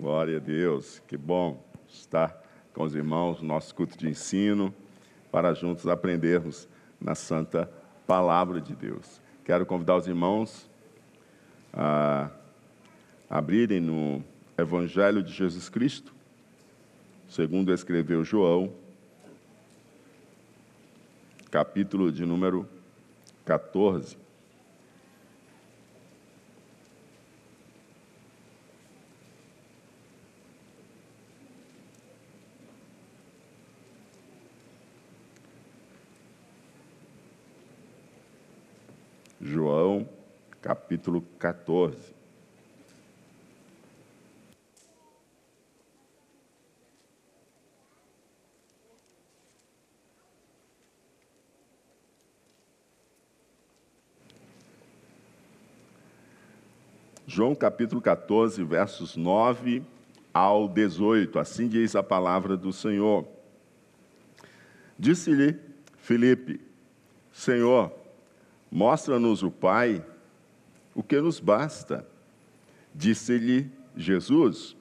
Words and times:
Glória 0.00 0.38
a 0.38 0.40
Deus, 0.40 0.98
que 1.06 1.14
bom 1.14 1.62
estar 1.86 2.42
com 2.72 2.84
os 2.84 2.94
irmãos 2.94 3.42
no 3.42 3.48
nosso 3.48 3.74
culto 3.74 3.98
de 3.98 4.08
ensino, 4.08 4.74
para 5.30 5.52
juntos 5.52 5.86
aprendermos 5.86 6.66
na 6.98 7.14
santa 7.14 7.70
palavra 8.06 8.62
de 8.62 8.74
Deus. 8.74 9.20
Quero 9.44 9.66
convidar 9.66 9.96
os 9.96 10.06
irmãos 10.06 10.70
a 11.70 12.30
abrirem 13.28 13.78
no 13.78 14.24
Evangelho 14.56 15.22
de 15.22 15.34
Jesus 15.34 15.68
Cristo, 15.68 16.14
segundo 17.28 17.70
escreveu 17.70 18.24
João, 18.24 18.72
capítulo 21.50 22.10
de 22.10 22.24
número 22.24 22.66
14. 23.44 24.16
João, 39.40 40.06
capítulo 40.90 41.22
14. 41.38 41.96
João 57.24 57.54
capítulo 57.54 58.00
14, 58.00 58.64
versos 58.64 59.16
9 59.16 59.84
ao 60.34 60.68
18. 60.68 61.38
Assim 61.38 61.68
diz 61.68 61.94
a 61.94 62.02
palavra 62.02 62.56
do 62.56 62.72
Senhor. 62.72 63.28
Disse-lhe 64.98 65.56
Filipe: 65.98 66.60
Senhor, 67.30 67.92
mostra-nos 68.68 69.44
o 69.44 69.52
Pai, 69.52 70.04
o 70.94 71.02
que 71.02 71.20
nos 71.20 71.40
basta. 71.40 72.06
Disse-lhe 72.94 73.70
Jesus: 73.96 74.76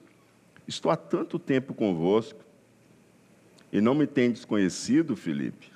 Estou 0.67 0.91
há 0.91 0.95
tanto 0.95 1.38
tempo 1.38 1.73
convosco 1.73 2.43
e 3.71 3.79
não 3.79 3.93
me 3.93 4.07
tendes 4.07 4.45
conhecido, 4.45 5.16
Filipe. 5.16 5.71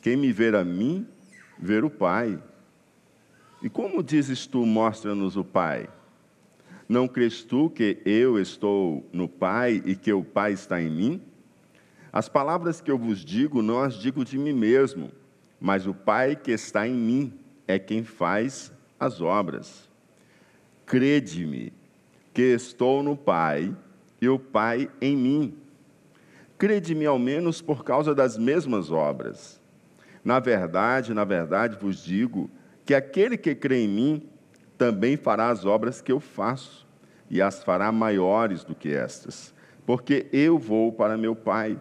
Quem 0.00 0.16
me 0.16 0.32
ver 0.32 0.54
a 0.54 0.64
mim, 0.64 1.06
ver 1.58 1.84
o 1.84 1.90
Pai. 1.90 2.42
E 3.62 3.70
como 3.70 4.02
dizes 4.02 4.46
tu, 4.46 4.66
mostra-nos 4.66 5.36
o 5.36 5.44
Pai? 5.44 5.88
Não 6.88 7.06
crês 7.06 7.42
tu 7.42 7.70
que 7.70 7.98
eu 8.04 8.38
estou 8.38 9.08
no 9.12 9.28
Pai 9.28 9.80
e 9.86 9.94
que 9.94 10.12
o 10.12 10.24
Pai 10.24 10.52
está 10.52 10.82
em 10.82 10.90
mim? 10.90 11.22
As 12.12 12.28
palavras 12.28 12.80
que 12.80 12.90
eu 12.90 12.98
vos 12.98 13.24
digo, 13.24 13.62
não 13.62 13.80
as 13.80 13.94
digo 13.94 14.24
de 14.24 14.36
mim 14.36 14.52
mesmo, 14.52 15.10
mas 15.58 15.86
o 15.86 15.94
Pai 15.94 16.36
que 16.36 16.50
está 16.50 16.86
em 16.86 16.94
mim 16.94 17.32
é 17.66 17.78
quem 17.78 18.04
faz 18.04 18.70
as 19.02 19.20
obras. 19.20 19.90
Crede-me 20.86 21.72
que 22.32 22.42
estou 22.42 23.02
no 23.02 23.16
Pai 23.16 23.74
e 24.20 24.28
o 24.28 24.38
Pai 24.38 24.88
em 25.00 25.16
mim. 25.16 25.54
Crede-me 26.56 27.04
ao 27.04 27.18
menos 27.18 27.60
por 27.60 27.82
causa 27.82 28.14
das 28.14 28.38
mesmas 28.38 28.92
obras. 28.92 29.60
Na 30.24 30.38
verdade, 30.38 31.12
na 31.12 31.24
verdade 31.24 31.76
vos 31.80 32.04
digo, 32.04 32.48
que 32.86 32.94
aquele 32.94 33.36
que 33.36 33.56
crê 33.56 33.84
em 33.84 33.88
mim 33.88 34.22
também 34.78 35.16
fará 35.16 35.50
as 35.50 35.64
obras 35.64 36.00
que 36.00 36.12
eu 36.12 36.20
faço, 36.20 36.86
e 37.28 37.40
as 37.40 37.64
fará 37.64 37.90
maiores 37.90 38.62
do 38.62 38.74
que 38.74 38.92
estas, 38.92 39.54
porque 39.86 40.26
eu 40.32 40.58
vou 40.58 40.92
para 40.92 41.16
meu 41.16 41.34
Pai. 41.34 41.80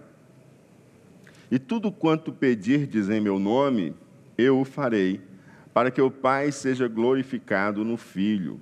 E 1.51 1.59
tudo 1.59 1.91
quanto 1.91 2.31
pedirdes 2.31 3.09
em 3.09 3.19
meu 3.19 3.37
nome, 3.37 3.93
eu 4.37 4.59
o 4.59 4.65
farei, 4.65 5.19
para 5.73 5.91
que 5.91 6.01
o 6.01 6.11
Pai 6.11 6.51
seja 6.51 6.87
glorificado 6.87 7.83
no 7.83 7.97
Filho. 7.97 8.59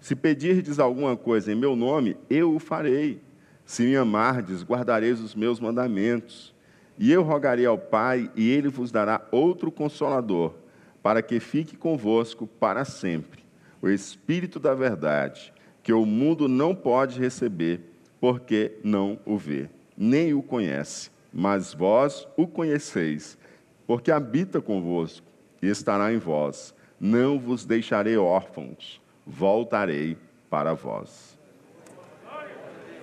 Se 0.00 0.14
pedirdes 0.14 0.78
alguma 0.78 1.16
coisa 1.16 1.52
em 1.52 1.56
meu 1.56 1.74
nome, 1.74 2.16
eu 2.30 2.54
o 2.54 2.58
farei. 2.58 3.20
Se 3.64 3.82
me 3.82 3.96
amardes, 3.96 4.62
guardareis 4.62 5.20
os 5.20 5.34
meus 5.34 5.60
mandamentos. 5.60 6.54
E 6.98 7.12
eu 7.12 7.22
rogarei 7.22 7.66
ao 7.66 7.78
Pai, 7.78 8.30
e 8.34 8.48
ele 8.48 8.68
vos 8.68 8.90
dará 8.90 9.20
outro 9.30 9.70
consolador 9.70 10.54
para 11.02 11.22
que 11.22 11.38
fique 11.38 11.76
convosco 11.76 12.46
para 12.46 12.84
sempre 12.84 13.48
o 13.80 13.88
Espírito 13.88 14.58
da 14.58 14.74
Verdade, 14.74 15.52
que 15.82 15.92
o 15.92 16.04
mundo 16.04 16.48
não 16.48 16.74
pode 16.74 17.18
receber, 17.18 17.80
porque 18.20 18.78
não 18.82 19.18
o 19.24 19.36
vê, 19.36 19.68
nem 19.96 20.34
o 20.34 20.42
conhece. 20.42 21.10
Mas 21.32 21.72
vós 21.72 22.26
o 22.36 22.46
conheceis, 22.46 23.38
porque 23.86 24.10
habita 24.10 24.60
convosco 24.60 25.26
e 25.60 25.68
estará 25.68 26.12
em 26.12 26.18
vós. 26.18 26.74
Não 27.00 27.38
vos 27.38 27.64
deixarei 27.64 28.16
órfãos, 28.16 29.00
voltarei 29.26 30.16
para 30.50 30.74
vós. 30.74 31.38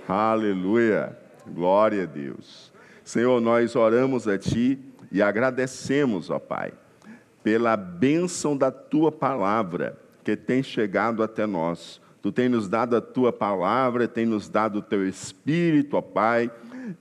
Aleluia, 0.08 1.18
glória 1.48 2.04
a 2.04 2.06
Deus. 2.06 2.72
Senhor, 3.04 3.40
nós 3.40 3.76
oramos 3.76 4.28
a 4.28 4.38
Ti 4.38 4.80
e 5.12 5.22
agradecemos, 5.22 6.30
ó 6.30 6.40
Pai 6.40 6.74
pela 7.46 7.78
bênção 7.78 8.58
da 8.58 8.72
tua 8.72 9.12
palavra 9.12 9.96
que 10.24 10.36
tem 10.36 10.64
chegado 10.64 11.22
até 11.22 11.46
nós. 11.46 12.02
Tu 12.20 12.32
tem 12.32 12.50
nos 12.50 12.68
dado 12.68 12.96
a 12.96 13.02
tua 13.02 13.32
palavra, 13.32 14.08
tem 14.08 14.26
nos 14.26 14.50
dado 14.50 14.80
o 14.80 14.82
teu 14.82 15.08
espírito, 15.08 15.96
ó 15.96 16.02
Pai, 16.02 16.50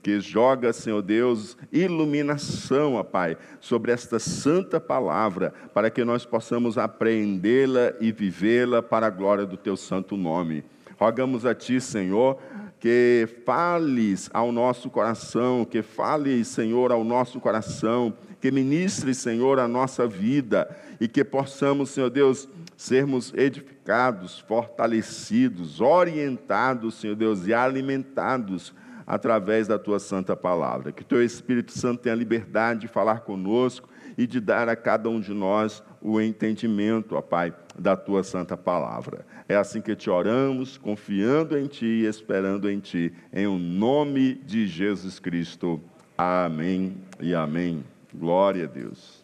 que 0.01 0.19
joga, 0.19 0.73
Senhor 0.73 1.01
Deus, 1.01 1.57
iluminação, 1.71 2.95
ó 2.95 3.03
Pai, 3.03 3.37
sobre 3.59 3.91
esta 3.91 4.19
santa 4.19 4.79
palavra, 4.79 5.53
para 5.73 5.89
que 5.89 6.03
nós 6.03 6.25
possamos 6.25 6.77
apreendê-la 6.77 7.93
e 7.99 8.11
vivê-la 8.11 8.81
para 8.81 9.07
a 9.07 9.11
glória 9.11 9.45
do 9.45 9.57
teu 9.57 9.75
santo 9.77 10.15
nome. 10.15 10.63
Rogamos 10.97 11.45
a 11.45 11.53
Ti, 11.53 11.81
Senhor, 11.81 12.39
que 12.79 13.27
fales 13.45 14.29
ao 14.33 14.51
nosso 14.51 14.89
coração, 14.89 15.65
que 15.65 15.81
fale, 15.81 16.43
Senhor, 16.45 16.91
ao 16.91 17.03
nosso 17.03 17.39
coração, 17.39 18.13
que 18.39 18.51
ministre, 18.51 19.13
Senhor, 19.13 19.59
a 19.59 19.67
nossa 19.67 20.07
vida 20.07 20.69
e 20.99 21.07
que 21.07 21.23
possamos, 21.23 21.89
Senhor 21.89 22.09
Deus, 22.09 22.47
sermos 22.77 23.33
edificados, 23.33 24.39
fortalecidos, 24.39 25.81
orientados, 25.81 26.95
Senhor 26.95 27.15
Deus, 27.15 27.47
e 27.47 27.53
alimentados 27.53 28.73
através 29.05 29.67
da 29.67 29.77
tua 29.77 29.99
santa 29.99 30.35
palavra. 30.35 30.91
Que 30.91 31.03
teu 31.03 31.23
Espírito 31.23 31.71
Santo 31.71 32.01
tenha 32.01 32.15
liberdade 32.15 32.81
de 32.81 32.87
falar 32.87 33.21
conosco 33.21 33.89
e 34.17 34.25
de 34.25 34.39
dar 34.39 34.67
a 34.69 34.75
cada 34.75 35.09
um 35.09 35.19
de 35.19 35.33
nós 35.33 35.83
o 36.01 36.19
entendimento, 36.21 37.15
ó 37.15 37.21
Pai, 37.21 37.53
da 37.77 37.95
tua 37.95 38.23
santa 38.23 38.55
palavra. 38.55 39.25
É 39.47 39.55
assim 39.55 39.81
que 39.81 39.95
te 39.95 40.09
oramos, 40.09 40.77
confiando 40.77 41.57
em 41.57 41.67
ti 41.67 41.85
e 41.85 42.05
esperando 42.05 42.69
em 42.69 42.79
ti, 42.79 43.13
em 43.33 43.45
o 43.45 43.57
nome 43.57 44.35
de 44.35 44.65
Jesus 44.65 45.19
Cristo. 45.19 45.81
Amém 46.17 46.95
e 47.19 47.35
amém. 47.35 47.83
Glória 48.13 48.63
a 48.63 48.67
Deus. 48.67 49.23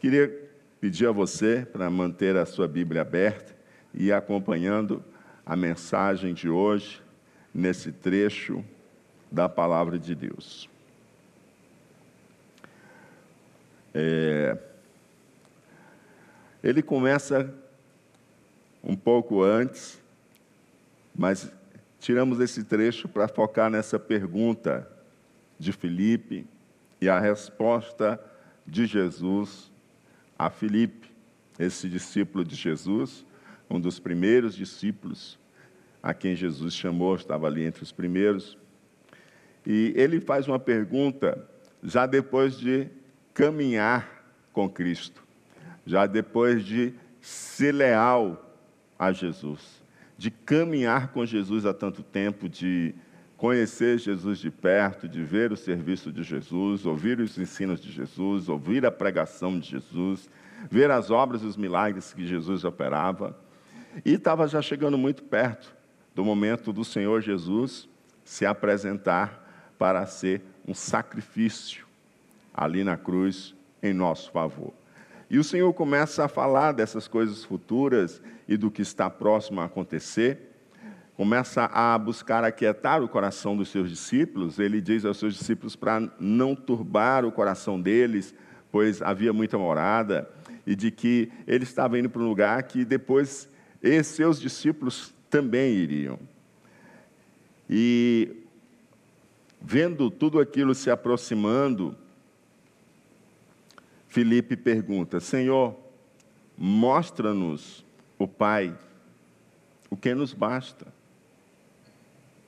Queria 0.00 0.32
pedir 0.80 1.06
a 1.06 1.12
você 1.12 1.66
para 1.70 1.88
manter 1.88 2.36
a 2.36 2.44
sua 2.44 2.68
Bíblia 2.68 3.02
aberta 3.02 3.56
e 3.94 4.12
acompanhando 4.12 5.02
a 5.44 5.56
mensagem 5.56 6.34
de 6.34 6.48
hoje 6.48 7.05
nesse 7.56 7.90
trecho 7.90 8.62
da 9.32 9.48
palavra 9.48 9.98
de 9.98 10.14
Deus. 10.14 10.68
É, 13.94 14.58
ele 16.62 16.82
começa 16.82 17.52
um 18.84 18.94
pouco 18.94 19.42
antes, 19.42 19.98
mas 21.14 21.50
tiramos 21.98 22.40
esse 22.40 22.62
trecho 22.62 23.08
para 23.08 23.26
focar 23.26 23.70
nessa 23.70 23.98
pergunta 23.98 24.86
de 25.58 25.72
Filipe 25.72 26.46
e 27.00 27.08
a 27.08 27.18
resposta 27.18 28.20
de 28.66 28.84
Jesus 28.84 29.72
a 30.38 30.50
Filipe, 30.50 31.10
esse 31.58 31.88
discípulo 31.88 32.44
de 32.44 32.54
Jesus, 32.54 33.24
um 33.70 33.80
dos 33.80 33.98
primeiros 33.98 34.54
discípulos 34.54 35.38
a 36.06 36.14
quem 36.14 36.36
Jesus 36.36 36.72
chamou, 36.72 37.16
estava 37.16 37.48
ali 37.48 37.64
entre 37.64 37.82
os 37.82 37.90
primeiros. 37.90 38.56
E 39.66 39.92
ele 39.96 40.20
faz 40.20 40.46
uma 40.46 40.58
pergunta 40.58 41.36
já 41.82 42.06
depois 42.06 42.56
de 42.56 42.86
caminhar 43.34 44.24
com 44.52 44.70
Cristo, 44.70 45.20
já 45.84 46.06
depois 46.06 46.64
de 46.64 46.94
ser 47.20 47.72
leal 47.72 48.56
a 48.96 49.10
Jesus, 49.10 49.82
de 50.16 50.30
caminhar 50.30 51.08
com 51.08 51.26
Jesus 51.26 51.66
há 51.66 51.74
tanto 51.74 52.04
tempo, 52.04 52.48
de 52.48 52.94
conhecer 53.36 53.98
Jesus 53.98 54.38
de 54.38 54.50
perto, 54.50 55.08
de 55.08 55.24
ver 55.24 55.50
o 55.50 55.56
serviço 55.56 56.12
de 56.12 56.22
Jesus, 56.22 56.86
ouvir 56.86 57.18
os 57.18 57.36
ensinos 57.36 57.80
de 57.80 57.90
Jesus, 57.90 58.48
ouvir 58.48 58.86
a 58.86 58.92
pregação 58.92 59.58
de 59.58 59.70
Jesus, 59.70 60.30
ver 60.70 60.88
as 60.88 61.10
obras 61.10 61.42
e 61.42 61.46
os 61.46 61.56
milagres 61.56 62.14
que 62.14 62.24
Jesus 62.24 62.62
operava. 62.62 63.36
E 64.04 64.12
estava 64.12 64.46
já 64.46 64.62
chegando 64.62 64.96
muito 64.96 65.24
perto 65.24 65.75
do 66.16 66.24
momento 66.24 66.72
do 66.72 66.82
Senhor 66.82 67.20
Jesus 67.20 67.86
se 68.24 68.46
apresentar 68.46 69.74
para 69.78 70.06
ser 70.06 70.40
um 70.66 70.72
sacrifício 70.72 71.84
ali 72.54 72.82
na 72.82 72.96
cruz 72.96 73.54
em 73.82 73.92
nosso 73.92 74.32
favor. 74.32 74.72
E 75.28 75.38
o 75.38 75.44
Senhor 75.44 75.70
começa 75.74 76.24
a 76.24 76.28
falar 76.28 76.72
dessas 76.72 77.06
coisas 77.06 77.44
futuras 77.44 78.22
e 78.48 78.56
do 78.56 78.70
que 78.70 78.80
está 78.80 79.10
próximo 79.10 79.60
a 79.60 79.66
acontecer. 79.66 80.38
Começa 81.18 81.66
a 81.66 81.98
buscar 81.98 82.44
aquietar 82.44 83.02
o 83.02 83.08
coração 83.08 83.54
dos 83.54 83.68
seus 83.68 83.90
discípulos. 83.90 84.58
Ele 84.58 84.80
diz 84.80 85.04
aos 85.04 85.18
seus 85.18 85.34
discípulos 85.34 85.76
para 85.76 86.00
não 86.18 86.56
turbar 86.56 87.26
o 87.26 87.32
coração 87.32 87.78
deles, 87.78 88.34
pois 88.72 89.02
havia 89.02 89.34
muita 89.34 89.58
morada, 89.58 90.30
e 90.66 90.74
de 90.74 90.90
que 90.90 91.30
ele 91.46 91.64
estava 91.64 91.98
indo 91.98 92.08
para 92.08 92.22
um 92.22 92.28
lugar 92.28 92.62
que 92.62 92.86
depois 92.86 93.50
esses 93.82 94.16
seus 94.16 94.40
discípulos 94.40 95.14
também 95.30 95.74
iriam. 95.74 96.18
E 97.68 98.36
vendo 99.60 100.10
tudo 100.10 100.38
aquilo 100.38 100.74
se 100.74 100.90
aproximando, 100.90 101.96
Felipe 104.08 104.56
pergunta: 104.56 105.20
Senhor, 105.20 105.76
mostra-nos 106.56 107.84
o 108.18 108.26
Pai, 108.26 108.76
o 109.90 109.96
que 109.96 110.14
nos 110.14 110.32
basta. 110.32 110.86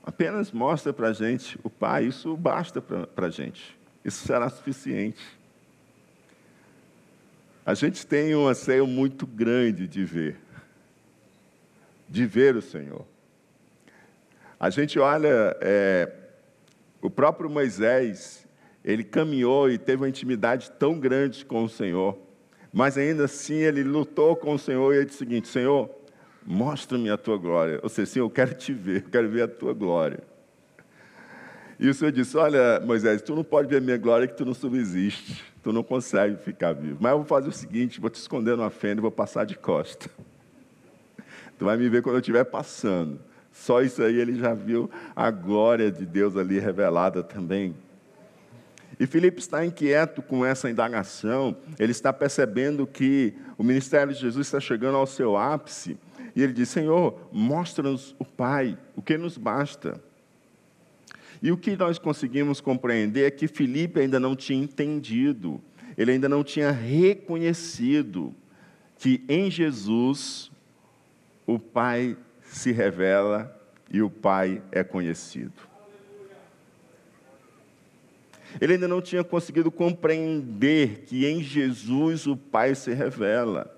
Apenas 0.03 0.51
mostra 0.53 0.93
para 0.93 1.09
a 1.09 1.13
gente 1.13 1.59
o 1.63 1.69
Pai, 1.69 2.07
isso 2.07 2.35
basta 2.37 2.81
para 2.81 3.27
a 3.27 3.31
gente, 3.31 3.77
isso 4.05 4.27
será 4.27 4.49
suficiente. 4.49 5.39
A 7.67 7.75
gente 7.75 8.07
tem 8.07 8.35
um 8.35 8.49
anseio 8.49 8.87
muito 8.87 9.27
grande 9.27 9.87
de 9.87 10.03
ver, 10.03 10.41
de 12.09 12.27
ver 12.27 12.57
o 12.57 12.63
Senhor. 12.63 13.05
A 14.59 14.71
gente 14.71 14.99
olha, 14.99 15.57
é, 15.61 16.11
o 17.01 17.09
próprio 17.09 17.49
Moisés, 17.49 18.47
ele 18.85 19.05
caminhou 19.05 19.71
e 19.71 19.79
teve 19.79 20.03
uma 20.03 20.09
intimidade 20.09 20.71
tão 20.73 20.99
grande 20.99 21.45
com 21.45 21.63
o 21.63 21.69
Senhor, 21.69 22.19
mas 22.73 22.99
ainda 22.99 23.25
assim 23.25 23.55
ele 23.55 23.83
lutou 23.83 24.35
com 24.35 24.55
o 24.55 24.59
Senhor 24.59 24.93
e 24.93 24.99
ele 24.99 25.07
disse 25.07 25.17
o 25.17 25.19
seguinte: 25.19 25.49
Senhor, 25.49 25.89
mostra-me 26.45 27.11
a 27.11 27.17
tua 27.17 27.37
glória. 27.37 27.79
Ou 27.83 27.89
seja, 27.89 28.13
Senhor, 28.13 28.27
eu 28.27 28.31
quero 28.31 28.55
te 28.55 28.73
ver, 28.73 29.05
eu 29.05 29.11
quero 29.11 29.29
ver 29.29 29.43
a 29.43 29.49
tua 29.49 29.73
glória. 29.73 30.21
E 31.79 31.89
o 31.89 31.95
Senhor 31.95 32.11
disse: 32.11 32.37
Olha, 32.37 32.81
Moisés, 32.81 33.23
tu 33.23 33.37
não 33.37 33.45
pode 33.45 33.69
ver 33.69 33.77
a 33.77 33.81
minha 33.81 33.97
glória 33.97 34.27
que 34.27 34.35
tu 34.35 34.45
não 34.45 34.55
subsiste, 34.55 35.45
tu 35.63 35.73
não 35.73 35.83
consegue 35.83 36.37
ficar 36.37 36.73
vivo. 36.73 36.99
Mas 37.01 37.13
eu 37.13 37.19
vou 37.19 37.27
fazer 37.27 37.49
o 37.49 37.53
seguinte: 37.53 38.01
vou 38.01 38.11
te 38.11 38.17
esconder 38.17 38.57
numa 38.57 38.71
fenda 38.71 39.01
e 39.01 39.03
vou 39.03 39.13
passar 39.13 39.45
de 39.45 39.57
costa. 39.57 40.11
Tu 41.59 41.65
vai 41.65 41.77
me 41.77 41.89
ver 41.89 42.03
quando 42.03 42.17
eu 42.17 42.21
estiver 42.21 42.45
passando. 42.45 43.21
Só 43.53 43.83
isso 43.83 44.03
aí 44.03 44.17
ele 44.17 44.37
já 44.37 44.55
viu 44.55 44.89
a 45.17 45.31
glória 45.31 45.91
de 45.91 46.07
Deus 46.07 46.37
ali 46.37 46.59
revelada 46.59 47.23
também. 47.23 47.75
E 48.99 49.07
Filipe 49.07 49.41
está 49.41 49.65
inquieto 49.65 50.23
com 50.23 50.45
essa 50.45 50.69
indagação, 50.69 51.57
ele 51.79 51.93
está 51.93 52.13
percebendo 52.13 52.87
que 52.87 53.35
o 53.57 53.63
ministério 53.63 54.13
de 54.13 54.21
Jesus 54.21 54.47
está 54.47 54.59
chegando 54.59 54.97
ao 54.97 55.07
seu 55.07 55.37
ápice, 55.37 55.97
e 56.35 56.43
ele 56.43 56.53
diz: 56.53 56.69
Senhor, 56.69 57.29
mostra-nos 57.33 58.15
o 58.19 58.25
Pai, 58.25 58.77
o 58.97 59.03
que 59.03 59.17
nos 59.17 59.37
basta. 59.37 60.01
E 61.41 61.53
o 61.53 61.57
que 61.57 61.77
nós 61.77 61.99
conseguimos 61.99 62.61
compreender 62.61 63.27
é 63.27 63.31
que 63.31 63.47
Filipe 63.47 64.01
ainda 64.01 64.19
não 64.19 64.35
tinha 64.35 64.63
entendido, 64.63 65.61
ele 65.97 66.13
ainda 66.13 66.29
não 66.29 66.43
tinha 66.43 66.73
reconhecido 66.73 68.35
que 68.99 69.25
em 69.29 69.49
Jesus 69.49 70.51
o 71.49 71.59
Pai 71.59 72.15
se 72.43 72.73
revela 72.73 73.59
e 73.91 74.03
o 74.03 74.11
Pai 74.11 74.61
é 74.71 74.85
conhecido. 74.85 75.67
Ele 78.61 78.75
ainda 78.75 78.87
não 78.87 79.00
tinha 79.00 79.25
conseguido 79.25 79.71
compreender 79.71 81.05
que 81.06 81.25
em 81.25 81.43
Jesus 81.43 82.27
o 82.27 82.37
Pai 82.37 82.75
se 82.75 82.93
revela 82.93 83.75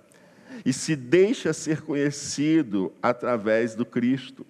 e 0.66 0.72
se 0.72 0.96
deixa 0.96 1.52
ser 1.52 1.82
conhecido 1.82 2.92
através 3.00 3.76
do 3.76 3.86
Cristo. 3.86 4.44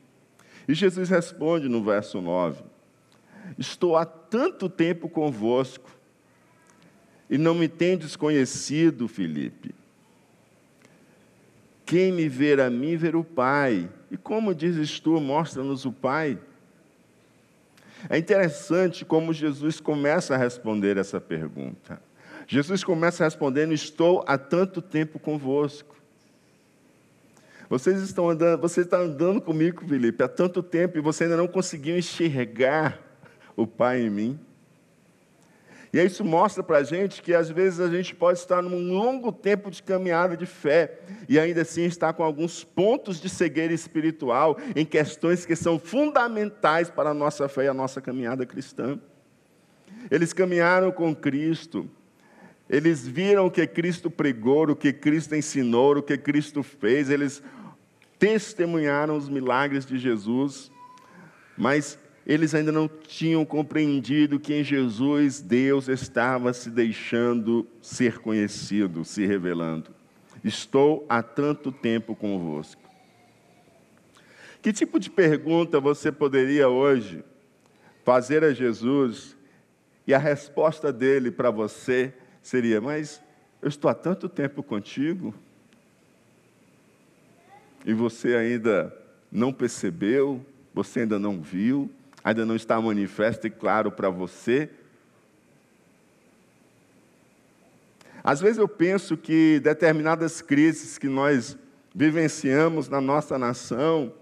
E 0.66 0.72
Jesus 0.72 1.10
responde 1.10 1.68
no 1.68 1.84
verso 1.84 2.22
9: 2.22 2.62
Estou 3.58 3.98
há 3.98 4.06
tanto 4.06 4.66
tempo 4.66 5.10
convosco 5.10 5.90
e 7.28 7.36
não 7.36 7.54
me 7.54 7.68
tendes 7.68 8.16
conhecido, 8.16 9.06
Filipe. 9.06 9.74
Quem 11.90 12.12
me 12.12 12.28
ver 12.28 12.60
a 12.60 12.70
mim, 12.70 12.96
ver 12.96 13.16
o 13.16 13.24
Pai. 13.24 13.90
E 14.12 14.16
como 14.16 14.54
dizes 14.54 15.00
tu, 15.00 15.20
mostra-nos 15.20 15.84
o 15.84 15.90
Pai. 15.90 16.38
É 18.08 18.16
interessante 18.16 19.04
como 19.04 19.32
Jesus 19.32 19.80
começa 19.80 20.36
a 20.36 20.38
responder 20.38 20.96
essa 20.96 21.20
pergunta. 21.20 22.00
Jesus 22.46 22.84
começa 22.84 23.24
respondendo: 23.24 23.72
Estou 23.72 24.22
há 24.28 24.38
tanto 24.38 24.80
tempo 24.80 25.18
convosco. 25.18 25.96
Vocês 27.68 28.00
estão 28.02 28.30
andando, 28.30 28.60
você 28.60 28.82
está 28.82 28.98
andando 28.98 29.40
comigo, 29.40 29.84
Felipe, 29.84 30.22
há 30.22 30.28
tanto 30.28 30.62
tempo 30.62 30.96
e 30.96 31.00
você 31.00 31.24
ainda 31.24 31.36
não 31.36 31.48
conseguiu 31.48 31.98
enxergar 31.98 33.00
o 33.56 33.66
Pai 33.66 34.02
em 34.02 34.10
mim. 34.10 34.40
E 35.92 36.02
isso 36.04 36.24
mostra 36.24 36.62
para 36.62 36.78
a 36.78 36.82
gente 36.84 37.20
que 37.20 37.34
às 37.34 37.50
vezes 37.50 37.80
a 37.80 37.88
gente 37.88 38.14
pode 38.14 38.38
estar 38.38 38.62
num 38.62 38.92
longo 38.92 39.32
tempo 39.32 39.70
de 39.70 39.82
caminhada 39.82 40.36
de 40.36 40.46
fé 40.46 41.00
e 41.28 41.38
ainda 41.38 41.62
assim 41.62 41.84
estar 41.84 42.12
com 42.12 42.22
alguns 42.22 42.62
pontos 42.62 43.20
de 43.20 43.28
cegueira 43.28 43.72
espiritual 43.72 44.56
em 44.76 44.84
questões 44.84 45.44
que 45.44 45.56
são 45.56 45.80
fundamentais 45.80 46.88
para 46.88 47.10
a 47.10 47.14
nossa 47.14 47.48
fé 47.48 47.64
e 47.64 47.68
a 47.68 47.74
nossa 47.74 48.00
caminhada 48.00 48.46
cristã. 48.46 49.00
Eles 50.08 50.32
caminharam 50.32 50.92
com 50.92 51.14
Cristo, 51.14 51.90
eles 52.68 53.06
viram 53.06 53.46
o 53.46 53.50
que 53.50 53.66
Cristo 53.66 54.08
pregou, 54.08 54.70
o 54.70 54.76
que 54.76 54.92
Cristo 54.92 55.34
ensinou, 55.34 55.96
o 55.96 56.02
que 56.02 56.16
Cristo 56.16 56.62
fez, 56.62 57.10
eles 57.10 57.42
testemunharam 58.16 59.16
os 59.16 59.28
milagres 59.28 59.84
de 59.84 59.98
Jesus, 59.98 60.70
mas 61.56 61.98
eles 62.30 62.54
ainda 62.54 62.70
não 62.70 62.86
tinham 62.86 63.44
compreendido 63.44 64.38
que 64.38 64.54
em 64.54 64.62
Jesus 64.62 65.40
Deus 65.40 65.88
estava 65.88 66.52
se 66.52 66.70
deixando 66.70 67.66
ser 67.82 68.20
conhecido, 68.20 69.04
se 69.04 69.26
revelando. 69.26 69.90
Estou 70.44 71.04
há 71.08 71.24
tanto 71.24 71.72
tempo 71.72 72.14
convosco. 72.14 72.80
Que 74.62 74.72
tipo 74.72 75.00
de 75.00 75.10
pergunta 75.10 75.80
você 75.80 76.12
poderia 76.12 76.68
hoje 76.68 77.24
fazer 78.04 78.44
a 78.44 78.52
Jesus 78.52 79.36
e 80.06 80.14
a 80.14 80.18
resposta 80.18 80.92
dele 80.92 81.32
para 81.32 81.50
você 81.50 82.14
seria: 82.40 82.80
Mas 82.80 83.20
eu 83.60 83.68
estou 83.68 83.90
há 83.90 83.94
tanto 83.94 84.28
tempo 84.28 84.62
contigo 84.62 85.34
e 87.84 87.92
você 87.92 88.36
ainda 88.36 88.96
não 89.32 89.52
percebeu, 89.52 90.46
você 90.72 91.00
ainda 91.00 91.18
não 91.18 91.40
viu, 91.40 91.90
ainda 92.22 92.44
não 92.44 92.54
está 92.54 92.80
manifesto 92.80 93.46
e 93.46 93.50
claro 93.50 93.90
para 93.90 94.10
você. 94.10 94.68
Às 98.22 98.40
vezes 98.40 98.58
eu 98.58 98.68
penso 98.68 99.16
que 99.16 99.60
determinadas 99.60 100.42
crises 100.42 100.98
que 100.98 101.08
nós 101.08 101.56
vivenciamos 101.94 102.88
na 102.88 103.00
nossa 103.00 103.38
nação 103.38 104.12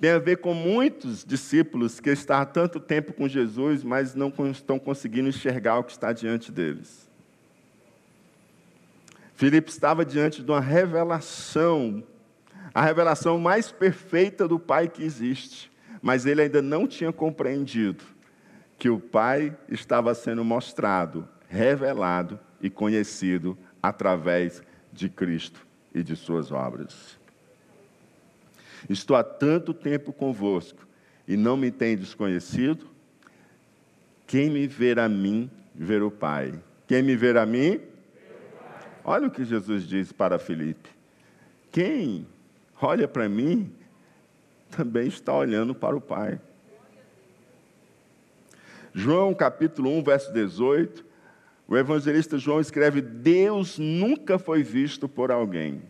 tem 0.00 0.10
a 0.10 0.18
ver 0.18 0.38
com 0.38 0.52
muitos 0.52 1.24
discípulos 1.24 2.00
que 2.00 2.10
estão 2.10 2.38
há 2.38 2.44
tanto 2.44 2.80
tempo 2.80 3.12
com 3.12 3.28
Jesus, 3.28 3.84
mas 3.84 4.14
não 4.16 4.32
estão 4.50 4.78
conseguindo 4.78 5.28
enxergar 5.28 5.78
o 5.78 5.84
que 5.84 5.92
está 5.92 6.12
diante 6.12 6.50
deles. 6.50 7.08
Filipe 9.36 9.70
estava 9.70 10.04
diante 10.04 10.42
de 10.42 10.50
uma 10.50 10.60
revelação, 10.60 12.02
a 12.74 12.82
revelação 12.82 13.38
mais 13.38 13.70
perfeita 13.70 14.48
do 14.48 14.58
Pai 14.58 14.88
que 14.88 15.04
existe 15.04 15.71
mas 16.02 16.26
ele 16.26 16.42
ainda 16.42 16.60
não 16.60 16.86
tinha 16.86 17.12
compreendido 17.12 18.04
que 18.76 18.90
o 18.90 18.98
Pai 18.98 19.56
estava 19.68 20.12
sendo 20.12 20.44
mostrado, 20.44 21.28
revelado 21.48 22.38
e 22.60 22.68
conhecido 22.68 23.56
através 23.80 24.60
de 24.92 25.08
Cristo 25.08 25.64
e 25.94 26.02
de 26.02 26.16
suas 26.16 26.50
obras. 26.50 27.18
Estou 28.90 29.16
há 29.16 29.22
tanto 29.22 29.72
tempo 29.72 30.12
convosco 30.12 30.84
e 31.28 31.36
não 31.36 31.56
me 31.56 31.70
tem 31.70 31.96
desconhecido? 31.96 32.90
Quem 34.26 34.50
me 34.50 34.66
ver 34.66 34.98
a 34.98 35.08
mim, 35.08 35.48
ver 35.72 36.02
o 36.02 36.10
Pai. 36.10 36.52
Quem 36.88 37.02
me 37.02 37.14
ver 37.14 37.36
a 37.36 37.46
mim? 37.46 37.80
Olha 39.04 39.28
o 39.28 39.30
que 39.30 39.44
Jesus 39.44 39.86
diz 39.86 40.10
para 40.10 40.38
Filipe. 40.38 40.90
Quem 41.70 42.26
olha 42.80 43.06
para 43.06 43.28
mim, 43.28 43.72
também 44.76 45.06
está 45.06 45.34
olhando 45.34 45.74
para 45.74 45.94
o 45.94 46.00
Pai. 46.00 46.40
João 48.94 49.34
capítulo 49.34 49.90
1, 49.98 50.02
verso 50.02 50.32
18, 50.32 51.04
o 51.68 51.76
evangelista 51.76 52.38
João 52.38 52.60
escreve: 52.60 53.00
Deus 53.00 53.78
nunca 53.78 54.38
foi 54.38 54.62
visto 54.62 55.08
por 55.08 55.30
alguém. 55.30 55.82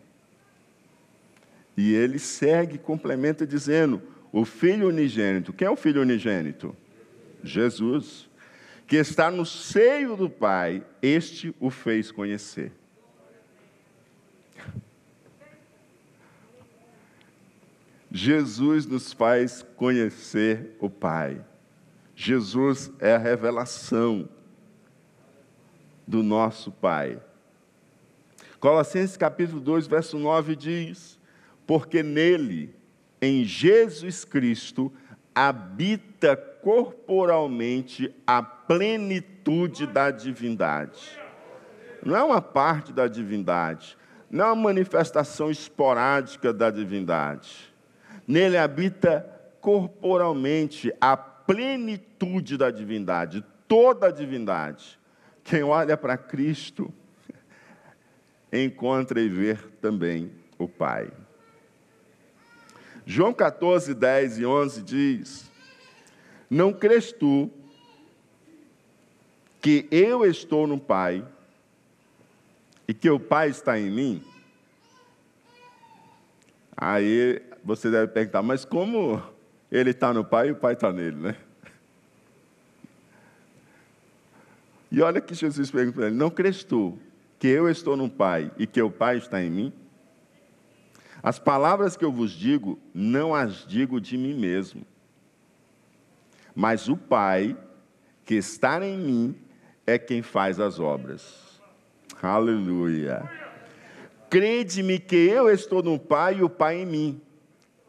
E 1.77 1.95
ele 1.95 2.19
segue, 2.19 2.77
complementa 2.77 3.47
dizendo: 3.47 4.03
o 4.33 4.45
filho 4.45 4.89
unigênito. 4.89 5.53
Quem 5.53 5.67
é 5.67 5.71
o 5.71 5.77
filho 5.77 6.03
unigênito? 6.03 6.77
Jesus. 7.43 8.31
Que 8.87 8.97
está 8.97 9.31
no 9.31 9.47
seio 9.47 10.17
do 10.17 10.29
Pai, 10.29 10.85
este 11.01 11.55
o 11.59 11.71
fez 11.71 12.11
conhecer. 12.11 12.73
Jesus 18.15 18.85
nos 18.85 19.11
faz 19.11 19.65
conhecer 19.75 20.77
o 20.79 20.91
Pai. 20.91 21.43
Jesus 22.15 22.93
é 22.99 23.15
a 23.15 23.19
revelação 23.19 24.29
do 26.07 26.23
nosso 26.23 26.71
Pai. 26.71 27.19
Colossenses 28.61 29.17
capítulo 29.17 29.63
2, 29.63 29.87
verso 29.87 30.19
9 30.19 30.55
diz: 30.55 31.19
Porque 31.67 32.03
nele, 32.03 32.77
em 33.21 33.45
Jesus 33.45 34.27
Cristo, 34.27 34.93
habita 35.35 36.37
corporalmente 36.37 38.15
a 38.27 38.43
plenitude 38.43 39.87
da 39.87 40.11
divindade. 40.11 41.19
Não 42.05 42.15
é 42.15 42.23
uma 42.23 42.43
parte 42.43 42.93
da 42.93 43.09
divindade, 43.09 43.97
não 44.31 44.45
é 44.45 44.49
uma 44.49 44.65
manifestação 44.65 45.51
esporádica 45.51 46.53
da 46.53 46.71
divindade. 46.71 47.72
Nele 48.27 48.57
habita 48.57 49.29
corporalmente 49.61 50.93
a 51.01 51.17
plenitude 51.17 52.57
da 52.57 52.71
divindade, 52.71 53.45
toda 53.67 54.09
a 54.09 54.13
divindade. 54.13 54.99
Quem 55.45 55.63
olha 55.63 55.97
para 55.97 56.17
Cristo 56.17 56.93
encontra 58.53 59.21
e 59.21 59.29
vê 59.29 59.57
também 59.81 60.31
o 60.59 60.69
Pai. 60.69 61.11
João 63.05 63.35
14, 63.35 63.95
10 63.95 64.39
e 64.39 64.47
11 64.47 64.83
diz: 64.83 65.51
Não 66.49 66.73
crês 66.73 67.13
tu 67.13 67.51
que 69.61 69.87
eu 69.91 70.25
estou 70.25 70.67
no 70.67 70.79
Pai 70.79 71.25
e 72.87 72.95
que 72.95 73.11
o 73.11 73.19
Pai 73.19 73.49
está 73.49 73.79
em 73.79 73.91
mim? 73.91 74.25
Aí 76.77 77.43
você 77.65 77.91
deve 77.91 78.09
perguntar, 78.09 78.43
mas 78.43 78.65
como 78.65 79.23
ele 79.71 79.91
está 79.91 80.13
no 80.13 80.25
Pai 80.25 80.49
e 80.49 80.53
o 80.53 80.57
Pai 80.57 80.75
está 80.75 80.93
nele, 80.93 81.17
né? 81.17 81.37
E 84.91 85.01
olha 85.01 85.21
que 85.23 85.35
Jesus 85.35 85.71
pergunta 85.71 85.97
para 85.97 86.07
ele: 86.09 86.17
Não 86.17 86.29
crês 86.29 86.63
tu 86.63 86.99
que 87.39 87.49
eu 87.49 87.69
estou 87.69 87.97
no 87.97 88.11
Pai 88.11 88.53
e 88.59 88.67
que 88.67 88.83
o 88.83 88.91
Pai 88.91 89.17
está 89.17 89.43
em 89.43 89.51
mim? 89.51 89.73
As 91.23 91.39
palavras 91.39 91.97
que 91.97 92.05
eu 92.05 92.13
vos 92.13 92.33
digo, 92.33 92.79
não 92.93 93.35
as 93.35 93.67
digo 93.67 94.01
de 94.01 94.19
mim 94.19 94.35
mesmo, 94.35 94.85
mas 96.55 96.89
o 96.89 96.97
Pai 96.97 97.57
que 98.25 98.35
está 98.35 98.85
em 98.85 98.99
mim 98.99 99.37
é 99.87 99.99
quem 99.99 100.21
faz 100.21 100.61
as 100.61 100.79
obras. 100.79 101.61
Aleluia. 102.21 103.29
Crede-me 104.29 104.99
que 104.99 105.17
eu 105.17 105.49
estou 105.49 105.83
no 105.83 105.99
Pai 105.99 106.39
e 106.39 106.43
o 106.43 106.51
Pai 106.51 106.83
em 106.83 106.87
mim. 106.87 107.21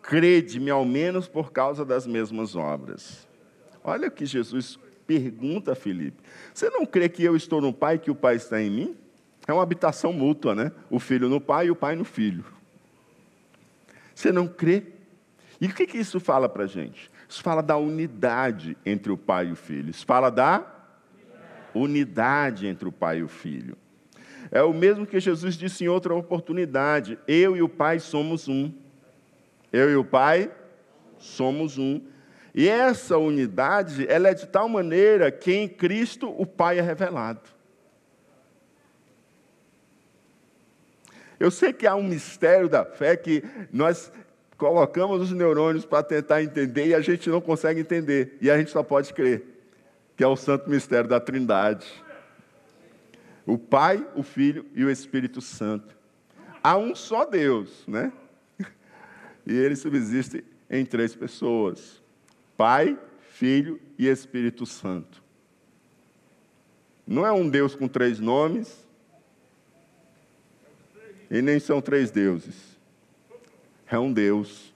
Crede-me 0.04 0.70
ao 0.70 0.86
menos 0.86 1.28
por 1.28 1.52
causa 1.52 1.84
das 1.84 2.06
mesmas 2.06 2.56
obras. 2.56 3.28
Olha 3.84 4.10
o 4.10 4.12
que 4.12 4.26
Jesus 4.26 4.78
pergunta 5.08 5.72
a 5.72 5.76
Filipe. 5.76 6.22
Você 6.54 6.70
não 6.70 6.86
crê 6.86 7.10
que 7.10 7.24
eu 7.24 7.36
estou 7.36 7.62
no 7.62 7.74
Pai 7.74 7.96
e 7.96 8.00
que 8.00 8.12
o 8.12 8.16
Pai 8.16 8.36
está 8.36 8.62
em 8.62 8.70
mim? 8.70 8.98
É 9.48 9.54
uma 9.54 9.64
habitação 9.64 10.14
mútua, 10.14 10.54
né? 10.54 10.72
O 10.90 11.00
filho 11.00 11.28
no 11.30 11.42
Pai 11.42 11.68
e 11.68 11.72
o 11.72 11.76
Pai 11.76 11.96
no 11.96 12.04
filho. 12.04 12.46
Você 14.14 14.32
não 14.32 14.48
crê? 14.48 14.84
E 15.60 15.68
o 15.68 15.74
que, 15.74 15.88
que 15.88 15.98
isso 15.98 16.20
fala 16.20 16.48
para 16.48 16.66
a 16.66 16.68
gente? 16.68 17.10
Isso 17.28 17.42
fala 17.42 17.64
da 17.64 17.78
unidade 17.78 18.78
entre 18.86 19.12
o 19.12 19.18
pai 19.18 19.48
e 19.48 19.52
o 19.54 19.56
filho. 19.56 19.90
Isso 19.90 20.06
fala 20.06 20.30
da 20.30 20.66
unidade 21.74 22.68
entre 22.68 22.88
o 22.88 22.92
pai 22.92 23.20
e 23.20 23.24
o 23.24 23.28
filho. 23.28 23.78
É 24.52 24.62
o 24.62 24.74
mesmo 24.74 25.08
que 25.08 25.20
Jesus 25.20 25.56
disse 25.56 25.84
em 25.84 25.88
outra 25.88 26.14
oportunidade: 26.14 27.18
Eu 27.28 27.56
e 27.58 27.62
o 27.62 27.70
Pai 27.70 28.00
somos 28.00 28.48
um. 28.48 28.72
Eu 29.74 29.92
e 29.92 29.96
o 29.96 30.06
Pai 30.06 30.52
somos 31.18 31.80
um. 31.80 32.00
E 32.54 32.70
essa 32.70 33.18
unidade, 33.18 34.06
ela 34.08 34.30
é 34.30 34.34
de 34.36 34.46
tal 34.46 34.70
maneira 34.70 35.32
que 35.32 35.52
em 35.52 35.68
Cristo 35.68 36.30
o 36.38 36.46
Pai 36.46 36.78
é 36.78 36.82
revelado. 36.82 37.42
Eu 41.40 41.50
sei 41.50 41.74
que 41.74 41.88
há 41.88 41.96
um 41.96 42.04
mistério 42.04 42.70
da 42.70 42.86
fé 42.86 43.18
que 43.18 43.44
nós 43.72 44.12
colocamos 44.56 45.20
os 45.22 45.32
neurônios 45.32 45.84
para 45.84 46.04
tentar 46.04 46.44
entender 46.44 46.88
e 46.88 46.96
a 46.96 47.02
gente 47.02 47.28
não 47.30 47.42
consegue 47.42 47.82
entender. 47.82 48.38
E 48.40 48.52
a 48.52 48.58
gente 48.58 48.70
só 48.70 48.84
pode 48.84 49.12
crer, 49.12 49.44
que 50.16 50.24
é 50.24 50.28
o 50.28 50.36
santo 50.36 50.70
mistério 50.70 51.10
da 51.10 51.20
Trindade. 51.20 51.88
O 53.46 53.58
Pai, 53.58 54.08
o 54.16 54.22
Filho 54.22 54.66
e 54.76 54.86
o 54.86 54.92
Espírito 54.92 55.42
Santo. 55.42 55.98
Há 56.64 56.78
um 56.78 56.96
só 56.96 57.26
Deus, 57.26 57.84
né? 57.88 58.14
E 59.46 59.54
ele 59.54 59.76
subsiste 59.76 60.44
em 60.70 60.86
três 60.86 61.16
pessoas: 61.16 62.02
Pai, 62.56 62.98
Filho 63.32 63.80
e 63.98 64.08
Espírito 64.08 64.66
Santo. 64.66 65.24
Não 67.06 67.26
é 67.26 67.32
um 67.32 67.50
Deus 67.50 67.76
com 67.76 67.88
três 67.88 68.20
nomes, 68.20 68.88
e 71.30 71.42
nem 71.42 71.60
são 71.60 71.82
três 71.82 72.12
deuses. 72.12 72.78
É 73.88 74.00
um 74.00 74.12
Deus 74.12 74.74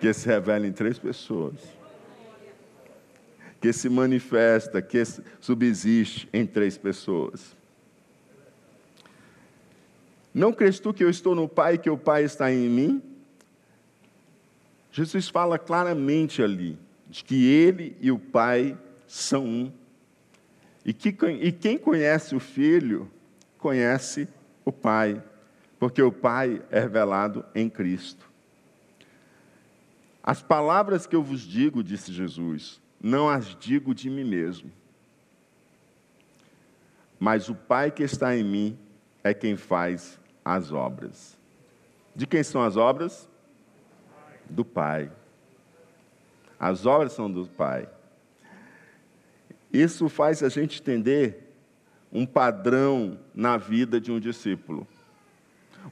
que 0.00 0.12
se 0.12 0.26
revela 0.26 0.66
em 0.66 0.72
três 0.72 0.98
pessoas. 0.98 1.54
Que 3.60 3.72
se 3.72 3.88
manifesta, 3.88 4.80
que 4.80 5.02
subsiste 5.40 6.28
em 6.32 6.46
três 6.46 6.78
pessoas. 6.78 7.56
Não 10.32 10.52
crês 10.52 10.78
tu 10.78 10.94
que 10.94 11.04
eu 11.04 11.10
estou 11.10 11.34
no 11.34 11.48
Pai 11.48 11.74
e 11.74 11.78
que 11.78 11.90
o 11.90 11.98
Pai 11.98 12.24
está 12.24 12.52
em 12.52 12.68
mim? 12.68 13.09
Jesus 14.90 15.28
fala 15.28 15.58
claramente 15.58 16.42
ali 16.42 16.78
de 17.08 17.24
que 17.24 17.46
ele 17.46 17.96
e 18.00 18.10
o 18.10 18.18
Pai 18.18 18.76
são 19.06 19.44
um. 19.44 19.72
E, 20.84 20.92
que, 20.92 21.08
e 21.08 21.52
quem 21.52 21.76
conhece 21.76 22.34
o 22.34 22.40
Filho, 22.40 23.10
conhece 23.58 24.28
o 24.64 24.72
Pai 24.72 25.22
porque 25.80 26.02
o 26.02 26.12
Pai 26.12 26.62
é 26.70 26.78
revelado 26.78 27.42
em 27.54 27.68
Cristo. 27.70 28.30
As 30.22 30.42
palavras 30.42 31.06
que 31.06 31.16
eu 31.16 31.22
vos 31.22 31.40
digo, 31.40 31.82
disse 31.82 32.12
Jesus, 32.12 32.78
não 33.00 33.30
as 33.30 33.56
digo 33.58 33.94
de 33.94 34.10
mim 34.10 34.24
mesmo, 34.24 34.70
mas 37.18 37.48
o 37.48 37.54
Pai 37.54 37.90
que 37.90 38.02
está 38.02 38.36
em 38.36 38.44
mim 38.44 38.78
é 39.24 39.32
quem 39.32 39.56
faz 39.56 40.20
as 40.44 40.70
obras. 40.70 41.34
De 42.14 42.26
quem 42.26 42.42
são 42.42 42.62
as 42.62 42.76
obras? 42.76 43.26
Do 44.50 44.64
Pai. 44.64 45.10
As 46.58 46.84
obras 46.84 47.12
são 47.12 47.30
do 47.30 47.46
Pai. 47.46 47.88
Isso 49.72 50.08
faz 50.08 50.42
a 50.42 50.48
gente 50.48 50.80
entender 50.80 51.54
um 52.12 52.26
padrão 52.26 53.18
na 53.34 53.56
vida 53.56 54.00
de 54.00 54.10
um 54.10 54.18
discípulo. 54.18 54.86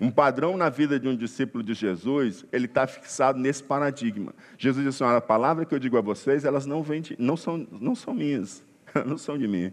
Um 0.00 0.10
padrão 0.10 0.56
na 0.56 0.68
vida 0.68 0.98
de 1.00 1.08
um 1.08 1.16
discípulo 1.16 1.64
de 1.64 1.72
Jesus, 1.74 2.44
ele 2.52 2.66
está 2.66 2.86
fixado 2.86 3.38
nesse 3.38 3.62
paradigma. 3.62 4.34
Jesus 4.58 4.84
disse 4.84 5.02
assim, 5.02 5.16
a 5.16 5.20
palavra 5.20 5.64
que 5.64 5.74
eu 5.74 5.78
digo 5.78 5.96
a 5.96 6.00
vocês, 6.00 6.44
elas 6.44 6.66
não, 6.66 6.82
vêm 6.82 7.00
de, 7.00 7.16
não, 7.18 7.36
são, 7.36 7.66
não 7.70 7.94
são 7.94 8.12
minhas, 8.12 8.62
não 9.06 9.16
são 9.16 9.38
de 9.38 9.48
mim. 9.48 9.72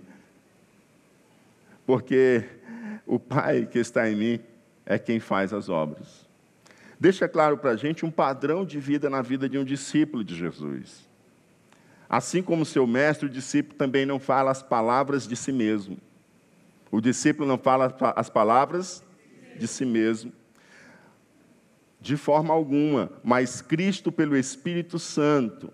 Porque 1.85 2.45
o 3.05 3.19
Pai 3.19 3.67
que 3.69 3.79
está 3.79 4.09
em 4.09 4.15
mim 4.15 4.39
é 4.85 4.97
quem 4.97 5.19
faz 5.19 5.53
as 5.53 5.67
obras. 5.67 6.24
Deixa 6.99 7.27
claro 7.27 7.57
para 7.57 7.71
a 7.71 7.75
gente 7.75 8.05
um 8.05 8.11
padrão 8.11 8.65
de 8.65 8.79
vida 8.79 9.09
na 9.09 9.21
vida 9.21 9.49
de 9.49 9.57
um 9.57 9.63
discípulo 9.63 10.23
de 10.23 10.35
Jesus. 10.35 11.07
Assim 12.09 12.41
como 12.41 12.65
seu 12.65 12.85
mestre, 12.85 13.25
o 13.25 13.29
discípulo 13.29 13.77
também 13.77 14.05
não 14.05 14.19
fala 14.19 14.51
as 14.51 14.61
palavras 14.61 15.27
de 15.27 15.35
si 15.35 15.51
mesmo. 15.51 15.97
O 16.91 17.01
discípulo 17.01 17.47
não 17.47 17.57
fala 17.57 17.95
as 18.15 18.29
palavras 18.29 19.03
de 19.57 19.67
si 19.67 19.85
mesmo, 19.85 20.31
de 21.99 22.15
forma 22.17 22.53
alguma, 22.53 23.11
mas 23.23 23.61
Cristo, 23.61 24.11
pelo 24.11 24.37
Espírito 24.37 24.99
Santo, 24.99 25.73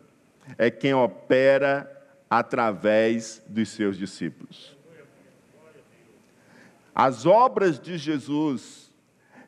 é 0.58 0.72
quem 0.72 0.94
opera 0.94 1.90
através 2.30 3.44
dos 3.48 3.70
seus 3.70 3.98
discípulos. 3.98 4.78
As 6.96 7.26
obras 7.26 7.80
de 7.80 7.98
Jesus, 7.98 8.91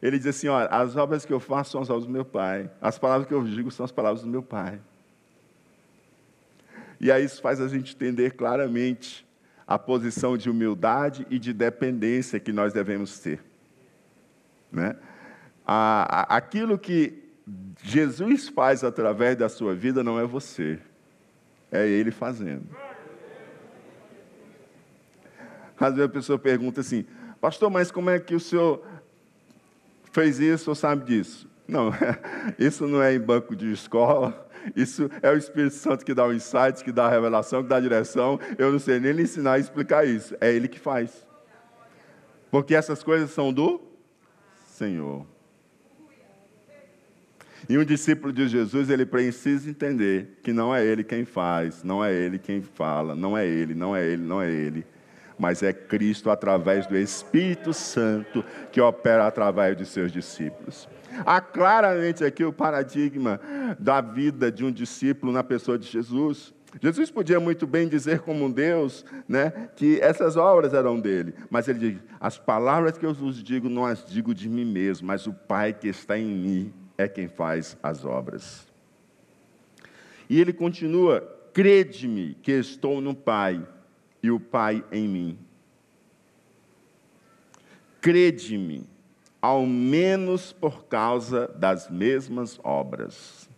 ele 0.04 0.18
diz 0.18 0.28
assim: 0.28 0.50
olha, 0.50 0.68
as 0.68 0.98
obras 0.98 1.26
que 1.26 1.32
eu 1.32 1.40
faço 1.40 1.72
são 1.72 1.82
as 1.82 1.90
obras 1.90 2.06
do 2.06 2.12
meu 2.12 2.26
Pai, 2.26 2.70
as 2.82 3.00
palavras 3.00 3.26
que 3.26 3.34
eu 3.34 3.42
digo 3.42 3.72
são 3.72 3.86
as 3.86 3.92
palavras 3.92 4.22
do 4.22 4.28
meu 4.28 4.44
Pai. 4.44 4.78
E 7.00 7.10
aí 7.10 7.24
isso 7.24 7.42
faz 7.42 7.62
a 7.62 7.70
gente 7.70 7.96
entender 7.96 8.32
claramente 8.32 9.26
a 9.66 9.80
posição 9.80 10.38
de 10.38 10.50
humildade 10.50 11.26
e 11.30 11.40
de 11.40 11.54
dependência 11.54 12.38
que 12.38 12.52
nós 12.52 12.74
devemos 12.74 13.18
ter. 13.20 13.40
Né? 14.70 14.96
aquilo 15.66 16.78
que 16.78 17.24
Jesus 17.82 18.50
faz 18.50 18.84
através 18.84 19.38
da 19.38 19.48
sua 19.48 19.74
vida 19.74 20.04
não 20.04 20.20
é 20.20 20.26
você, 20.26 20.80
é 21.72 21.88
Ele 21.88 22.12
fazendo. 22.12 22.68
Às 25.80 25.96
vezes 25.96 26.10
a 26.10 26.14
pessoa 26.14 26.38
pergunta 26.38 26.82
assim, 26.82 27.06
pastor, 27.40 27.70
mas 27.70 27.92
como 27.92 28.10
é 28.10 28.20
que 28.20 28.36
o 28.36 28.40
senhor 28.40 28.86
fez 30.14 30.40
isso 30.40 30.70
ou 30.70 30.76
sabe 30.76 31.04
disso? 31.04 31.50
Não, 31.68 31.92
isso 32.58 32.88
não 32.88 33.02
é 33.02 33.14
em 33.14 33.20
banco 33.20 33.56
de 33.56 33.72
escola, 33.72 34.48
isso 34.76 35.10
é 35.22 35.32
o 35.32 35.38
Espírito 35.38 35.76
Santo 35.76 36.06
que 36.06 36.14
dá 36.14 36.26
o 36.26 36.32
insight, 36.32 36.84
que 36.84 36.92
dá 36.92 37.08
a 37.08 37.10
revelação, 37.10 37.64
que 37.64 37.70
dá 37.70 37.78
a 37.78 37.82
direção. 37.82 38.40
Eu 38.58 38.72
não 38.72 38.80
sei 38.80 39.00
nem 39.00 39.12
lhe 39.12 39.24
ensinar 39.24 39.58
e 39.58 39.62
explicar 39.62 40.08
isso, 40.08 40.36
é 40.40 40.54
Ele 40.54 40.68
que 40.68 40.80
faz. 40.80 41.28
Porque 42.52 42.76
essas 42.76 43.04
coisas 43.04 43.32
são 43.32 43.52
do 43.52 43.82
Senhor. 44.68 45.26
E 47.68 47.78
um 47.78 47.86
discípulo 47.86 48.32
de 48.34 48.48
Jesus, 48.48 48.90
ele 48.90 49.06
precisa 49.06 49.70
entender 49.70 50.40
que 50.44 50.52
não 50.52 50.76
é 50.76 50.86
ele 50.86 51.02
quem 51.02 51.24
faz, 51.24 51.82
não 51.82 52.04
é 52.04 52.14
ele 52.14 52.38
quem 52.38 52.62
fala, 52.62 53.16
não 53.16 53.38
é 53.38 53.48
ele, 53.48 53.74
não 53.74 53.96
é 53.96 54.06
ele, 54.06 54.22
não 54.22 54.42
é 54.42 54.52
ele 54.52 54.86
mas 55.38 55.64
é 55.64 55.74
Cristo 55.74 56.30
através 56.30 56.88
do 56.88 56.98
Espírito 56.98 57.74
Santo 57.74 58.44
que 58.72 58.82
opera 58.82 59.28
através 59.28 59.78
de 59.78 59.86
seus 59.86 60.12
discípulos. 60.12 60.88
Há 61.26 61.40
claramente 61.40 62.24
aqui 62.24 62.44
o 62.44 62.52
paradigma 62.52 63.40
da 63.80 64.02
vida 64.02 64.52
de 64.52 64.66
um 64.66 64.72
discípulo 64.72 65.32
na 65.32 65.44
pessoa 65.44 65.78
de 65.78 65.88
Jesus. 65.88 66.54
Jesus 66.82 67.12
podia 67.12 67.40
muito 67.40 67.68
bem 67.68 67.88
dizer 67.88 68.22
como 68.22 68.46
um 68.46 68.52
Deus, 68.52 69.06
né, 69.28 69.70
que 69.76 70.00
essas 70.02 70.36
obras 70.36 70.74
eram 70.74 71.00
dele, 71.00 71.36
mas 71.50 71.68
ele 71.68 71.80
diz: 71.80 72.02
"As 72.20 72.38
palavras 72.38 72.98
que 72.98 73.06
eu 73.06 73.14
vos 73.14 73.44
digo 73.44 73.70
não 73.70 73.86
as 73.86 74.04
digo 74.06 74.34
de 74.34 74.50
mim 74.50 74.66
mesmo, 74.66 75.08
mas 75.08 75.28
o 75.28 75.34
Pai 75.34 75.72
que 75.72 75.88
está 75.88 76.18
em 76.18 76.26
mim 76.26 76.74
é 76.98 77.08
quem 77.08 77.28
faz 77.28 77.78
as 77.84 78.04
obras." 78.04 78.66
E 80.28 80.42
ele 80.42 80.52
continua: 80.52 81.22
"Crede-me 81.54 82.34
que 82.42 82.52
estou 82.54 83.00
no 83.02 83.14
Pai 83.14 83.62
e 84.24 84.32
o 84.32 84.40
Pai 84.40 84.84
em 84.90 85.06
mim. 85.06 85.38
Crede-me, 88.00 88.88
ao 89.42 89.66
menos 89.66 90.54
por 90.54 90.86
causa 90.86 91.50
das 91.50 91.90
mesmas 91.90 92.58
obras. 92.64 93.50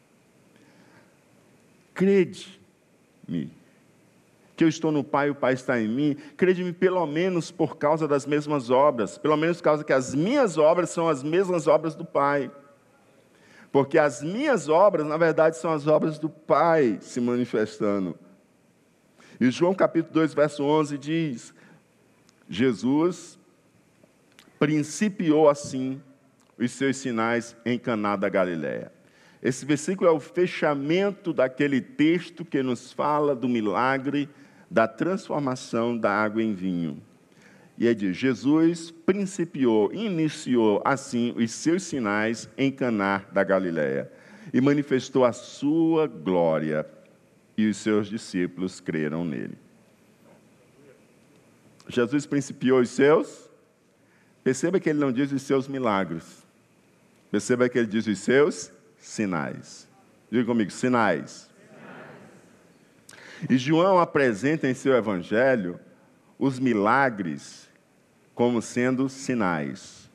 Crede-me 1.94 3.52
que 4.58 4.64
eu 4.64 4.68
estou 4.68 4.92
no 4.92 5.04
Pai 5.04 5.28
e 5.28 5.32
o 5.32 5.36
Pai 5.36 5.54
está 5.54 5.80
em 5.80 5.88
mim. 5.88 6.16
Crede-me 6.36 6.74
pelo 6.74 7.06
menos 7.06 7.52
por 7.52 7.78
causa 7.78 8.08
das 8.08 8.26
mesmas 8.26 8.70
obras, 8.72 9.18
pelo 9.18 9.38
menos 9.38 9.58
por 9.58 9.64
causa 9.64 9.84
que 9.84 9.94
as 9.94 10.16
minhas 10.16 10.58
obras 10.58 10.90
são 10.90 11.08
as 11.08 11.22
mesmas 11.22 11.68
obras 11.68 11.94
do 11.94 12.06
Pai. 12.06 12.50
Porque 13.72 14.00
as 14.00 14.24
minhas 14.24 14.70
obras, 14.70 15.06
na 15.06 15.18
verdade, 15.18 15.58
são 15.58 15.72
as 15.72 15.86
obras 15.86 16.18
do 16.18 16.30
Pai 16.30 16.98
se 17.02 17.20
manifestando 17.20 18.18
e 19.40 19.52
João 19.52 19.74
capítulo 19.74 20.14
2, 20.14 20.34
verso 20.34 20.64
11 20.64 20.98
diz: 20.98 21.54
Jesus 22.50 23.38
principiou 24.58 25.50
assim 25.50 26.02
os 26.58 26.72
seus 26.72 26.98
sinais 26.98 27.56
em 27.66 27.78
Caná 27.78 28.16
da 28.16 28.30
Galiléia. 28.30 28.92
Esse 29.44 29.66
versículo 29.66 30.10
é 30.10 30.14
o 30.14 30.20
fechamento 30.20 31.34
daquele 31.34 31.82
texto 31.82 32.46
que 32.46 32.64
nos 32.64 32.92
fala 32.92 33.36
do 33.36 33.48
milagre 33.48 34.30
da 34.72 34.88
transformação 34.88 35.98
da 35.98 36.12
água 36.12 36.42
em 36.42 36.54
vinho. 36.54 37.02
E 37.78 37.88
é 37.88 37.94
de 37.94 38.14
Jesus 38.14 38.90
principiou, 38.90 39.94
iniciou 39.94 40.82
assim 40.86 41.34
os 41.38 41.52
seus 41.52 41.84
sinais 41.84 42.50
em 42.58 42.72
Caná 42.72 43.24
da 43.34 43.44
Galiléia 43.44 44.10
e 44.54 44.62
manifestou 44.62 45.26
a 45.26 45.34
sua 45.34 46.08
glória 46.08 46.86
e 47.58 47.68
os 47.68 47.78
seus 47.78 48.08
discípulos 48.08 48.80
creram 48.80 49.24
nele. 49.24 49.58
Jesus 51.88 52.26
principiou 52.26 52.82
os 52.82 52.90
seus, 52.90 53.50
perceba 54.44 54.80
que 54.80 54.90
ele 54.90 55.00
não 55.00 55.12
diz 55.12 55.32
os 55.32 55.42
seus 55.42 55.68
milagres, 55.68 56.46
perceba 57.32 57.70
que 57.70 57.78
ele 57.78 57.88
diz 57.88 58.08
os 58.08 58.20
seus 58.20 58.72
sinais. 58.98 59.88
Diga 60.32 60.46
comigo, 60.46 60.72
sinais. 60.72 61.50
E 63.50 63.58
João 63.58 64.00
apresenta 64.00 64.68
em 64.68 64.74
seu 64.74 64.94
evangelho 64.94 65.80
os 66.40 66.60
milagres 66.60 67.70
como 68.34 68.62
sendo 68.62 69.08
sinais. 69.08 70.10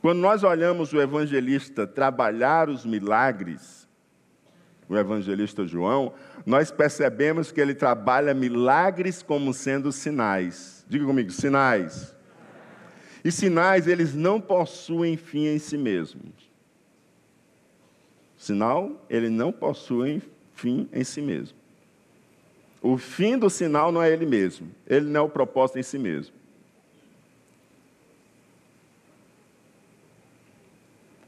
Quando 0.00 0.18
nós 0.18 0.42
olhamos 0.42 0.92
o 0.92 1.00
evangelista 1.00 1.86
trabalhar 1.86 2.68
os 2.68 2.84
milagres, 2.84 3.81
o 4.94 4.98
evangelista 4.98 5.66
João, 5.66 6.12
nós 6.44 6.70
percebemos 6.70 7.50
que 7.50 7.60
ele 7.60 7.74
trabalha 7.74 8.34
milagres 8.34 9.22
como 9.22 9.52
sendo 9.54 9.90
sinais. 9.90 10.84
Diga 10.88 11.04
comigo, 11.04 11.30
sinais. 11.30 12.14
E 13.24 13.30
sinais, 13.30 13.86
eles 13.86 14.14
não 14.14 14.40
possuem 14.40 15.16
fim 15.16 15.46
em 15.46 15.58
si 15.58 15.78
mesmos. 15.78 16.50
Sinal, 18.36 19.00
ele 19.08 19.28
não 19.28 19.52
possui 19.52 20.20
fim 20.54 20.88
em 20.92 21.04
si 21.04 21.22
mesmo. 21.22 21.56
O 22.82 22.98
fim 22.98 23.38
do 23.38 23.48
sinal 23.48 23.92
não 23.92 24.02
é 24.02 24.10
ele 24.10 24.26
mesmo. 24.26 24.68
Ele 24.86 25.06
não 25.08 25.20
é 25.20 25.22
o 25.22 25.28
propósito 25.28 25.78
em 25.78 25.82
si 25.82 25.98
mesmo. 25.98 26.34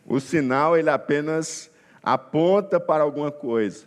O 0.04 0.18
sinal, 0.18 0.76
ele 0.76 0.90
apenas 0.90 1.70
aponta 2.04 2.78
para 2.78 3.02
alguma 3.02 3.30
coisa, 3.32 3.86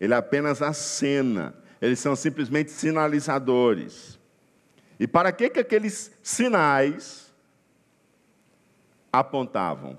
ele 0.00 0.14
apenas 0.14 0.62
acena, 0.62 1.54
eles 1.80 1.98
são 1.98 2.16
simplesmente 2.16 2.70
sinalizadores. 2.70 4.18
E 4.98 5.06
para 5.06 5.30
que, 5.30 5.50
que 5.50 5.60
aqueles 5.60 6.10
sinais 6.22 7.32
apontavam? 9.12 9.98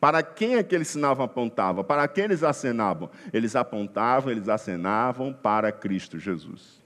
Para 0.00 0.22
quem 0.22 0.56
aqueles 0.56 0.88
sinais 0.88 1.18
apontavam? 1.18 1.82
Para 1.84 2.06
quem 2.06 2.24
eles 2.24 2.42
acenavam? 2.42 3.10
Eles 3.32 3.56
apontavam, 3.56 4.30
eles 4.30 4.48
acenavam 4.48 5.32
para 5.32 5.72
Cristo 5.72 6.18
Jesus. 6.18 6.78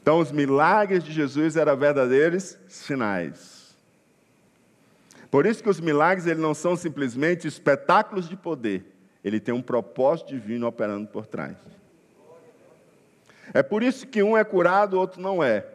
Então, 0.00 0.20
os 0.20 0.32
milagres 0.32 1.04
de 1.04 1.12
Jesus 1.12 1.56
eram 1.56 1.76
verdadeiros 1.76 2.56
sinais. 2.66 3.57
Por 5.30 5.46
isso 5.46 5.62
que 5.62 5.68
os 5.68 5.80
milagres 5.80 6.26
ele 6.26 6.40
não 6.40 6.54
são 6.54 6.74
simplesmente 6.74 7.46
espetáculos 7.46 8.28
de 8.28 8.36
poder, 8.36 8.84
ele 9.22 9.38
tem 9.38 9.54
um 9.54 9.62
propósito 9.62 10.28
divino 10.28 10.66
operando 10.66 11.06
por 11.08 11.26
trás. 11.26 11.56
É 13.52 13.62
por 13.62 13.82
isso 13.82 14.06
que 14.06 14.22
um 14.22 14.36
é 14.36 14.44
curado, 14.44 14.94
o 14.94 15.00
outro 15.00 15.20
não 15.20 15.42
é. 15.42 15.66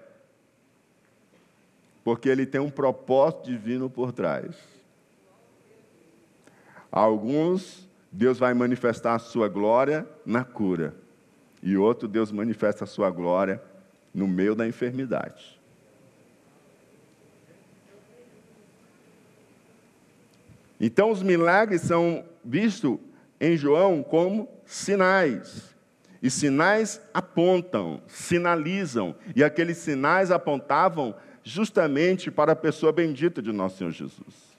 Porque 2.04 2.30
ele 2.30 2.46
tem 2.46 2.62
um 2.62 2.70
propósito 2.70 3.46
divino 3.46 3.90
por 3.90 4.12
trás. 4.12 4.56
Alguns, 6.92 7.88
Deus 8.12 8.38
vai 8.38 8.54
manifestar 8.54 9.16
a 9.16 9.20
sua 9.20 9.48
glória 9.48 10.08
na 10.26 10.44
cura. 10.44 10.94
E 11.62 11.78
outro, 11.78 12.08
Deus 12.08 12.32
manifesta 12.32 12.84
a 12.84 12.88
sua 12.88 13.10
glória 13.10 13.62
no 14.14 14.28
meio 14.28 14.54
da 14.54 14.68
enfermidade. 14.68 15.60
Então, 20.86 21.12
os 21.12 21.24
milagres 21.24 21.80
são 21.80 22.26
vistos 22.44 23.00
em 23.40 23.56
João 23.56 24.04
como 24.04 24.50
sinais. 24.66 25.74
E 26.22 26.30
sinais 26.30 27.00
apontam, 27.14 28.02
sinalizam. 28.06 29.16
E 29.34 29.46
aqueles 29.46 29.78
sinais 29.78 30.30
apontavam 30.30 31.16
justamente 31.42 32.30
para 32.30 32.52
a 32.52 32.56
pessoa 32.56 32.92
bendita 32.92 33.42
de 33.42 33.54
nosso 33.54 33.78
Senhor 33.78 33.92
Jesus. 33.92 34.58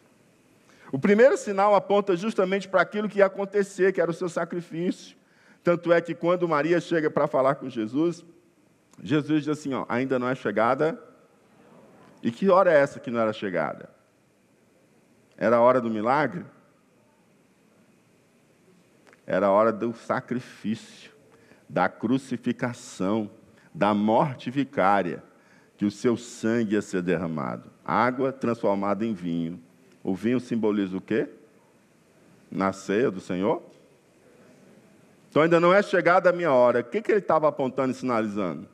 O 0.91 0.99
primeiro 0.99 1.37
sinal 1.37 1.75
aponta 1.75 2.17
justamente 2.17 2.69
para 2.69 2.81
aquilo 2.81 3.07
que 3.07 3.19
ia 3.19 3.27
acontecer, 3.27 3.93
que 3.93 4.01
era 4.01 4.11
o 4.11 4.15
seu 4.15 4.31
sacrifício. 4.31 5.15
Tanto 5.63 5.93
é 5.93 6.01
que 6.01 6.15
quando 6.15 6.49
Maria 6.49 6.81
chega 6.81 7.11
para 7.11 7.27
falar 7.27 7.57
com 7.57 7.69
Jesus, 7.69 8.25
Jesus 9.03 9.45
diz 9.45 9.59
assim: 9.59 9.75
ó, 9.75 9.85
ainda 9.91 10.19
não 10.19 10.31
é 10.31 10.35
chegada. 10.35 10.99
E 12.23 12.31
que 12.31 12.49
hora 12.49 12.73
é 12.73 12.81
essa 12.81 12.99
que 12.99 13.11
não 13.11 13.21
era 13.21 13.35
chegada? 13.35 13.94
Era 15.37 15.57
a 15.57 15.61
hora 15.61 15.81
do 15.81 15.91
milagre? 15.91 16.45
Era 19.27 19.47
a 19.47 19.51
hora 19.51 19.73
do 19.73 19.93
sacrifício, 19.95 21.11
da 21.69 21.89
crucificação, 21.89 23.31
da 23.73 23.95
morte 23.95 24.51
vicária, 24.51 25.23
que 25.77 25.85
o 25.85 25.91
seu 25.91 26.17
sangue 26.17 26.75
ia 26.75 26.83
ser 26.83 27.03
derramado. 27.03 27.71
Água 27.85 28.33
transformada 28.33 29.05
em 29.05 29.15
vinho. 29.15 29.61
O 30.03 30.15
vinho 30.15 30.39
simboliza 30.39 30.97
o 30.97 31.01
quê? 31.01 31.29
Na 32.51 32.73
ceia 32.73 33.11
do 33.11 33.21
Senhor? 33.21 33.63
Então 35.31 35.43
ainda 35.43 35.59
não 35.59 35.75
é 35.75 35.83
chegada 35.83 36.31
a 36.31 36.33
minha 36.33 36.53
hora. 36.53 36.81
O 36.81 36.85
que, 36.85 37.03
que 37.03 37.11
ele 37.11 37.19
estava 37.19 37.49
apontando 37.49 37.91
e 37.91 37.95
sinalizando? 37.95 38.69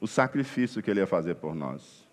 O 0.00 0.06
sacrifício 0.08 0.82
que 0.82 0.90
ele 0.90 1.00
ia 1.00 1.06
fazer 1.06 1.36
por 1.36 1.54
nós. 1.54 2.05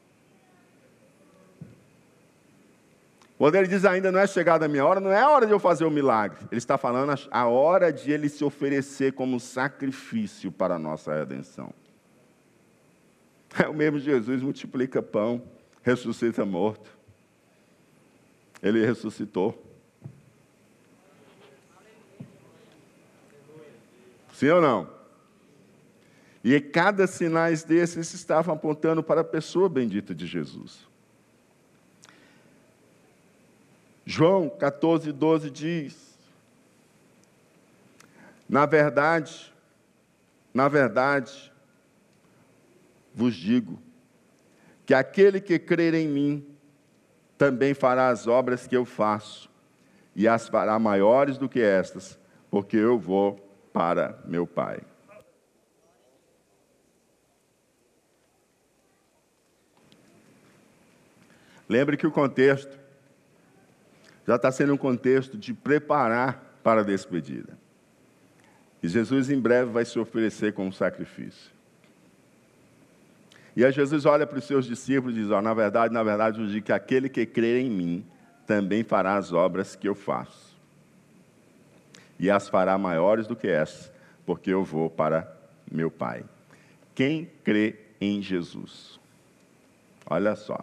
Quando 3.44 3.56
ele 3.56 3.68
diz 3.68 3.84
ainda 3.84 4.10
não 4.10 4.22
é 4.22 4.26
chegada 4.26 4.64
a 4.64 4.70
minha 4.70 4.86
hora, 4.86 5.02
não 5.02 5.12
é 5.12 5.20
a 5.20 5.30
hora 5.30 5.46
de 5.46 5.52
eu 5.52 5.60
fazer 5.60 5.84
o 5.84 5.92
milagre. 5.92 6.48
Ele 6.50 6.60
está 6.60 6.78
falando 6.78 7.14
a 7.30 7.46
hora 7.46 7.92
de 7.92 8.10
ele 8.10 8.30
se 8.30 8.42
oferecer 8.42 9.12
como 9.12 9.38
sacrifício 9.38 10.50
para 10.50 10.76
a 10.76 10.80
nossa 10.80 11.14
redenção. 11.14 11.74
É 13.62 13.68
o 13.68 13.74
mesmo 13.74 14.00
Jesus 14.00 14.42
multiplica 14.42 15.04
pão, 15.04 15.44
ressuscita 15.82 16.46
morto. 16.46 16.90
Ele 18.62 18.86
ressuscitou. 18.86 19.62
Sim 24.32 24.52
ou 24.52 24.62
não? 24.62 24.90
E 26.42 26.62
cada 26.62 27.08
sinais 27.08 27.66
desses 27.66 28.14
estavam 28.14 28.56
apontando 28.56 29.04
para 29.04 29.20
a 29.20 29.26
pessoa 29.26 29.68
bendita 29.68 30.16
de 30.16 30.26
Jesus. 30.26 30.93
João 34.06 34.50
14, 34.50 35.12
12 35.12 35.50
diz: 35.50 36.18
Na 38.48 38.66
verdade, 38.66 39.54
na 40.54 40.68
verdade, 40.68 41.52
vos 43.14 43.34
digo, 43.34 43.80
que 44.86 44.94
aquele 44.94 45.40
que 45.40 45.58
crer 45.58 45.94
em 45.94 46.08
mim 46.08 46.46
também 47.38 47.74
fará 47.74 48.10
as 48.10 48.28
obras 48.28 48.68
que 48.68 48.76
eu 48.76 48.86
faço, 48.86 49.50
e 50.16 50.28
as 50.28 50.48
fará 50.48 50.78
maiores 50.78 51.38
do 51.38 51.50
que 51.50 51.62
estas, 51.62 52.20
porque 52.52 52.78
eu 52.78 53.00
vou 53.00 53.40
para 53.72 54.20
meu 54.26 54.46
Pai. 54.46 54.82
Lembre 61.68 61.98
que 61.98 62.06
o 62.06 62.12
contexto 62.12 62.83
já 64.28 64.36
está 64.36 64.52
sendo 64.52 64.74
um 64.74 64.78
contexto 64.78 65.38
de 65.38 65.54
preparar 65.54 66.60
para 66.64 66.82
a 66.82 66.84
despedida. 66.84 67.58
E 68.82 68.88
Jesus 68.88 69.30
em 69.30 69.40
breve 69.40 69.72
vai 69.72 69.86
se 69.86 69.98
oferecer 70.00 70.54
como 70.54 70.72
sacrifício. 70.72 71.52
E 73.56 73.64
aí 73.64 73.72
Jesus 73.72 74.06
olha 74.06 74.26
para 74.26 74.40
os 74.40 74.46
seus 74.46 74.66
discípulos 74.66 75.16
e 75.16 75.22
diz: 75.22 75.30
oh, 75.30 75.42
Na 75.42 75.54
verdade, 75.54 75.94
na 75.94 76.04
verdade, 76.04 76.42
eu 76.42 76.48
digo 76.48 76.66
que 76.66 76.72
aquele 76.72 77.08
que 77.08 77.26
crer 77.26 77.58
em 77.58 77.70
mim 77.70 78.06
também 78.48 78.84
fará 78.84 79.16
as 79.16 79.32
obras 79.32 79.76
que 79.76 79.88
eu 79.88 79.96
faço. 79.96 80.54
E 82.20 82.30
as 82.30 82.50
fará 82.50 82.78
maiores 82.78 83.28
do 83.28 83.36
que 83.36 83.48
essas, 83.48 83.92
porque 84.26 84.52
eu 84.52 84.64
vou 84.64 84.90
para 84.90 85.32
meu 85.72 85.92
Pai. 85.92 86.24
Quem 86.96 87.30
crê 87.44 87.76
em 88.00 88.22
Jesus? 88.22 89.00
Olha 90.06 90.36
só. 90.36 90.60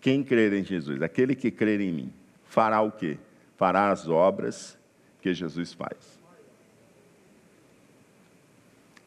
Quem 0.00 0.22
crer 0.22 0.52
em 0.52 0.64
Jesus, 0.64 1.00
aquele 1.00 1.34
que 1.34 1.50
crer 1.50 1.80
em 1.80 1.92
mim, 1.92 2.12
fará 2.52 2.82
o 2.82 2.92
quê? 2.92 3.16
Fará 3.56 3.90
as 3.90 4.06
obras 4.06 4.78
que 5.22 5.32
Jesus 5.32 5.72
faz. 5.72 6.20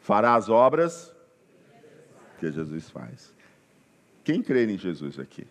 Fará 0.01 0.33
as 0.33 0.49
obras 0.49 1.13
que 2.39 2.51
Jesus 2.51 2.89
faz. 2.89 3.31
Quem 4.23 4.41
crê 4.41 4.65
em 4.65 4.79
Jesus 4.79 5.19
aqui? 5.19 5.45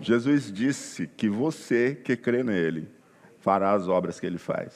Jesus 0.00 0.52
disse 0.52 1.08
que 1.08 1.28
você 1.28 1.96
que 1.96 2.16
crê 2.16 2.44
nele 2.44 2.88
fará 3.40 3.72
as 3.72 3.88
obras 3.88 4.20
que 4.20 4.26
ele 4.26 4.38
faz. 4.38 4.72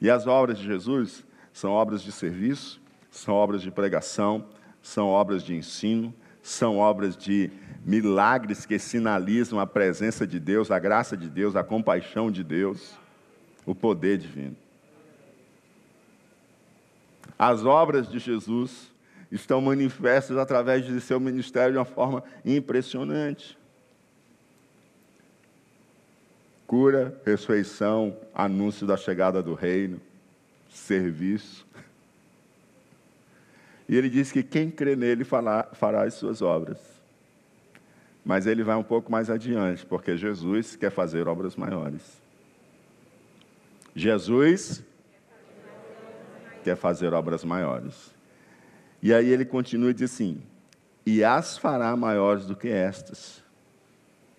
E 0.00 0.08
as 0.08 0.28
obras 0.28 0.58
de 0.58 0.64
Jesus 0.64 1.24
são 1.52 1.72
obras 1.72 2.02
de 2.02 2.12
serviço, 2.12 2.80
são 3.10 3.34
obras 3.34 3.62
de 3.62 3.70
pregação, 3.72 4.46
são 4.80 5.08
obras 5.08 5.42
de 5.42 5.56
ensino, 5.56 6.14
são 6.44 6.76
obras 6.76 7.16
de 7.16 7.50
milagres 7.86 8.66
que 8.66 8.78
sinalizam 8.78 9.58
a 9.58 9.66
presença 9.66 10.26
de 10.26 10.38
Deus, 10.38 10.70
a 10.70 10.78
graça 10.78 11.16
de 11.16 11.30
Deus, 11.30 11.56
a 11.56 11.64
compaixão 11.64 12.30
de 12.30 12.44
Deus, 12.44 12.92
o 13.64 13.74
poder 13.74 14.18
divino. 14.18 14.54
As 17.38 17.64
obras 17.64 18.06
de 18.06 18.18
Jesus 18.18 18.92
estão 19.32 19.58
manifestas 19.62 20.36
através 20.36 20.84
de 20.84 21.00
seu 21.00 21.18
ministério 21.18 21.72
de 21.72 21.78
uma 21.78 21.84
forma 21.86 22.22
impressionante. 22.44 23.56
Cura, 26.66 27.18
ressurreição, 27.24 28.14
anúncio 28.34 28.86
da 28.86 28.98
chegada 28.98 29.42
do 29.42 29.54
reino, 29.54 29.98
serviço. 30.68 31.66
E 33.88 33.96
ele 33.96 34.08
diz 34.08 34.32
que 34.32 34.42
quem 34.42 34.70
crê 34.70 34.96
nele 34.96 35.24
fará, 35.24 35.68
fará 35.72 36.04
as 36.04 36.14
suas 36.14 36.40
obras. 36.40 36.78
Mas 38.24 38.46
ele 38.46 38.62
vai 38.62 38.76
um 38.76 38.82
pouco 38.82 39.12
mais 39.12 39.28
adiante, 39.28 39.84
porque 39.84 40.16
Jesus 40.16 40.76
quer 40.76 40.90
fazer 40.90 41.28
obras 41.28 41.56
maiores. 41.56 42.22
Jesus 43.94 44.82
quer 46.62 46.76
fazer 46.76 47.12
obras 47.12 47.44
maiores. 47.44 48.14
E 49.02 49.12
aí 49.12 49.28
ele 49.28 49.44
continua 49.44 49.90
e 49.90 49.94
diz 49.94 50.10
assim: 50.12 50.40
e 51.06 51.22
as 51.22 51.58
fará 51.58 51.94
maiores 51.96 52.46
do 52.46 52.56
que 52.56 52.68
estas. 52.68 53.42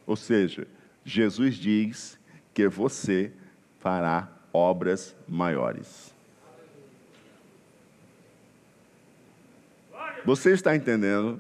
Ou 0.06 0.16
seja, 0.16 0.68
Jesus 1.04 1.56
diz 1.56 2.18
que 2.54 2.68
você 2.68 3.32
fará 3.80 4.28
obras 4.52 5.16
maiores. 5.28 6.15
Você 10.26 10.52
está 10.52 10.76
entendendo? 10.76 11.40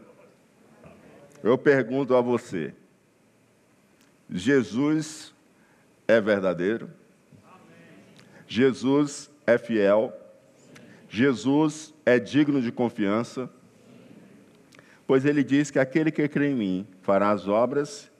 Eu 1.43 1.57
pergunto 1.57 2.15
a 2.15 2.21
você: 2.21 2.73
Jesus 4.29 5.33
é 6.07 6.21
verdadeiro? 6.21 6.91
Jesus 8.47 9.31
é 9.47 9.57
fiel? 9.57 10.13
Jesus 11.09 11.93
é 12.05 12.19
digno 12.19 12.61
de 12.61 12.71
confiança? 12.71 13.49
Pois 15.07 15.25
ele 15.25 15.43
diz 15.43 15.71
que 15.71 15.79
aquele 15.79 16.11
que 16.11 16.27
crê 16.27 16.49
em 16.49 16.55
mim 16.55 16.87
fará 17.01 17.31
as 17.31 17.47
obras 17.47 18.11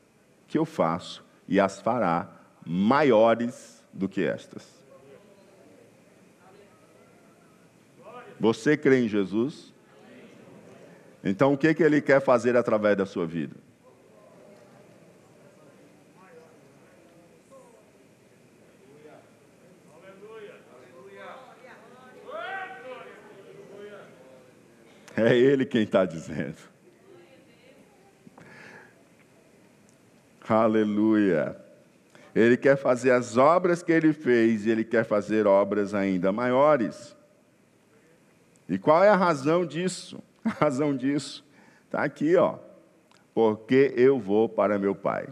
que 0.48 0.58
eu 0.58 0.66
faço 0.66 1.24
e 1.48 1.60
as 1.60 1.80
fará 1.80 2.32
maiores 2.66 3.84
do 3.94 4.10
que 4.10 4.24
estas. 4.24 4.84
Você 8.40 8.76
crê 8.76 9.02
em 9.04 9.08
Jesus? 9.08 9.75
Então, 11.26 11.54
o 11.54 11.58
que, 11.58 11.74
que 11.74 11.82
ele 11.82 12.00
quer 12.02 12.22
fazer 12.22 12.56
através 12.56 12.96
da 12.96 13.06
sua 13.06 13.26
vida? 13.26 13.56
É 25.18 25.36
Ele 25.36 25.66
quem 25.66 25.84
está 25.84 26.06
dizendo. 26.06 26.58
Aleluia. 30.48 31.58
Ele 32.36 32.58
quer 32.58 32.76
fazer 32.76 33.12
as 33.12 33.38
obras 33.38 33.82
que 33.82 33.94
ele 33.94 34.12
fez 34.14 34.66
e 34.66 34.70
ele 34.70 34.84
quer 34.84 35.06
fazer 35.06 35.48
obras 35.48 35.94
ainda 35.94 36.32
maiores. 36.34 37.16
E 38.68 38.78
qual 38.78 39.04
é 39.04 39.10
a 39.10 39.16
razão 39.16 39.66
disso? 39.66 40.22
A 40.46 40.50
razão 40.66 40.96
disso 40.96 41.44
está 41.86 42.04
aqui, 42.04 42.36
ó. 42.36 42.60
Porque 43.34 43.92
eu 43.98 44.20
vou 44.20 44.48
para 44.48 44.78
meu 44.78 44.94
Pai. 44.94 45.28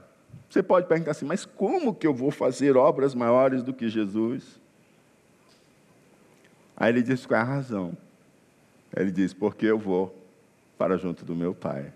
Você 0.50 0.62
pode 0.62 0.88
perguntar 0.88 1.12
assim, 1.12 1.26
mas 1.26 1.46
como 1.46 1.96
que 1.96 2.06
eu 2.06 2.14
vou 2.14 2.32
fazer 2.32 2.76
obras 2.76 3.16
maiores 3.16 3.64
do 3.64 3.74
que 3.74 3.88
Jesus? 3.88 4.60
Aí 6.76 6.92
ele 6.92 7.02
diz 7.02 7.26
qual 7.26 7.40
é 7.40 7.44
a 7.44 7.46
razão. 7.46 7.96
Ele 8.96 9.12
diz, 9.12 9.34
porque 9.34 9.66
eu 9.66 9.80
vou 9.80 10.16
para 10.78 10.98
junto 10.98 11.24
do 11.24 11.36
meu 11.36 11.54
Pai. 11.54 11.94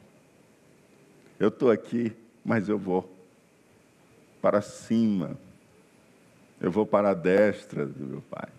Eu 1.40 1.50
estou 1.50 1.70
aqui, 1.70 2.16
mas 2.44 2.70
eu 2.70 2.78
vou 2.78 3.12
para 4.42 4.62
cima. 4.62 5.38
Eu 6.60 6.72
vou 6.72 6.86
para 6.86 7.12
a 7.12 7.14
destra 7.14 7.86
do 7.86 8.06
meu 8.06 8.22
Pai. 8.22 8.50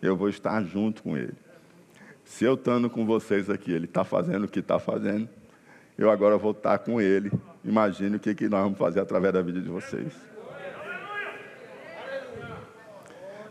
Eu 0.00 0.16
vou 0.16 0.28
estar 0.28 0.62
junto 0.64 1.02
com 1.02 1.16
Ele. 1.16 1.43
Se 2.24 2.44
eu 2.44 2.54
estando 2.54 2.88
com 2.88 3.04
vocês 3.04 3.50
aqui, 3.50 3.70
ele 3.72 3.84
está 3.84 4.02
fazendo 4.02 4.44
o 4.44 4.48
que 4.48 4.60
está 4.60 4.78
fazendo, 4.78 5.28
eu 5.96 6.10
agora 6.10 6.36
vou 6.36 6.50
estar 6.52 6.78
com 6.78 7.00
ele. 7.00 7.30
Imagine 7.64 8.16
o 8.16 8.20
que, 8.20 8.34
que 8.34 8.48
nós 8.48 8.62
vamos 8.62 8.78
fazer 8.78 9.00
através 9.00 9.32
da 9.32 9.42
vida 9.42 9.60
de 9.60 9.68
vocês. 9.68 10.12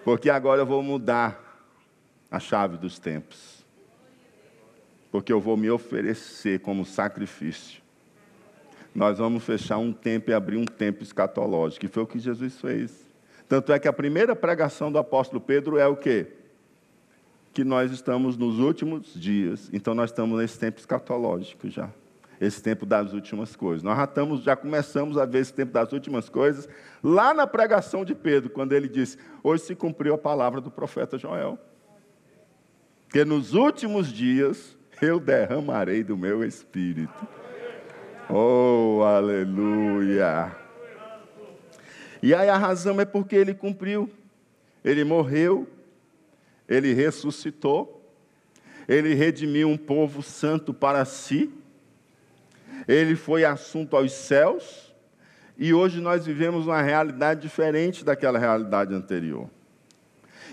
Porque 0.03 0.29
agora 0.29 0.62
eu 0.62 0.65
vou 0.65 0.83
mudar 0.83 1.41
a 2.29 2.39
chave 2.39 2.75
dos 2.75 2.99
tempos. 2.99 3.63
Porque 5.12 5.31
eu 5.31 5.39
vou 5.39 5.55
me 5.55 5.69
oferecer 5.69 6.59
como 6.59 6.83
sacrifício. 6.83 7.81
Nós 8.93 9.17
vamos 9.17 9.43
fechar 9.43 9.77
um 9.77 9.93
tempo 9.93 10.29
e 10.29 10.33
abrir 10.33 10.57
um 10.57 10.65
tempo 10.65 11.03
escatológico, 11.03 11.81
que 11.81 11.88
foi 11.88 12.03
o 12.03 12.07
que 12.07 12.19
Jesus 12.19 12.59
fez. 12.59 13.03
Tanto 13.47 13.71
é 13.71 13.79
que 13.79 13.88
a 13.88 13.93
primeira 13.93 14.36
pregação 14.36 14.91
do 14.91 14.97
apóstolo 14.97 15.39
Pedro 15.39 15.77
é 15.77 15.88
o 15.88 15.95
quê? 15.95 16.27
Que 17.54 17.63
nós 17.63 17.92
estamos 17.92 18.36
nos 18.36 18.58
últimos 18.60 19.13
dias, 19.13 19.70
então 19.72 19.94
nós 19.94 20.10
estamos 20.10 20.39
nesse 20.39 20.58
tempo 20.58 20.80
escatológico 20.80 21.70
já. 21.70 21.89
esse 22.42 22.62
tempo 22.62 22.86
das 22.86 23.13
últimas 23.13 23.56
coisas. 23.56 23.84
Nós 23.84 23.96
já, 23.96 24.04
estamos, 24.04 24.44
já 24.44 24.56
começamos 24.56 25.18
a 25.18 25.26
ver 25.26 25.39
esse 25.39 25.54
tempo 25.54 25.72
das 25.72 25.94
últimas 25.94 26.28
coisas 26.28 26.68
lá 27.02 27.34
na 27.34 27.48
pregação 27.48 28.04
de 28.04 28.16
Pedro, 28.16 28.50
quando 28.50 28.74
ele 28.74 28.89
disse: 28.89 29.18
Hoje 29.42 29.63
se 29.63 29.76
cumpriu 29.76 30.16
a 30.16 30.18
palavra 30.18 30.60
do 30.60 30.72
profeta 30.72 31.18
Joel. 31.18 31.58
Que 33.10 33.24
nos 33.24 33.54
últimos 33.54 34.12
dias 34.12 34.76
eu 35.02 35.20
derramarei 35.20 36.04
do 36.04 36.18
meu 36.18 36.44
espírito. 36.44 37.28
Oh, 38.30 39.04
aleluia! 39.04 40.56
E 42.22 42.34
aí 42.34 42.50
a 42.50 42.58
razão 42.58 43.00
é 43.00 43.06
porque 43.06 43.36
ele 43.36 43.54
cumpriu. 43.54 44.10
Ele 44.84 45.04
morreu, 45.04 45.68
ele 46.67 46.93
ressuscitou, 46.93 48.02
ele 48.88 49.13
redimiu 49.13 49.69
um 49.69 49.78
povo 49.78 50.21
santo 50.21 50.73
para 50.73 51.06
si, 51.06 51.52
ele 52.88 53.15
foi 53.15 53.45
assunto 53.45 53.95
aos 53.95 54.12
céus, 54.12 54.93
e 55.58 55.73
hoje 55.73 56.02
nós 56.02 56.26
vivemos 56.26 56.65
uma 56.65 56.82
realidade 56.82 57.41
diferente 57.41 58.04
daquela 58.04 58.39
realidade 58.39 58.93
anterior. 58.93 59.49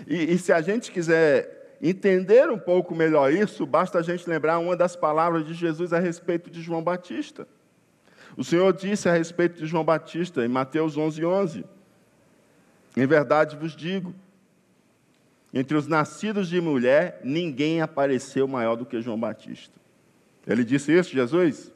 E, 0.07 0.33
e 0.33 0.37
se 0.37 0.53
a 0.53 0.61
gente 0.61 0.91
quiser 0.91 1.77
entender 1.81 2.49
um 2.49 2.59
pouco 2.59 2.93
melhor 2.93 3.33
isso, 3.33 3.65
basta 3.65 3.97
a 3.97 4.01
gente 4.01 4.29
lembrar 4.29 4.59
uma 4.59 4.75
das 4.75 4.95
palavras 4.95 5.45
de 5.45 5.53
Jesus 5.53 5.91
a 5.91 5.99
respeito 5.99 6.49
de 6.49 6.61
João 6.61 6.83
Batista. 6.83 7.47
O 8.37 8.43
Senhor 8.43 8.71
disse 8.71 9.09
a 9.09 9.13
respeito 9.13 9.59
de 9.59 9.65
João 9.65 9.83
Batista 9.83 10.45
em 10.45 10.47
Mateus 10.47 10.95
11, 10.95 11.25
11: 11.25 11.65
Em 12.95 13.05
verdade 13.05 13.57
vos 13.57 13.75
digo, 13.75 14.13
entre 15.53 15.75
os 15.75 15.87
nascidos 15.87 16.47
de 16.47 16.61
mulher, 16.61 17.19
ninguém 17.23 17.81
apareceu 17.81 18.47
maior 18.47 18.75
do 18.75 18.85
que 18.85 19.01
João 19.01 19.19
Batista. 19.19 19.79
Ele 20.47 20.63
disse 20.63 20.91
isso, 20.97 21.11
Jesus? 21.11 21.71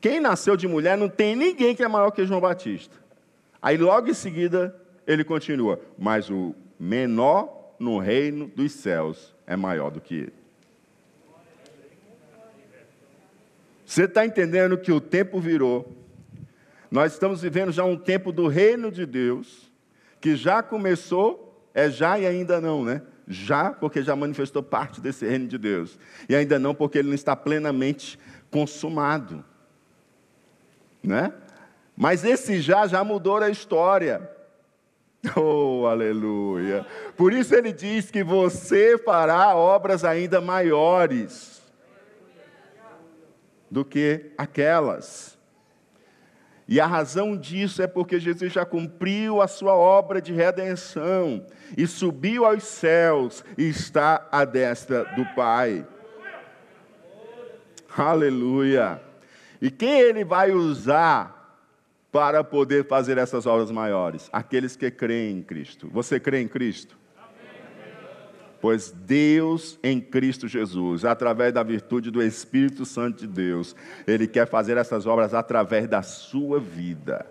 Quem 0.00 0.20
nasceu 0.20 0.56
de 0.56 0.68
mulher 0.68 0.96
não 0.98 1.08
tem 1.08 1.34
ninguém 1.34 1.74
que 1.74 1.82
é 1.82 1.88
maior 1.88 2.10
que 2.10 2.26
João 2.26 2.40
Batista. 2.40 2.96
Aí 3.62 3.76
logo 3.76 4.08
em 4.08 4.14
seguida 4.14 4.74
ele 5.06 5.24
continua: 5.24 5.80
Mas 5.98 6.30
o 6.30 6.54
menor 6.78 7.74
no 7.78 7.98
reino 7.98 8.48
dos 8.48 8.72
céus 8.72 9.34
é 9.46 9.56
maior 9.56 9.90
do 9.90 10.00
que 10.00 10.14
ele. 10.14 10.34
Você 13.84 14.04
está 14.04 14.26
entendendo 14.26 14.76
que 14.76 14.90
o 14.90 15.00
tempo 15.00 15.40
virou? 15.40 15.96
Nós 16.90 17.12
estamos 17.12 17.40
vivendo 17.40 17.70
já 17.70 17.84
um 17.84 17.96
tempo 17.96 18.32
do 18.32 18.48
reino 18.48 18.90
de 18.90 19.06
Deus, 19.06 19.70
que 20.20 20.34
já 20.34 20.62
começou, 20.62 21.45
é 21.76 21.90
já 21.90 22.18
e 22.18 22.26
ainda 22.26 22.58
não, 22.58 22.82
né? 22.82 23.02
Já, 23.28 23.70
porque 23.70 24.02
já 24.02 24.16
manifestou 24.16 24.62
parte 24.62 24.98
desse 24.98 25.26
reino 25.26 25.46
de 25.46 25.58
Deus, 25.58 25.98
e 26.26 26.34
ainda 26.34 26.58
não, 26.58 26.74
porque 26.74 26.98
ele 26.98 27.08
não 27.08 27.14
está 27.14 27.36
plenamente 27.36 28.18
consumado, 28.50 29.44
né? 31.02 31.34
Mas 31.94 32.24
esse 32.24 32.60
já 32.62 32.86
já 32.86 33.04
mudou 33.04 33.36
a 33.36 33.50
história. 33.50 34.28
Oh, 35.36 35.86
aleluia! 35.86 36.86
Por 37.16 37.32
isso 37.32 37.52
ele 37.52 37.72
diz 37.72 38.12
que 38.12 38.22
você 38.22 38.96
fará 38.96 39.56
obras 39.56 40.04
ainda 40.04 40.40
maiores 40.40 41.60
do 43.68 43.84
que 43.84 44.30
aquelas. 44.38 45.35
E 46.68 46.80
a 46.80 46.86
razão 46.86 47.36
disso 47.36 47.80
é 47.80 47.86
porque 47.86 48.18
Jesus 48.18 48.52
já 48.52 48.64
cumpriu 48.64 49.40
a 49.40 49.46
sua 49.46 49.74
obra 49.74 50.20
de 50.20 50.32
redenção 50.32 51.46
e 51.76 51.86
subiu 51.86 52.44
aos 52.44 52.64
céus 52.64 53.44
e 53.56 53.68
está 53.68 54.26
à 54.32 54.44
destra 54.44 55.04
do 55.14 55.24
Pai. 55.34 55.86
Aleluia! 57.96 59.00
E 59.62 59.70
quem 59.70 60.00
ele 60.00 60.24
vai 60.24 60.50
usar 60.50 61.36
para 62.10 62.42
poder 62.42 62.86
fazer 62.86 63.16
essas 63.16 63.46
obras 63.46 63.70
maiores? 63.70 64.28
Aqueles 64.32 64.74
que 64.76 64.90
creem 64.90 65.38
em 65.38 65.42
Cristo. 65.42 65.88
Você 65.92 66.18
crê 66.18 66.40
em 66.40 66.48
Cristo? 66.48 66.98
Pois 68.66 68.90
Deus 68.90 69.78
em 69.80 70.00
Cristo 70.00 70.48
Jesus, 70.48 71.04
através 71.04 71.52
da 71.52 71.62
virtude 71.62 72.10
do 72.10 72.20
Espírito 72.20 72.84
Santo 72.84 73.18
de 73.18 73.28
Deus, 73.28 73.76
Ele 74.08 74.26
quer 74.26 74.48
fazer 74.48 74.76
essas 74.76 75.06
obras 75.06 75.32
através 75.34 75.86
da 75.86 76.02
sua 76.02 76.58
vida. 76.58 77.24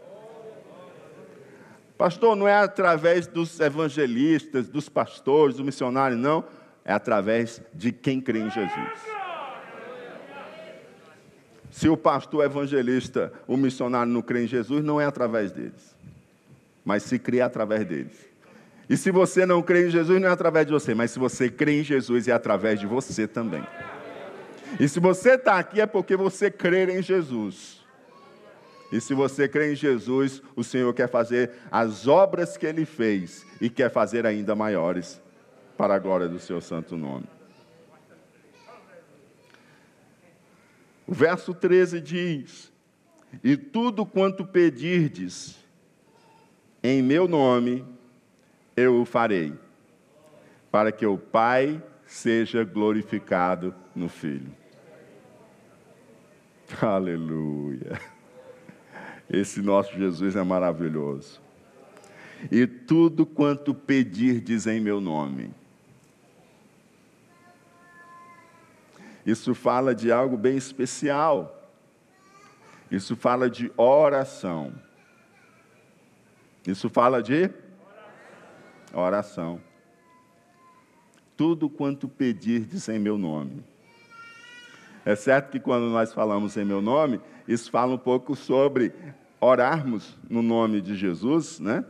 Pastor, 1.97 2.37
não 2.37 2.47
é 2.47 2.55
através 2.55 3.27
dos 3.27 3.59
evangelistas, 3.59 4.69
dos 4.69 4.87
pastores, 4.87 5.57
do 5.57 5.65
missionário, 5.65 6.15
não. 6.15 6.45
É 6.85 6.93
através 6.93 7.61
de 7.73 7.91
quem 7.91 8.21
crê 8.21 8.39
em 8.39 8.49
Jesus. 8.49 8.93
Se 11.69 11.89
o 11.89 11.97
pastor 11.97 12.45
evangelista, 12.45 13.33
o 13.45 13.57
missionário 13.57 14.13
não 14.13 14.21
crê 14.21 14.45
em 14.45 14.47
Jesus, 14.47 14.81
não 14.81 15.01
é 15.01 15.05
através 15.05 15.51
deles, 15.51 15.97
mas 16.85 17.03
se 17.03 17.19
crê 17.19 17.41
através 17.41 17.83
deles. 17.83 18.34
E 18.89 18.95
se 18.95 19.09
você 19.09 19.45
não 19.45 19.61
crê 19.61 19.87
em 19.87 19.89
Jesus, 19.89 20.21
não 20.21 20.27
é 20.27 20.31
através 20.31 20.65
de 20.67 20.73
você, 20.73 20.93
mas 20.93 21.11
se 21.11 21.19
você 21.19 21.49
crê 21.49 21.79
em 21.79 21.83
Jesus, 21.83 22.27
é 22.27 22.31
através 22.31 22.79
de 22.79 22.85
você 22.85 23.27
também. 23.27 23.65
E 24.79 24.87
se 24.87 24.99
você 24.99 25.31
está 25.31 25.57
aqui, 25.57 25.81
é 25.81 25.85
porque 25.85 26.15
você 26.15 26.51
crê 26.51 26.97
em 26.97 27.01
Jesus. 27.01 27.83
E 28.91 29.01
se 29.01 29.13
você 29.13 29.47
crê 29.47 29.73
em 29.73 29.75
Jesus, 29.75 30.41
o 30.55 30.63
Senhor 30.63 30.93
quer 30.93 31.09
fazer 31.09 31.51
as 31.71 32.07
obras 32.07 32.55
que 32.55 32.65
ele 32.65 32.85
fez 32.85 33.45
e 33.59 33.69
quer 33.69 33.89
fazer 33.89 34.25
ainda 34.25 34.55
maiores 34.55 35.21
para 35.75 35.95
a 35.95 35.99
glória 35.99 36.27
do 36.27 36.39
seu 36.39 36.61
santo 36.61 36.95
nome. 36.95 37.25
O 41.07 41.13
verso 41.13 41.53
13 41.53 41.99
diz: 42.01 42.71
E 43.43 43.57
tudo 43.57 44.05
quanto 44.05 44.45
pedirdes 44.45 45.57
em 46.83 47.01
meu 47.01 47.27
nome, 47.27 47.85
eu 48.75 49.01
o 49.01 49.05
farei, 49.05 49.53
para 50.71 50.91
que 50.91 51.05
o 51.05 51.17
Pai 51.17 51.81
seja 52.05 52.63
glorificado 52.63 53.73
no 53.95 54.09
Filho. 54.09 54.51
Aleluia. 56.81 57.99
Esse 59.29 59.61
nosso 59.61 59.93
Jesus 59.97 60.35
é 60.35 60.43
maravilhoso. 60.43 61.41
E 62.51 62.67
tudo 62.67 63.25
quanto 63.25 63.73
pedirdes 63.73 64.67
em 64.67 64.79
meu 64.79 64.99
nome. 65.01 65.51
Isso 69.25 69.55
fala 69.55 69.95
de 69.95 70.11
algo 70.11 70.37
bem 70.37 70.55
especial. 70.55 71.51
Isso 72.91 73.15
fala 73.15 73.49
de 73.49 73.71
oração. 73.75 74.73
Isso 76.67 76.89
fala 76.89 77.23
de 77.23 77.49
oração. 78.99 79.59
Tudo 81.35 81.69
quanto 81.69 82.07
pedirdes 82.07 82.87
em 82.87 82.99
meu 82.99 83.17
nome. 83.17 83.63
É 85.05 85.15
certo 85.15 85.51
que 85.51 85.59
quando 85.59 85.89
nós 85.89 86.13
falamos 86.13 86.57
em 86.57 86.65
meu 86.65 86.81
nome, 86.81 87.21
isso 87.47 87.69
fala 87.69 87.93
um 87.93 87.97
pouco 87.97 88.35
sobre 88.35 88.93
orarmos 89.39 90.17
no 90.29 90.41
nome 90.41 90.81
de 90.81 90.95
Jesus, 90.95 91.59
né? 91.59 91.85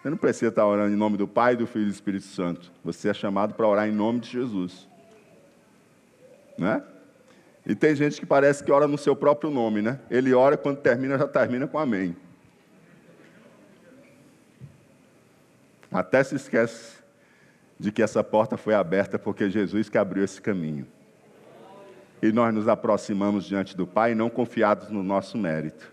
Você 0.00 0.10
não 0.10 0.16
precisa 0.16 0.48
estar 0.48 0.66
orando 0.66 0.92
em 0.92 0.96
nome 0.96 1.16
do 1.16 1.28
Pai, 1.28 1.54
do 1.54 1.66
Filho 1.66 1.84
e 1.84 1.86
do 1.86 1.92
Espírito 1.92 2.26
Santo. 2.26 2.72
Você 2.84 3.08
é 3.08 3.14
chamado 3.14 3.54
para 3.54 3.68
orar 3.68 3.88
em 3.88 3.92
nome 3.92 4.18
de 4.18 4.30
Jesus. 4.30 4.88
Né? 6.58 6.82
E 7.64 7.74
tem 7.74 7.94
gente 7.94 8.18
que 8.18 8.26
parece 8.26 8.64
que 8.64 8.72
ora 8.72 8.88
no 8.88 8.98
seu 8.98 9.14
próprio 9.14 9.48
nome, 9.48 9.80
né? 9.80 10.00
Ele 10.10 10.34
ora 10.34 10.56
quando 10.56 10.78
termina, 10.78 11.16
já 11.16 11.28
termina 11.28 11.68
com 11.68 11.78
amém. 11.78 12.16
Até 15.92 16.24
se 16.24 16.36
esquece 16.36 17.02
de 17.78 17.92
que 17.92 18.02
essa 18.02 18.24
porta 18.24 18.56
foi 18.56 18.74
aberta 18.74 19.18
porque 19.18 19.50
Jesus 19.50 19.88
que 19.88 19.98
abriu 19.98 20.24
esse 20.24 20.40
caminho. 20.40 20.86
E 22.22 22.30
nós 22.32 22.54
nos 22.54 22.68
aproximamos 22.68 23.44
diante 23.44 23.76
do 23.76 23.86
Pai, 23.86 24.14
não 24.14 24.30
confiados 24.30 24.88
no 24.88 25.02
nosso 25.02 25.36
mérito, 25.36 25.92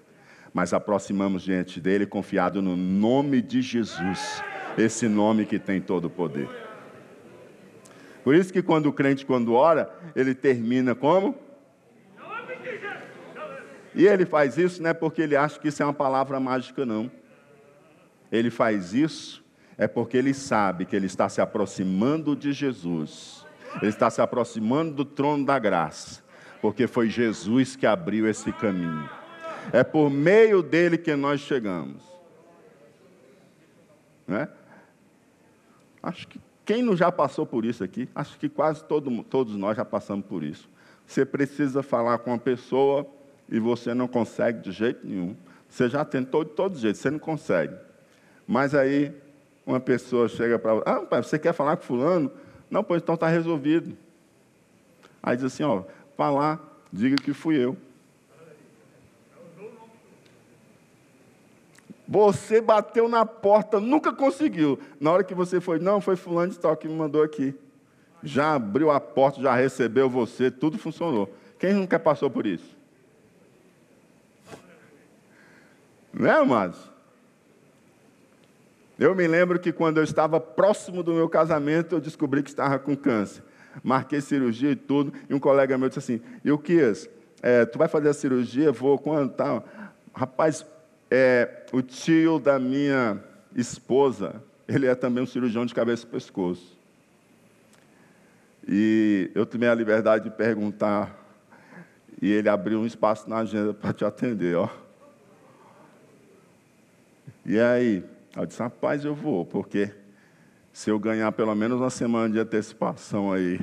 mas 0.54 0.74
aproximamos 0.74 1.42
diante 1.42 1.82
dele 1.82 2.06
confiado 2.06 2.62
no 2.62 2.78
nome 2.78 3.42
de 3.42 3.62
Jesus, 3.62 4.44
esse 4.78 5.08
nome 5.08 5.46
que 5.46 5.58
tem 5.58 5.82
todo 5.82 6.06
o 6.06 6.10
poder. 6.10 6.48
Por 8.24 8.36
isso 8.36 8.54
que 8.54 8.62
quando 8.62 8.86
o 8.86 8.94
crente 8.94 9.26
quando 9.26 9.54
ora, 9.54 9.92
ele 10.16 10.36
termina 10.36 10.94
como? 10.94 11.36
E 13.96 14.06
ele 14.06 14.26
faz 14.26 14.58
isso 14.58 14.82
não 14.84 14.92
é 14.92 14.94
porque 14.94 15.24
ele 15.24 15.36
acha 15.36 15.60
que 15.60 15.68
isso 15.68 15.82
é 15.82 15.86
uma 15.86 15.94
palavra 15.94 16.40
mágica 16.40 16.86
não. 16.86 17.12
Ele 18.32 18.52
faz 18.52 18.94
isso 18.94 19.44
é 19.80 19.88
porque 19.88 20.18
ele 20.18 20.34
sabe 20.34 20.86
que 20.86 20.94
ele 20.94 21.06
está 21.06 21.30
se 21.30 21.40
aproximando 21.40 22.36
de 22.36 22.52
Jesus, 22.52 23.46
ele 23.82 23.88
está 23.88 24.10
se 24.10 24.22
aproximando 24.22 24.94
do 24.94 25.06
trono 25.06 25.46
da 25.46 25.58
graça, 25.58 26.22
porque 26.62 26.86
foi 26.86 27.10
Jesus 27.10 27.78
que 27.78 27.88
abriu 27.88 28.28
esse 28.28 28.52
caminho. 28.52 29.10
É 29.72 29.82
por 29.82 30.10
meio 30.10 30.62
dele 30.62 30.98
que 30.98 31.16
nós 31.16 31.40
chegamos. 31.40 32.04
Né? 34.28 34.50
Acho 36.04 36.28
que 36.28 36.42
quem 36.66 36.84
não 36.84 36.96
já 36.96 37.10
passou 37.10 37.46
por 37.46 37.64
isso 37.64 37.82
aqui? 37.82 38.10
Acho 38.14 38.38
que 38.38 38.50
quase 38.50 38.84
todo, 38.84 39.24
todos 39.24 39.56
nós 39.56 39.78
já 39.78 39.86
passamos 39.86 40.26
por 40.26 40.44
isso. 40.44 40.70
você 41.08 41.26
precisa 41.26 41.82
falar 41.82 42.18
com 42.18 42.32
uma 42.32 42.38
pessoa 42.38 43.08
e 43.50 43.60
você 43.60 43.94
não 43.94 44.10
consegue 44.10 44.62
de 44.62 44.72
jeito 44.74 45.08
nenhum. 45.08 45.38
Você 45.70 45.88
já 45.88 46.04
tentou 46.04 46.44
de 46.44 46.52
todo 46.52 46.78
jeito, 46.78 46.98
você 46.98 47.10
não 47.10 47.18
consegue. 47.18 47.76
Mas 48.46 48.76
aí 48.76 49.16
uma 49.66 49.80
pessoa 49.80 50.28
chega 50.28 50.58
para 50.58 50.80
ah, 50.86 51.06
pai, 51.06 51.24
você 51.24 51.38
quer 51.38 51.54
falar 51.54 51.78
com 51.78 51.84
fulano? 51.84 52.32
Não, 52.70 52.84
pois 52.84 53.02
então 53.02 53.16
está 53.16 53.28
resolvido. 53.28 53.98
Aí 55.22 55.36
diz 55.36 55.46
assim, 55.46 55.64
ó, 55.64 55.84
falar, 56.16 56.60
diga 56.92 57.16
que 57.16 57.34
fui 57.34 57.58
eu. 57.58 57.76
Você 62.08 62.60
bateu 62.60 63.08
na 63.08 63.24
porta, 63.24 63.80
nunca 63.80 64.12
conseguiu. 64.12 64.80
Na 65.00 65.12
hora 65.12 65.24
que 65.24 65.36
você 65.36 65.62
foi, 65.62 65.78
não, 65.78 66.02
foi 66.02 66.16
fulano 66.16 66.52
de 66.52 66.58
tal 66.58 66.76
que 66.76 66.88
me 66.88 66.96
mandou 66.96 67.22
aqui. 67.22 67.54
Já 68.24 68.56
abriu 68.56 68.90
a 68.90 69.00
porta, 69.00 69.40
já 69.40 69.54
recebeu 69.56 70.10
você, 70.10 70.50
tudo 70.50 70.80
funcionou. 70.80 71.32
Quem 71.60 71.74
nunca 71.74 72.00
passou 72.00 72.30
por 72.30 72.48
isso? 72.48 72.76
Né, 76.12 76.32
amados? 76.32 76.89
Eu 79.00 79.16
me 79.16 79.26
lembro 79.26 79.58
que 79.58 79.72
quando 79.72 79.98
eu 79.98 80.04
estava 80.04 80.42
próximo 80.42 81.02
do 81.02 81.14
meu 81.14 81.30
casamento, 81.30 81.96
eu 81.96 82.02
descobri 82.02 82.44
que 82.44 82.50
estava 82.50 82.78
com 82.78 82.98
câncer. 82.98 83.42
Marquei 83.82 84.20
cirurgia 84.20 84.72
e 84.72 84.76
tudo, 84.76 85.14
e 85.30 85.34
um 85.34 85.40
colega 85.40 85.78
meu 85.78 85.88
disse 85.88 86.00
assim, 86.00 86.22
Euquias, 86.44 87.10
é, 87.42 87.64
tu 87.66 87.78
vai 87.78 87.88
fazer 87.88 88.10
a 88.10 88.14
cirurgia, 88.14 88.74
vou, 88.74 89.00
quando 89.00 89.32
tal? 89.32 89.66
Rapaz, 90.14 90.66
é, 91.10 91.64
o 91.72 91.82
tio 91.82 92.40
da 92.40 92.60
minha 92.60 93.24
esposa, 93.56 94.44
ele 94.68 94.86
é 94.86 94.94
também 94.94 95.24
um 95.24 95.28
cirurgião 95.28 95.66
de 95.66 95.74
cabeça 95.74 96.06
e 96.06 96.10
pescoço. 96.10 96.78
E 98.68 99.32
eu 99.34 99.46
tomei 99.46 99.70
a 99.70 99.76
liberdade 99.76 100.26
de 100.26 100.30
perguntar, 100.30 101.18
e 102.22 102.30
ele 102.30 102.50
abriu 102.50 102.82
um 102.82 102.86
espaço 102.86 103.30
na 103.30 103.38
agenda 103.38 103.74
para 103.74 103.94
te 103.94 104.04
atender, 104.04 104.58
ó. 104.58 104.68
E 107.46 107.58
aí, 107.58 108.04
eu 108.36 108.46
disse, 108.46 108.60
rapaz, 108.62 109.04
eu 109.04 109.16
vou, 109.16 109.46
porque 109.46 109.92
se 110.72 110.90
eu 110.90 111.00
ganhar 111.00 111.32
pelo 111.32 111.54
menos 111.56 111.80
uma 111.80 111.90
semana 111.90 112.30
de 112.30 112.40
antecipação 112.40 113.32
aí 113.32 113.60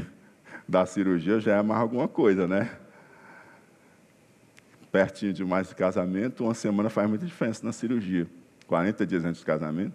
da 0.68 0.84
cirurgia, 0.84 1.40
já 1.40 1.56
é 1.56 1.62
mais 1.62 1.80
alguma 1.80 2.08
coisa, 2.08 2.46
né? 2.46 2.76
pertinho 4.96 5.30
demais 5.30 5.68
do 5.68 5.76
casamento, 5.76 6.44
uma 6.44 6.54
semana 6.54 6.88
faz 6.88 7.06
muita 7.06 7.26
diferença 7.26 7.62
na 7.62 7.70
cirurgia. 7.70 8.26
40 8.66 9.06
dias 9.06 9.26
antes 9.26 9.42
do 9.42 9.46
casamento. 9.46 9.94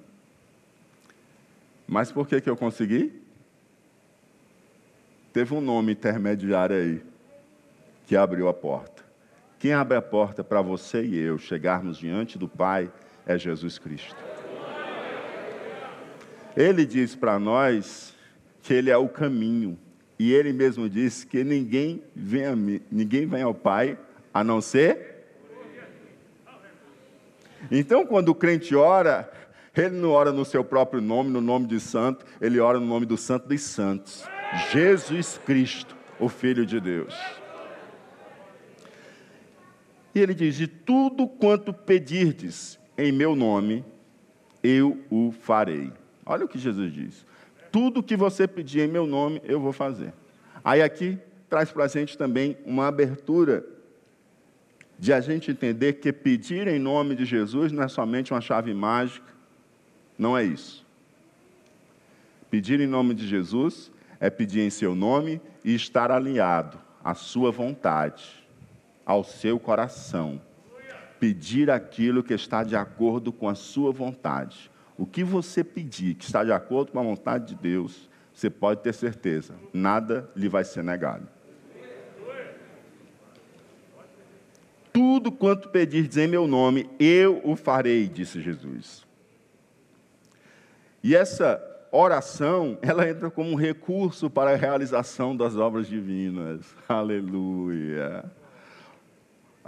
Mas 1.88 2.12
por 2.12 2.28
que, 2.28 2.40
que 2.40 2.48
eu 2.48 2.56
consegui? 2.56 3.12
Teve 5.34 5.56
um 5.56 5.62
nome 5.62 5.94
intermediário 5.94 6.76
aí 6.76 7.04
que 8.06 8.16
abriu 8.16 8.48
a 8.48 8.54
porta. 8.54 9.04
Quem 9.58 9.74
abre 9.74 9.98
a 9.98 10.02
porta 10.04 10.44
para 10.44 10.62
você 10.62 11.04
e 11.04 11.18
eu 11.18 11.40
chegarmos 11.40 11.98
diante 11.98 12.38
do 12.38 12.48
Pai 12.48 12.92
é 13.26 13.40
Jesus 13.40 13.80
Cristo. 13.80 14.16
Ele 16.56 16.86
diz 16.86 17.16
para 17.16 17.40
nós 17.40 18.16
que 18.62 18.74
Ele 18.74 18.90
é 18.90 18.98
o 18.98 19.08
caminho. 19.08 19.78
E 20.20 20.34
Ele 20.34 20.54
mesmo 20.54 20.90
disse 20.90 21.26
que 21.26 21.44
ninguém 21.44 22.04
vem, 22.16 22.46
a 22.46 22.56
mim, 22.56 22.82
ninguém 22.92 23.26
vem 23.26 23.42
ao 23.42 23.54
Pai 23.54 23.98
a 24.34 24.44
não 24.44 24.62
ser. 24.62 25.12
Então, 27.70 28.06
quando 28.06 28.30
o 28.30 28.36
crente 28.36 28.76
ora, 28.76 29.32
ele 29.76 29.96
não 29.96 30.10
ora 30.10 30.32
no 30.32 30.44
seu 30.44 30.64
próprio 30.64 31.02
nome, 31.02 31.30
no 31.30 31.42
nome 31.42 31.68
de 31.68 31.80
santo, 31.80 32.26
ele 32.40 32.60
ora 32.60 32.80
no 32.80 32.86
nome 32.86 33.06
do 33.06 33.18
Santo 33.18 33.48
dos 33.48 33.62
Santos, 33.62 34.26
Jesus 34.72 35.40
Cristo, 35.46 35.96
o 36.20 36.28
Filho 36.28 36.66
de 36.66 36.80
Deus. 36.80 37.16
E 40.14 40.20
ele 40.20 40.34
diz: 40.34 40.56
De 40.56 40.68
tudo 40.68 41.28
quanto 41.28 41.74
pedirdes 41.74 42.80
em 42.98 43.12
meu 43.12 43.36
nome, 43.36 43.86
eu 44.62 45.00
o 45.10 45.32
farei. 45.32 45.94
Olha 46.26 46.46
o 46.46 46.48
que 46.48 46.60
Jesus 46.60 46.94
diz: 46.94 47.26
Tudo 47.72 48.04
que 48.04 48.16
você 48.16 48.48
pedir 48.48 48.82
em 48.82 48.88
meu 48.88 49.06
nome, 49.06 49.42
eu 49.44 49.60
vou 49.60 49.72
fazer. 49.72 50.14
Aí 50.64 50.82
aqui 50.82 51.18
traz 51.50 51.72
para 51.72 51.86
a 51.86 51.88
gente 51.88 52.18
também 52.18 52.58
uma 52.66 52.88
abertura 52.88 53.66
de 54.98 55.12
a 55.12 55.20
gente 55.20 55.50
entender 55.52 55.94
que 55.94 56.14
pedir 56.14 56.68
em 56.68 56.80
nome 56.80 57.16
de 57.16 57.26
Jesus 57.26 57.72
não 57.72 57.84
é 57.84 57.88
somente 57.88 58.32
uma 58.32 58.40
chave 58.40 58.74
mágica, 58.74 59.34
não 60.18 60.38
é 60.38 60.44
isso. 60.44 60.86
Pedir 62.50 62.80
em 62.80 62.88
nome 62.88 63.14
de 63.14 63.28
Jesus 63.28 63.92
é 64.20 64.30
pedir 64.30 64.62
em 64.62 64.70
seu 64.70 64.94
nome 64.94 65.42
e 65.66 65.74
estar 65.74 66.12
alinhado 66.12 66.80
à 67.04 67.14
sua 67.14 67.52
vontade, 67.52 68.48
ao 69.06 69.24
seu 69.24 69.60
coração. 69.60 70.40
Pedir 71.20 71.70
aquilo 71.70 72.24
que 72.24 72.34
está 72.34 72.64
de 72.64 72.76
acordo 72.76 73.34
com 73.34 73.50
a 73.50 73.56
sua 73.56 73.92
vontade. 73.92 74.71
O 74.98 75.06
que 75.06 75.24
você 75.24 75.64
pedir 75.64 76.16
que 76.16 76.26
está 76.26 76.44
de 76.44 76.52
acordo 76.52 76.92
com 76.92 77.00
a 77.00 77.04
vontade 77.04 77.48
de 77.48 77.56
Deus, 77.56 78.10
você 78.34 78.50
pode 78.50 78.82
ter 78.82 78.94
certeza, 78.94 79.54
nada 79.74 80.30
lhe 80.36 80.48
vai 80.48 80.64
ser 80.64 80.84
negado. 80.84 81.28
Tudo 84.94 85.32
quanto 85.32 85.70
pedirdes 85.70 86.18
em 86.18 86.28
meu 86.28 86.48
nome, 86.48 86.90
eu 87.00 87.42
o 87.44 87.56
farei, 87.56 88.08
disse 88.08 88.42
Jesus. 88.42 89.06
E 91.04 91.16
essa 91.16 91.62
oração, 91.92 92.78
ela 92.82 93.08
entra 93.10 93.32
como 93.32 93.52
um 93.52 93.56
recurso 93.56 94.30
para 94.30 94.52
a 94.52 94.56
realização 94.56 95.36
das 95.36 95.56
obras 95.56 95.88
divinas. 95.88 96.76
Aleluia. 96.88 98.24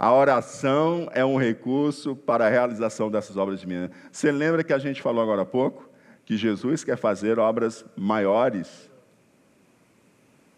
A 0.04 0.12
oração 0.12 1.08
é 1.14 1.24
um 1.24 1.38
recurso 1.38 2.14
para 2.14 2.46
a 2.46 2.50
realização 2.50 3.10
dessas 3.10 3.38
obras 3.38 3.58
divinas. 3.58 3.88
Você 4.12 4.30
lembra 4.30 4.62
que 4.62 4.74
a 4.74 4.78
gente 4.78 5.00
falou 5.00 5.22
agora 5.22 5.40
há 5.40 5.46
pouco 5.46 5.88
que 6.26 6.36
Jesus 6.36 6.84
quer 6.84 6.98
fazer 6.98 7.38
obras 7.38 7.86
maiores 7.96 8.90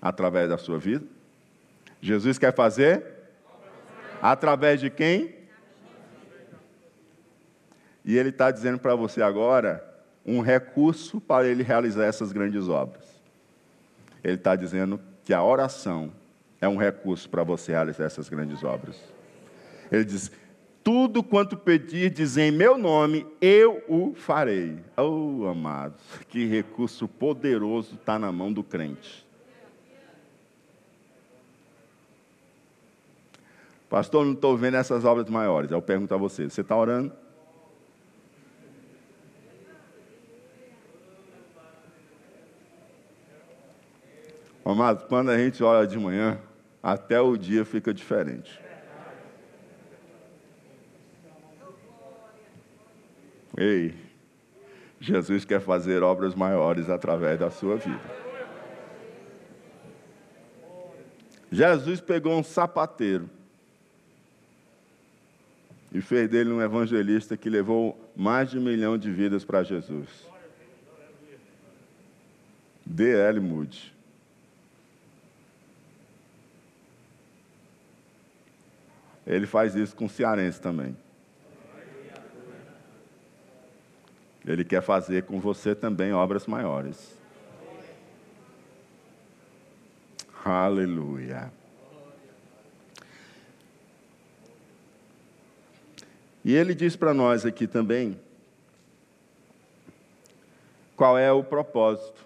através 0.03 0.49
da 0.49 0.59
sua 0.59 0.81
vida? 0.81 1.07
Jesus 2.01 2.39
quer 2.39 2.53
fazer 2.53 3.05
Através 4.21 4.81
de 4.81 4.91
quem? 4.91 5.33
E 8.05 8.19
ele 8.19 8.31
está 8.31 8.51
dizendo 8.51 8.81
para 8.81 8.97
você 8.97 9.23
agora 9.23 9.81
um 10.27 10.41
recurso 10.41 11.21
para 11.21 11.47
ele 11.47 11.63
realizar 11.63 12.07
essas 12.07 12.33
grandes 12.33 12.69
obras. 12.69 13.05
Ele 14.25 14.35
está 14.35 14.57
dizendo 14.57 15.01
que 15.25 15.33
a 15.33 15.41
oração 15.41 16.13
é 16.61 16.67
um 16.67 16.77
recurso 16.77 17.31
para 17.31 17.45
você 17.45 17.71
realizar 17.71 18.07
essas 18.07 18.29
grandes 18.29 18.65
obras. 18.65 19.16
Ele 19.91 20.05
diz: 20.05 20.31
Tudo 20.83 21.23
quanto 21.23 21.57
pedirdes 21.57 22.37
em 22.37 22.51
meu 22.51 22.77
nome, 22.77 23.27
eu 23.41 23.83
o 23.89 24.15
farei. 24.15 24.79
Oh, 24.97 25.47
amados, 25.47 26.01
que 26.29 26.47
recurso 26.47 27.07
poderoso 27.09 27.95
está 27.95 28.19
na 28.19 28.31
mão 28.33 28.53
do 28.53 28.63
crente. 28.63 29.27
Pastor, 33.89 34.25
não 34.25 34.33
estou 34.33 34.57
vendo 34.57 34.77
essas 34.77 35.05
obras 35.05 35.29
maiores. 35.31 35.71
Eu 35.71 35.81
pergunto 35.81 36.13
a 36.13 36.17
você: 36.17 36.49
você 36.49 36.61
está 36.61 36.77
orando? 36.77 37.13
Amado, 44.65 45.07
quando 45.07 45.31
a 45.31 45.39
gente 45.39 45.63
ora 45.63 45.87
de 45.87 45.97
manhã, 45.97 46.41
até 46.83 47.21
o 47.21 47.37
dia 47.37 47.65
fica 47.65 47.95
diferente. 47.95 48.66
Ei, 53.57 53.95
Jesus 55.01 55.45
quer 55.45 55.61
fazer 55.61 56.03
obras 56.03 56.35
maiores 56.35 56.91
através 56.91 57.39
da 57.39 57.51
sua 57.51 57.77
vida. 57.77 58.27
Jesus 61.51 62.01
pegou 62.01 62.39
um 62.39 62.43
sapateiro 62.43 63.31
e 65.93 66.01
fez 66.01 66.29
dele 66.29 66.51
um 66.51 66.61
evangelista 66.61 67.37
que 67.37 67.49
levou 67.49 67.99
mais 68.15 68.51
de 68.51 68.59
um 68.59 68.63
milhão 68.63 68.99
de 68.99 69.11
vidas 69.11 69.45
para 69.45 69.63
Jesus. 69.63 70.09
D.L. 72.85 73.41
Moody. 73.41 73.95
Ele 79.27 79.47
faz 79.47 79.75
isso 79.75 79.97
com 79.97 80.09
cearense 80.09 80.61
também. 80.61 80.97
Ele 84.47 84.65
quer 84.65 84.81
fazer 84.81 85.25
com 85.25 85.41
você 85.41 85.75
também 85.75 86.13
obras 86.13 86.47
maiores. 86.47 87.17
Aleluia. 90.45 91.53
E 96.45 96.55
ele 96.55 96.75
diz 96.75 96.95
para 96.95 97.13
nós 97.13 97.45
aqui 97.45 97.67
também 97.67 98.21
qual 100.95 101.19
é 101.19 101.33
o 101.33 101.43
propósito. 101.43 102.25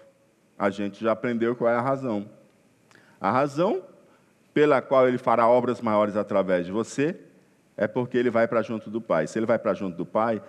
A 0.59 0.69
gente 0.69 1.03
já 1.03 1.13
aprendeu 1.13 1.55
qual 1.55 1.71
é 1.71 1.75
a 1.75 1.81
razão. 1.81 2.29
A 3.19 3.31
razão 3.31 3.83
pela 4.53 4.81
qual 4.81 5.07
ele 5.07 5.17
fará 5.17 5.47
obras 5.47 5.81
maiores 5.81 6.15
através 6.15 6.65
de 6.65 6.71
você, 6.71 7.17
é 7.77 7.87
porque 7.87 8.17
ele 8.17 8.29
vai 8.29 8.47
para 8.47 8.61
junto 8.61 8.89
do 8.89 9.01
Pai. 9.01 9.27
Se 9.27 9.39
ele 9.39 9.45
vai 9.45 9.57
para 9.57 9.73
junto 9.73 9.97
do 9.97 10.05
Pai, 10.05 10.41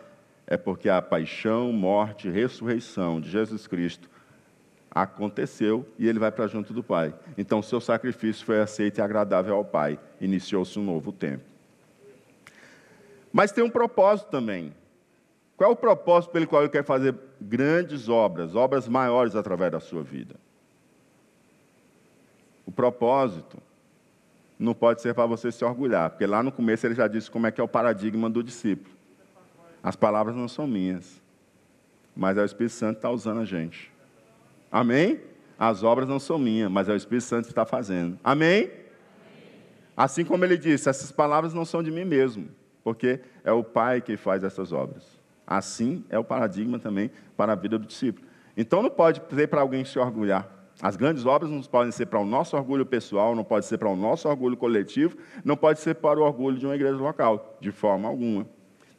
é 0.47 0.57
porque 0.57 0.88
a 0.88 1.01
paixão, 1.01 1.72
morte, 1.72 2.28
ressurreição 2.28 3.20
de 3.20 3.30
Jesus 3.30 3.66
Cristo 3.66 4.11
aconteceu 4.90 5.88
e 5.99 6.07
ele 6.07 6.18
vai 6.18 6.30
para 6.30 6.47
junto 6.47 6.72
do 6.72 6.82
Pai. 6.82 7.14
Então, 7.38 7.62
seu 7.62 7.80
sacrifício 7.80 8.45
foi 8.45 8.61
aceito 8.61 8.99
e 8.99 9.01
agradável 9.01 9.55
ao 9.55 9.64
Pai. 9.64 9.99
Iniciou-se 10.20 10.78
um 10.78 10.84
novo 10.84 11.12
tempo. 11.12 11.45
Mas 13.32 13.53
tem 13.53 13.64
um 13.64 13.70
propósito 13.70 14.28
também. 14.28 14.74
Qual 15.57 15.70
é 15.70 15.72
o 15.72 15.76
propósito 15.76 16.32
pelo 16.32 16.47
qual 16.47 16.62
ele 16.62 16.70
quer 16.70 16.84
fazer 16.84 17.14
grandes 17.40 18.09
obras, 18.09 18.55
obras 18.55 18.86
maiores 18.86 19.34
através 19.34 19.72
da 19.72 19.80
sua 19.80 20.03
vida? 20.03 20.34
O 22.66 22.70
propósito 22.70 23.59
não 24.59 24.74
pode 24.74 25.01
ser 25.01 25.14
para 25.14 25.26
você 25.26 25.51
se 25.51 25.64
orgulhar, 25.64 26.11
porque 26.11 26.26
lá 26.26 26.43
no 26.43 26.53
começo 26.53 26.86
ele 26.86 26.95
já 26.95 27.09
disse 27.09 27.30
como 27.30 27.47
é 27.47 27.51
que 27.51 27.61
é 27.61 27.64
o 27.64 27.68
paradigma 27.68 28.28
do 28.28 28.43
discípulo. 28.43 28.95
As 29.83 29.97
palavras 29.97 30.37
não 30.37 30.47
são 30.49 30.66
minhas, 30.66 31.20
mas 32.14 32.37
é 32.37 32.43
o 32.43 32.45
Espírito 32.45 32.74
Santo 32.74 32.95
que 32.95 32.99
está 32.99 33.11
usando 33.11 33.41
a 33.41 33.45
gente. 33.45 33.91
Amém? 34.70 35.20
As 35.59 35.83
obras 35.83 36.09
não 36.09 36.18
são 36.18 36.39
minhas, 36.39 36.70
mas 36.70 36.89
é 36.89 36.93
o 36.93 36.97
Espírito 36.97 37.24
Santo 37.24 37.45
que 37.45 37.53
está 37.53 37.64
fazendo. 37.64 38.18
Amém? 38.22 38.70
Assim 39.97 40.24
como 40.24 40.45
ele 40.45 40.57
disse, 40.57 40.89
essas 40.89 41.12
palavras 41.12 41.53
não 41.53 41.64
são 41.64 41.83
de 41.83 41.91
mim 41.91 42.05
mesmo, 42.05 42.49
porque 42.83 43.20
é 43.45 43.53
o 43.53 43.62
Pai 43.62 44.01
que 44.01 44.16
faz 44.16 44.43
essas 44.45 44.72
obras. 44.72 45.05
Assim 45.47 46.05
é 46.09 46.18
o 46.18 46.24
paradigma 46.24 46.78
também 46.78 47.11
para 47.37 47.53
a 47.53 47.57
vida 47.57 47.78
do 47.78 47.87
discípulo. 47.87 48.26
Então 48.57 48.83
não 48.83 48.91
pode 48.91 49.22
ser 49.35 49.49
para 49.49 49.61
alguém 49.61 49.85
se 49.85 49.99
orgulhar. 49.99 50.49
As 50.80 50.97
grandes 50.97 51.26
obras 51.26 51.51
não 51.51 51.61
podem 51.62 51.93
ser 51.93 52.07
para 52.07 52.18
o 52.18 52.24
nosso 52.24 52.57
orgulho 52.57 52.87
pessoal, 52.87 53.35
não 53.37 53.45
pode 53.45 53.66
ser 53.66 53.78
para 53.78 53.89
o 53.89 53.97
nosso 53.97 54.28
orgulho 54.28 54.57
coletivo, 54.57 55.16
não 55.45 55.57
pode 55.57 55.80
ser 55.80 55.95
para 55.97 56.18
o 56.18 56.22
orgulho 56.22 56.59
de 56.59 56.66
uma 56.66 56.74
igreja 56.74 56.97
local, 56.97 57.57
de 57.61 57.70
forma 57.70 58.09
alguma. 58.09 58.47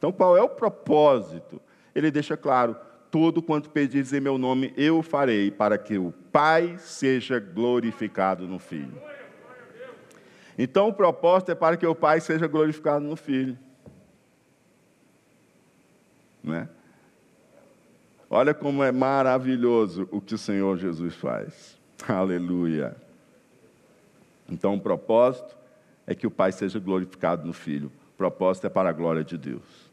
Então, 0.04 0.12
qual 0.12 0.36
é 0.36 0.42
o 0.42 0.50
propósito? 0.50 1.58
Ele 1.94 2.10
deixa 2.10 2.36
claro: 2.36 2.76
tudo 3.10 3.40
quanto 3.40 3.70
pedires 3.70 4.12
em 4.12 4.20
meu 4.20 4.36
nome 4.36 4.70
eu 4.76 5.02
farei, 5.02 5.50
para 5.50 5.78
que 5.78 5.96
o 5.96 6.12
Pai 6.30 6.76
seja 6.76 7.40
glorificado 7.40 8.46
no 8.46 8.58
Filho. 8.58 9.00
Então, 10.58 10.88
o 10.88 10.92
propósito 10.92 11.52
é 11.52 11.54
para 11.54 11.78
que 11.78 11.86
o 11.86 11.94
Pai 11.94 12.20
seja 12.20 12.46
glorificado 12.46 13.02
no 13.02 13.16
Filho. 13.16 13.58
Né? 16.42 16.68
Olha 18.28 18.52
como 18.52 18.84
é 18.84 18.92
maravilhoso 18.92 20.06
o 20.12 20.20
que 20.20 20.34
o 20.34 20.38
Senhor 20.38 20.76
Jesus 20.76 21.14
faz. 21.14 21.78
Aleluia. 22.06 22.94
Então, 24.50 24.74
o 24.74 24.80
propósito 24.80 25.56
é 26.06 26.14
que 26.14 26.26
o 26.26 26.30
Pai 26.30 26.52
seja 26.52 26.78
glorificado 26.78 27.46
no 27.46 27.54
Filho. 27.54 27.90
O 28.12 28.16
propósito 28.18 28.66
é 28.66 28.70
para 28.70 28.90
a 28.90 28.92
glória 28.92 29.24
de 29.24 29.38
Deus. 29.38 29.83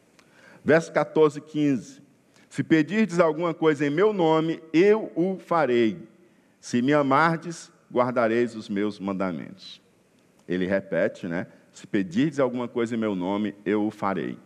Verso 0.64 0.92
14 0.92 1.40
e 1.40 1.42
15. 1.42 2.02
Se 2.50 2.64
pedirdes 2.64 3.20
alguma 3.20 3.54
coisa 3.54 3.86
em 3.86 3.90
meu 3.90 4.12
nome, 4.14 4.62
eu 4.74 5.12
o 5.16 5.40
farei. 5.40 5.98
Se 6.60 6.82
me 6.82 6.94
amardes, 6.94 7.72
guardareis 7.92 8.56
os 8.56 8.70
meus 8.70 9.00
mandamentos. 9.00 9.82
Ele 10.48 10.66
repete, 10.66 11.28
né? 11.28 11.48
Se 11.74 11.88
pedirdes 11.88 12.40
alguma 12.40 12.68
coisa 12.68 12.96
em 12.96 12.98
meu 12.98 13.16
nome, 13.16 13.56
eu 13.66 13.86
o 13.88 13.92
farei. 13.92 14.38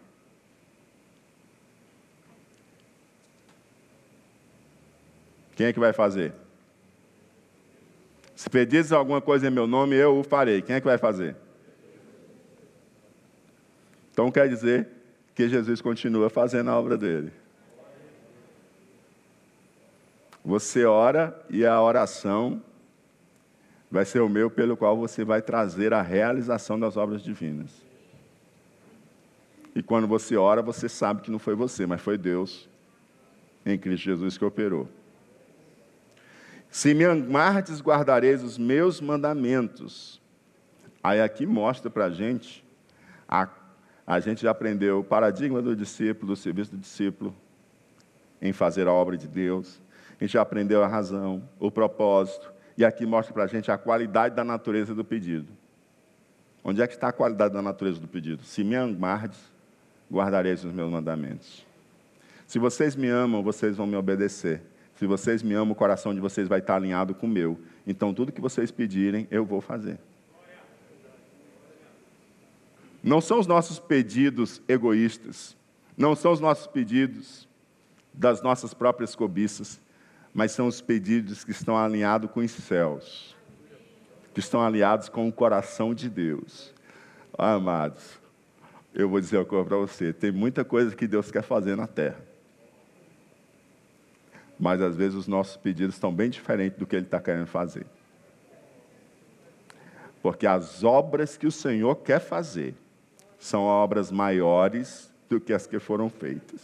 Quem 5.56 5.68
é 5.68 5.74
que 5.74 5.80
vai 5.80 5.94
fazer? 5.94 6.34
Se 8.36 8.50
pedirdes 8.50 8.92
alguma 8.92 9.22
coisa 9.22 9.48
em 9.48 9.52
meu 9.52 9.66
nome, 9.66 9.96
eu 9.96 10.20
o 10.20 10.24
farei. 10.24 10.62
Quem 10.62 10.76
é 10.76 10.80
que 10.80 10.86
vai 10.86 10.98
fazer? 10.98 11.36
Então 14.12 14.30
quer 14.30 14.48
dizer 14.48 14.95
que 15.36 15.50
Jesus 15.50 15.82
continua 15.82 16.30
fazendo 16.30 16.70
a 16.70 16.80
obra 16.80 16.98
dele. 16.98 17.32
Você 20.44 20.86
ora 20.86 21.38
e 21.50 21.66
a 21.66 21.82
oração 21.82 22.64
vai 23.92 24.06
ser 24.06 24.22
o 24.22 24.30
meu 24.30 24.50
pelo 24.50 24.78
qual 24.78 24.96
você 24.96 25.26
vai 25.26 25.42
trazer 25.42 25.94
a 25.94 26.02
realização 26.02 26.80
das 26.80 26.96
obras 26.96 27.22
divinas. 27.22 27.70
E 29.76 29.84
quando 29.84 30.08
você 30.08 30.38
ora, 30.38 30.62
você 30.62 30.88
sabe 30.88 31.22
que 31.22 31.30
não 31.32 31.40
foi 31.40 31.54
você, 31.54 31.86
mas 31.86 32.02
foi 32.02 32.18
Deus 32.18 32.70
em 33.66 33.78
Cristo 33.78 34.06
Jesus 34.06 34.38
que 34.38 34.46
operou. 34.46 34.88
Se 36.70 36.94
me 36.94 37.04
amardes, 37.04 37.82
guardareis 37.82 38.42
os 38.42 38.58
meus 38.58 39.02
mandamentos. 39.02 40.22
Aí 41.04 41.22
aqui 41.22 41.46
mostra 41.46 41.90
para 41.90 42.06
a 42.06 42.10
gente 42.10 42.64
a 43.28 43.48
a 44.06 44.20
gente 44.20 44.44
já 44.44 44.52
aprendeu 44.52 45.00
o 45.00 45.04
paradigma 45.04 45.62
do 45.62 45.76
discípulo, 45.76 46.34
do 46.34 46.36
serviço 46.36 46.72
do 46.72 46.78
discípulo, 46.78 47.36
em 48.42 48.54
fazer 48.54 48.88
a 48.88 48.92
obra 48.92 49.18
de 49.18 49.28
Deus. 49.28 49.82
A 50.20 50.24
gente 50.24 50.34
já 50.34 50.42
aprendeu 50.42 50.84
a 50.84 50.88
razão, 50.88 51.44
o 51.60 51.72
propósito. 51.72 52.54
E 52.78 52.86
aqui 52.86 53.06
mostra 53.06 53.34
para 53.34 53.44
a 53.46 53.48
gente 53.48 53.72
a 53.72 53.78
qualidade 53.78 54.36
da 54.36 54.44
natureza 54.44 54.94
do 54.94 55.04
pedido. 55.04 55.48
Onde 56.64 56.82
é 56.82 56.88
que 56.88 56.94
está 56.94 57.08
a 57.08 57.12
qualidade 57.12 57.54
da 57.54 57.62
natureza 57.62 58.00
do 58.00 58.08
pedido? 58.08 58.44
Se 58.44 58.64
me 58.64 58.76
amardes, 58.76 59.40
guardareis 60.12 60.64
os 60.64 60.74
meus 60.74 60.92
mandamentos. 60.92 61.66
Se 62.46 62.60
vocês 62.60 62.96
me 62.96 63.08
amam, 63.08 63.42
vocês 63.42 63.78
vão 63.78 63.88
me 63.88 63.96
obedecer. 63.96 64.62
Se 64.96 65.06
vocês 65.06 65.42
me 65.42 65.54
amam, 65.54 65.72
o 65.72 65.76
coração 65.76 66.14
de 66.14 66.20
vocês 66.20 66.48
vai 66.48 66.60
estar 66.60 66.76
alinhado 66.76 67.14
com 67.16 67.26
o 67.26 67.30
meu. 67.30 67.60
Então, 67.88 68.14
tudo 68.14 68.32
que 68.32 68.42
vocês 68.42 68.72
pedirem, 68.72 69.28
eu 69.32 69.46
vou 69.46 69.62
fazer. 69.62 70.00
Não 73.06 73.22
são 73.22 73.40
os 73.40 73.46
nossos 73.46 73.78
pedidos 73.78 74.64
egoístas, 74.68 75.56
não 75.96 76.16
são 76.16 76.32
os 76.32 76.40
nossos 76.40 76.66
pedidos 76.66 77.48
das 78.12 78.42
nossas 78.42 78.74
próprias 78.74 79.14
cobiças, 79.14 79.80
mas 80.34 80.54
são 80.54 80.66
os 80.66 80.82
pedidos 80.82 81.44
que 81.44 81.52
estão 81.52 81.78
alinhados 81.78 82.32
com 82.32 82.40
os 82.40 82.50
céus, 82.50 83.36
que 84.34 84.40
estão 84.40 84.60
alinhados 84.60 85.08
com 85.08 85.30
o 85.30 85.32
coração 85.32 85.94
de 85.94 86.10
Deus. 86.10 86.74
Ah, 87.38 87.54
amados, 87.54 88.20
eu 88.92 89.08
vou 89.08 89.20
dizer 89.20 89.38
uma 89.38 89.46
coisa 89.46 89.66
para 89.66 89.78
você: 89.78 90.12
tem 90.12 90.32
muita 90.32 90.66
coisa 90.66 90.96
que 90.96 91.06
Deus 91.06 91.30
quer 91.30 91.44
fazer 91.44 91.78
na 91.78 91.86
terra. 91.86 92.26
Mas 94.60 94.82
às 94.82 94.96
vezes 94.96 95.16
os 95.16 95.28
nossos 95.28 95.58
pedidos 95.58 95.94
estão 95.94 96.12
bem 96.12 96.32
diferentes 96.32 96.80
do 96.80 96.88
que 96.88 96.96
Ele 96.96 97.06
está 97.06 97.20
querendo 97.20 97.46
fazer. 97.46 97.86
Porque 100.24 100.48
as 100.48 100.84
obras 100.84 101.38
que 101.38 101.46
o 101.46 101.52
Senhor 101.52 101.98
quer 101.98 102.20
fazer, 102.20 102.74
são 103.46 103.64
obras 103.64 104.10
maiores 104.10 105.14
do 105.30 105.40
que 105.40 105.54
as 105.54 105.68
que 105.68 105.78
foram 105.78 106.10
feitas. 106.10 106.60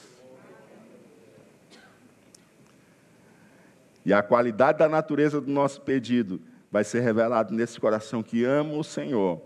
E 4.03 4.11
a 4.11 4.23
qualidade 4.23 4.79
da 4.79 4.89
natureza 4.89 5.39
do 5.39 5.51
nosso 5.51 5.79
pedido 5.81 6.41
vai 6.71 6.83
ser 6.83 7.01
revelada 7.01 7.53
nesse 7.53 7.79
coração 7.79 8.23
que 8.23 8.43
ama 8.43 8.73
o 8.73 8.83
Senhor 8.83 9.39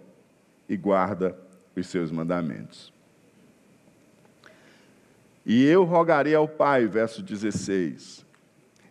e 0.69 0.77
guarda 0.77 1.38
os 1.75 1.88
seus 1.88 2.09
mandamentos. 2.09 2.93
E 5.45 5.65
eu 5.65 5.83
rogarei 5.83 6.33
ao 6.33 6.47
Pai, 6.47 6.88
verso 6.88 7.21
16, 7.21 8.25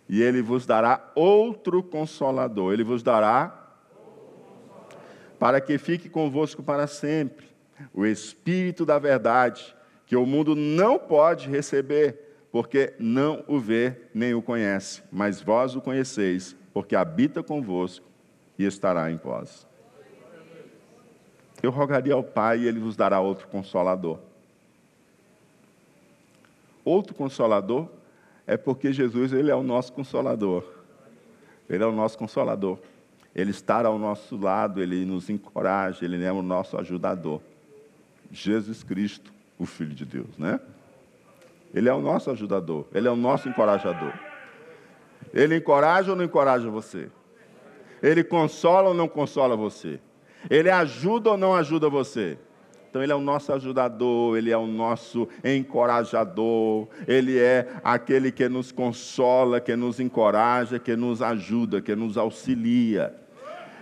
e 0.07 0.23
ele 0.23 0.43
vos 0.43 0.67
dará 0.67 1.11
outro 1.15 1.83
consolador, 1.83 2.75
ele 2.75 2.85
vos 2.85 3.03
dará 3.03 3.73
para 5.39 5.63
que 5.63 5.79
fique 5.79 6.11
convosco 6.11 6.63
para 6.63 6.87
sempre 6.87 7.54
o 7.93 8.05
Espírito 8.07 8.85
da 8.85 8.99
verdade, 8.99 9.75
que 10.07 10.17
o 10.17 10.27
mundo 10.27 10.55
não 10.55 10.99
pode 10.99 11.49
receber, 11.49 12.47
porque 12.53 12.95
não 12.99 13.45
o 13.49 13.59
vê 13.59 13.97
nem 14.15 14.35
o 14.35 14.43
conhece, 14.43 15.03
mas 15.11 15.41
vós 15.41 15.75
o 15.75 15.81
conheceis, 15.81 16.57
porque 16.73 16.95
habita 16.95 17.43
convosco 17.43 18.07
e 18.59 18.65
estará 18.65 19.11
em 19.11 19.17
vós. 19.17 19.67
Eu 21.63 21.71
rogaria 21.71 22.15
ao 22.15 22.23
Pai 22.23 22.61
e 22.61 22.69
ele 22.69 22.79
vos 22.79 22.95
dará 22.95 23.21
outro 23.21 23.49
consolador. 23.49 24.19
Outro 26.85 27.15
consolador 27.15 27.89
é 28.47 28.57
porque 28.57 28.93
Jesus 28.93 29.33
ele 29.33 29.51
é 29.51 29.55
o 29.55 29.63
nosso 29.63 29.93
consolador. 29.93 30.65
Ele 31.69 31.83
é 31.83 31.87
o 31.87 31.93
nosso 31.93 32.19
consolador. 32.19 32.79
Ele 33.35 33.51
está 33.51 33.85
ao 33.85 33.99
nosso 33.99 34.37
lado, 34.37 34.83
ele 34.83 35.05
nos 35.05 35.31
encoraja, 35.31 36.05
ele 36.05 36.23
é 36.23 36.31
o 36.31 36.43
nosso 36.43 36.77
ajudador. 36.77 37.41
Jesus 38.35 38.83
Cristo, 38.83 39.33
o 39.59 39.65
Filho 39.65 39.95
de 39.95 40.05
Deus, 40.05 40.37
né? 40.37 40.61
Ele 41.73 41.89
é 41.89 41.95
o 41.95 42.01
nosso 42.01 42.31
ajudador, 42.31 42.87
ele 42.95 43.09
é 43.09 43.11
o 43.11 43.17
nosso 43.17 43.49
encorajador. 43.49 44.13
Ele 45.33 45.57
encoraja 45.57 46.11
ou 46.11 46.17
não 46.17 46.25
encoraja 46.25 46.69
você? 46.69 47.09
Ele 48.03 48.23
consola 48.23 48.89
ou 48.89 48.95
não 48.95 49.09
consola 49.09 49.57
você? 49.57 50.01
Ele 50.51 50.71
ajuda 50.71 51.31
ou 51.31 51.37
não 51.37 51.55
ajuda 51.55 51.89
você? 51.89 52.39
Então, 52.95 53.03
Ele 53.03 53.11
é 53.11 53.17
o 53.17 53.21
nosso 53.21 53.53
ajudador, 53.53 54.39
Ele 54.39 54.53
é 54.53 54.57
o 54.57 54.69
nosso 54.69 55.29
encorajador, 55.43 56.87
Ele 57.09 57.41
é 57.41 57.67
aquele 57.83 58.31
que 58.31 58.49
nos 58.49 58.71
consola, 58.71 59.61
que 59.61 59.75
nos 59.75 59.99
encoraja, 59.99 60.79
que 60.79 60.95
nos 60.95 61.21
ajuda, 61.21 61.83
que 61.83 61.97
nos 61.97 62.17
auxilia. 62.17 63.13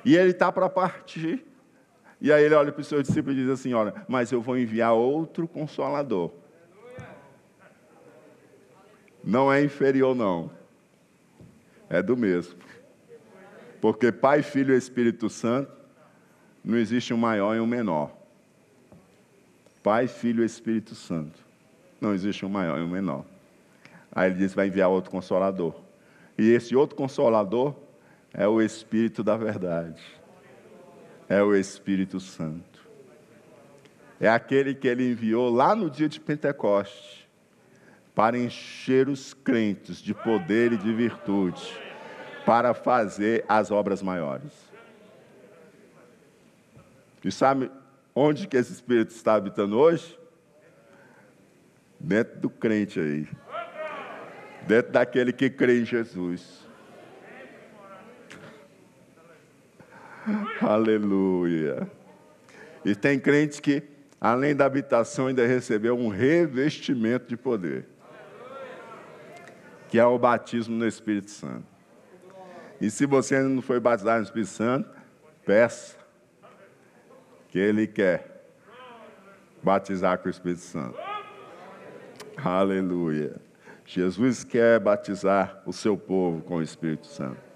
E 0.03 0.17
Ele 0.17 0.31
está 0.31 0.51
para 0.51 0.67
partir 0.71 1.45
E 2.23 2.33
aí 2.33 2.45
ele 2.45 2.55
olha 2.55 2.71
para 2.71 2.81
os 2.81 2.87
seus 2.87 3.03
discípulos 3.03 3.37
e 3.37 3.41
diz 3.41 3.51
assim: 3.51 3.75
Olha, 3.75 3.93
mas 4.07 4.31
eu 4.31 4.41
vou 4.41 4.57
enviar 4.57 4.93
outro 4.93 5.49
consolador. 5.49 6.31
Não 9.25 9.53
é 9.53 9.61
inferior, 9.63 10.15
não. 10.15 10.49
É 11.91 12.01
do 12.01 12.17
mesmo. 12.17 12.55
Porque 13.81 14.13
Pai, 14.13 14.41
Filho 14.41 14.73
e 14.73 14.79
Espírito 14.79 15.29
Santo, 15.29 15.73
não 16.65 16.79
existe 16.79 17.13
um 17.13 17.17
maior 17.17 17.57
e 17.57 17.61
um 17.61 17.67
menor. 17.67 18.13
Pai, 19.83 20.07
Filho 20.07 20.45
e 20.45 20.47
Espírito 20.47 20.95
Santo. 20.95 21.41
Não 22.01 22.15
existe 22.15 22.47
um 22.47 22.49
maior 22.49 22.79
e 22.79 22.83
um 22.83 22.89
menor. 22.89 23.25
Aí 24.13 24.31
ele 24.31 24.39
diz: 24.39 24.55
vai 24.55 24.69
enviar 24.69 24.89
outro 24.89 25.11
consolador. 25.11 25.75
E 26.39 26.53
esse 26.53 26.77
outro 26.77 26.95
consolador 26.95 27.75
é 28.33 28.47
o 28.47 28.63
Espírito 28.63 29.25
da 29.25 29.37
verdade 29.37 30.22
é 31.33 31.43
o 31.43 31.57
Espírito 31.57 32.21
Santo. 32.21 32.87
É 34.21 34.29
aquele 34.29 34.75
que 34.75 34.87
ele 34.87 35.13
enviou 35.13 35.49
lá 35.49 35.75
no 35.75 35.89
dia 35.89 36.07
de 36.07 36.21
Pentecoste 36.21 37.27
para 38.15 38.39
encher 38.39 39.09
os 39.09 39.33
crentes 39.33 40.03
de 40.03 40.13
poder 40.13 40.75
e 40.75 40.77
de 40.77 40.93
virtude, 40.93 41.63
para 42.45 42.75
fazer 42.75 43.47
as 43.49 43.71
obras 43.71 44.03
maiores. 44.03 44.53
E 47.25 47.33
sabe 47.33 47.71
onde 48.15 48.47
que 48.47 48.59
esse 48.59 48.75
Espírito 48.75 49.15
está 49.15 49.37
habitando 49.37 49.79
hoje? 49.79 50.19
Dentro 51.99 52.41
do 52.41 52.51
crente 52.51 53.01
aí. 53.01 53.27
Dentro 54.67 54.93
daquele 54.93 55.33
que 55.33 55.49
crê 55.49 55.81
em 55.81 55.87
Jesus. 55.87 56.62
Aleluia. 60.61 61.91
E 62.85 62.95
tem 62.95 63.19
crentes 63.19 63.61
que, 63.61 63.83
além 64.21 64.55
da 64.55 64.65
habitação, 64.65 65.29
ainda 65.29 65.47
recebeu 65.47 65.97
um 65.97 66.09
revestimento 66.09 67.27
de 67.29 67.37
poder, 67.37 67.87
que 69.89 69.99
é 69.99 70.05
o 70.05 70.19
batismo 70.19 70.77
no 70.77 70.87
Espírito 70.87 71.31
Santo. 71.31 71.67
E 72.81 72.91
se 72.91 73.07
você 73.07 73.37
ainda 73.37 73.49
não 73.49 73.63
foi 73.63 73.79
batizado 73.79 74.19
no 74.19 74.25
Espírito 74.25 74.51
Santo, 74.51 74.91
peça, 75.45 75.97
que 77.49 77.59
Ele 77.59 77.87
quer 77.87 78.33
batizar 79.63 80.19
com 80.19 80.27
o 80.27 80.31
Espírito 80.31 80.63
Santo. 80.63 80.99
Aleluia. 82.37 83.37
Jesus 83.85 84.43
quer 84.43 84.81
batizar 84.81 85.63
o 85.67 85.73
seu 85.73 85.97
povo 85.97 86.43
com 86.43 86.57
o 86.57 86.63
Espírito 86.63 87.07
Santo. 87.07 87.52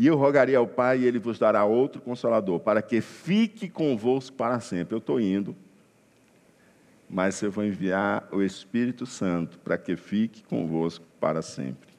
E 0.00 0.06
eu 0.06 0.16
rogaria 0.16 0.56
ao 0.56 0.66
Pai, 0.66 1.00
e 1.00 1.04
Ele 1.04 1.18
vos 1.18 1.38
dará 1.38 1.62
outro 1.66 2.00
consolador, 2.00 2.58
para 2.58 2.80
que 2.80 3.02
fique 3.02 3.68
convosco 3.68 4.34
para 4.34 4.58
sempre. 4.58 4.94
Eu 4.94 4.98
estou 4.98 5.20
indo, 5.20 5.54
mas 7.06 7.42
eu 7.42 7.50
vou 7.50 7.62
enviar 7.62 8.26
o 8.32 8.42
Espírito 8.42 9.04
Santo 9.04 9.58
para 9.58 9.76
que 9.76 9.96
fique 9.96 10.42
convosco 10.44 11.04
para 11.20 11.42
sempre. 11.42 11.90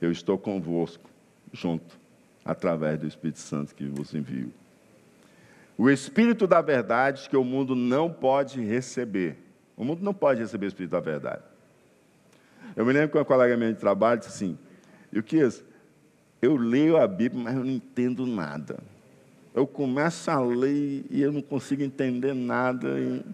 Eu 0.00 0.10
estou 0.10 0.38
convosco, 0.38 1.04
junto, 1.52 1.98
através 2.42 2.98
do 2.98 3.06
Espírito 3.06 3.40
Santo 3.40 3.74
que 3.74 3.84
vos 3.84 4.14
envio. 4.14 4.50
O 5.76 5.90
Espírito 5.90 6.46
da 6.46 6.62
verdade 6.62 7.28
que 7.28 7.36
o 7.36 7.44
mundo 7.44 7.76
não 7.76 8.10
pode 8.10 8.58
receber. 8.62 9.36
O 9.76 9.84
mundo 9.84 10.02
não 10.02 10.14
pode 10.14 10.40
receber 10.40 10.64
o 10.64 10.68
Espírito 10.68 10.92
da 10.92 11.00
verdade. 11.00 11.42
Eu 12.74 12.86
me 12.86 12.92
lembro 12.94 13.10
que 13.10 13.18
uma 13.18 13.24
colega 13.26 13.54
minha 13.54 13.74
de 13.74 13.78
trabalho 13.78 14.18
disse 14.18 14.32
assim: 14.32 14.58
e 15.12 15.18
o 15.18 15.22
que 15.22 15.38
é 15.38 15.46
isso? 15.46 15.75
Eu 16.40 16.56
leio 16.56 16.96
a 16.96 17.06
Bíblia, 17.06 17.42
mas 17.42 17.54
eu 17.54 17.64
não 17.64 17.70
entendo 17.70 18.26
nada. 18.26 18.78
Eu 19.54 19.66
começo 19.66 20.30
a 20.30 20.38
ler 20.38 21.04
e 21.10 21.22
eu 21.22 21.32
não 21.32 21.40
consigo 21.40 21.82
entender 21.82 22.34
nada. 22.34 23.00
E... 23.00 23.24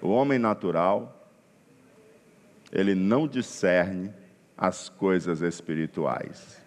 O 0.00 0.08
homem 0.08 0.38
natural, 0.38 1.28
ele 2.72 2.94
não 2.94 3.26
discerne 3.26 4.12
as 4.56 4.88
coisas 4.88 5.40
espirituais. 5.40 6.62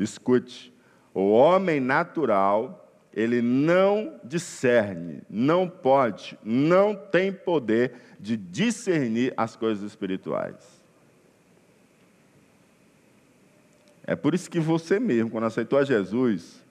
Escute, 0.00 0.72
o 1.14 1.30
homem 1.30 1.80
natural, 1.80 2.88
ele 3.12 3.40
não 3.40 4.20
discerne, 4.24 5.22
não 5.28 5.68
pode, 5.68 6.38
não 6.44 6.94
tem 6.94 7.32
poder 7.32 7.94
de 8.18 8.36
discernir 8.36 9.32
as 9.36 9.56
coisas 9.56 9.84
espirituais. 9.84 10.77
É 14.08 14.16
por 14.16 14.34
isso 14.34 14.50
que 14.50 14.58
você 14.58 14.98
mesmo, 14.98 15.28
quando 15.30 15.44
aceitou 15.44 15.78
a 15.78 15.84
Jesus, 15.84 16.64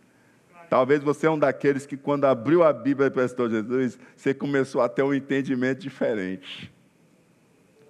talvez 0.71 1.03
você 1.03 1.27
é 1.27 1.29
um 1.29 1.37
daqueles 1.37 1.85
que, 1.85 1.95
quando 1.95 2.25
abriu 2.25 2.63
a 2.63 2.73
Bíblia 2.73 3.09
e 3.09 3.11
prestou 3.11 3.47
Jesus, 3.47 3.99
você 4.15 4.33
começou 4.33 4.81
a 4.81 4.89
ter 4.89 5.03
um 5.03 5.13
entendimento 5.13 5.81
diferente. 5.81 6.73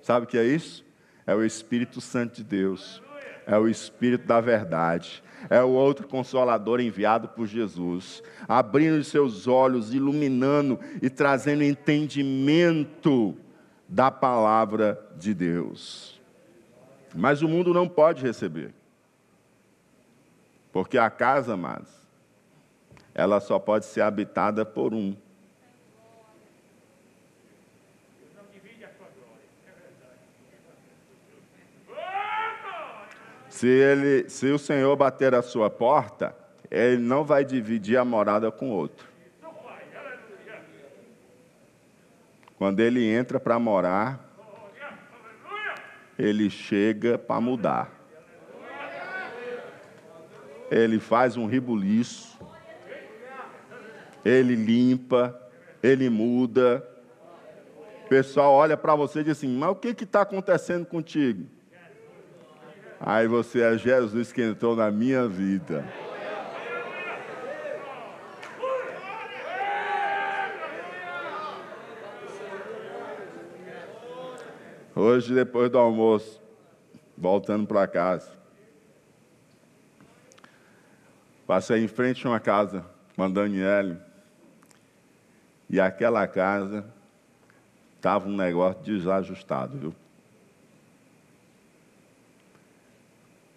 Sabe 0.01 0.25
o 0.25 0.27
que 0.27 0.37
é 0.37 0.43
isso? 0.43 0.85
É 1.25 1.33
o 1.33 1.45
Espírito 1.45 2.01
Santo 2.01 2.35
de 2.35 2.43
Deus, 2.43 3.01
é 3.45 3.57
o 3.57 3.69
Espírito 3.69 4.27
da 4.27 4.41
verdade, 4.41 5.23
é 5.49 5.63
o 5.63 5.69
outro 5.69 6.05
consolador 6.09 6.81
enviado 6.81 7.29
por 7.29 7.47
Jesus, 7.47 8.21
abrindo 8.49 8.99
os 8.99 9.07
seus 9.07 9.47
olhos, 9.47 9.93
iluminando 9.93 10.77
e 11.01 11.09
trazendo 11.09 11.63
entendimento 11.63 13.33
da 13.87 14.11
palavra 14.11 14.99
de 15.15 15.33
Deus. 15.33 16.19
Mas 17.15 17.41
o 17.41 17.47
mundo 17.47 17.73
não 17.73 17.87
pode 17.87 18.21
receber. 18.21 18.75
Porque 20.78 20.99
a 20.99 21.09
casa, 21.09 21.55
amados, 21.55 21.89
ela 23.15 23.39
só 23.39 23.57
pode 23.57 23.88
ser 23.88 24.01
habitada 24.01 24.63
por 24.63 24.93
um. 24.93 25.17
Se, 33.49 33.67
ele, 33.67 34.30
se 34.30 34.51
o 34.51 34.59
Senhor 34.59 34.95
bater 34.95 35.34
a 35.34 35.41
sua 35.41 35.67
porta, 35.67 36.38
ele 36.69 37.01
não 37.01 37.23
vai 37.23 37.43
dividir 37.43 37.97
a 37.97 38.05
morada 38.05 38.51
com 38.51 38.69
outro. 38.69 39.07
Quando 42.55 42.82
ele 42.82 43.03
entra 43.03 43.39
para 43.39 43.57
morar, 43.57 44.23
ele 46.19 46.51
chega 46.51 47.17
para 47.17 47.41
mudar 47.41 47.96
ele 50.70 50.99
faz 50.99 51.38
um 51.38 51.45
ribuliço, 51.45 52.38
ele 54.24 54.55
limpa, 54.55 55.39
ele 55.82 56.09
muda. 56.09 56.86
O 58.05 58.09
pessoal 58.09 58.53
olha 58.53 58.76
para 58.76 58.95
você 58.95 59.20
e 59.20 59.24
diz 59.24 59.38
assim: 59.38 59.57
Mas 59.57 59.70
o 59.70 59.76
que 59.76 60.03
está 60.03 60.22
acontecendo 60.22 60.86
contigo? 60.86 61.47
Aí 62.99 63.28
você 63.28 63.61
é 63.61 63.78
Jesus 63.78 64.32
que 64.32 64.41
entrou 64.41 64.76
na 64.76 64.89
minha 64.89 65.28
vida. 65.28 65.86
Hoje, 74.95 75.32
depois 75.32 75.70
do 75.70 75.78
almoço, 75.78 76.41
voltando 77.15 77.68
para 77.68 77.88
casa, 77.88 78.36
Passei 81.47 81.81
em 81.81 81.87
frente 81.87 82.27
a 82.27 82.29
uma 82.29 82.39
casa 82.41 82.85
com 83.15 83.23
a 83.23 83.29
Daniele. 83.29 83.97
E 85.69 85.79
aquela 85.79 86.27
casa 86.27 86.85
estava 87.95 88.27
um 88.27 88.35
negócio 88.35 88.83
desajustado, 88.83 89.77
viu? 89.77 89.95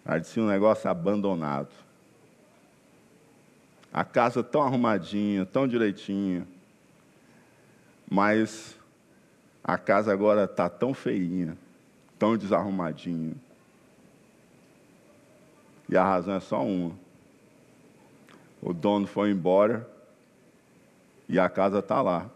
Parecia 0.05 0.41
um 0.41 0.47
negócio 0.47 0.89
abandonado. 0.89 1.69
A 3.93 4.05
casa 4.05 4.41
tão 4.41 4.61
arrumadinha, 4.61 5.45
tão 5.45 5.67
direitinha. 5.67 6.47
Mas 8.09 8.77
a 9.61 9.77
casa 9.77 10.13
agora 10.13 10.45
está 10.45 10.69
tão 10.69 10.93
feinha, 10.93 11.57
tão 12.17 12.37
desarrumadinha. 12.37 13.35
E 15.89 15.97
a 15.97 16.03
razão 16.05 16.35
é 16.35 16.39
só 16.39 16.63
uma. 16.63 17.00
O 18.61 18.73
dono 18.73 19.07
foi 19.07 19.31
embora 19.31 19.89
e 21.27 21.39
a 21.39 21.49
casa 21.49 21.79
está 21.79 22.01
lá, 22.01 22.29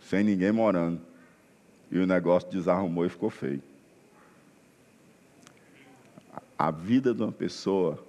sem 0.00 0.24
ninguém 0.24 0.50
morando. 0.50 1.00
E 1.90 1.98
o 1.98 2.06
negócio 2.06 2.50
desarrumou 2.50 3.04
e 3.04 3.08
ficou 3.08 3.30
feio. 3.30 3.62
A 6.58 6.70
vida 6.70 7.14
de 7.14 7.22
uma 7.22 7.32
pessoa, 7.32 8.02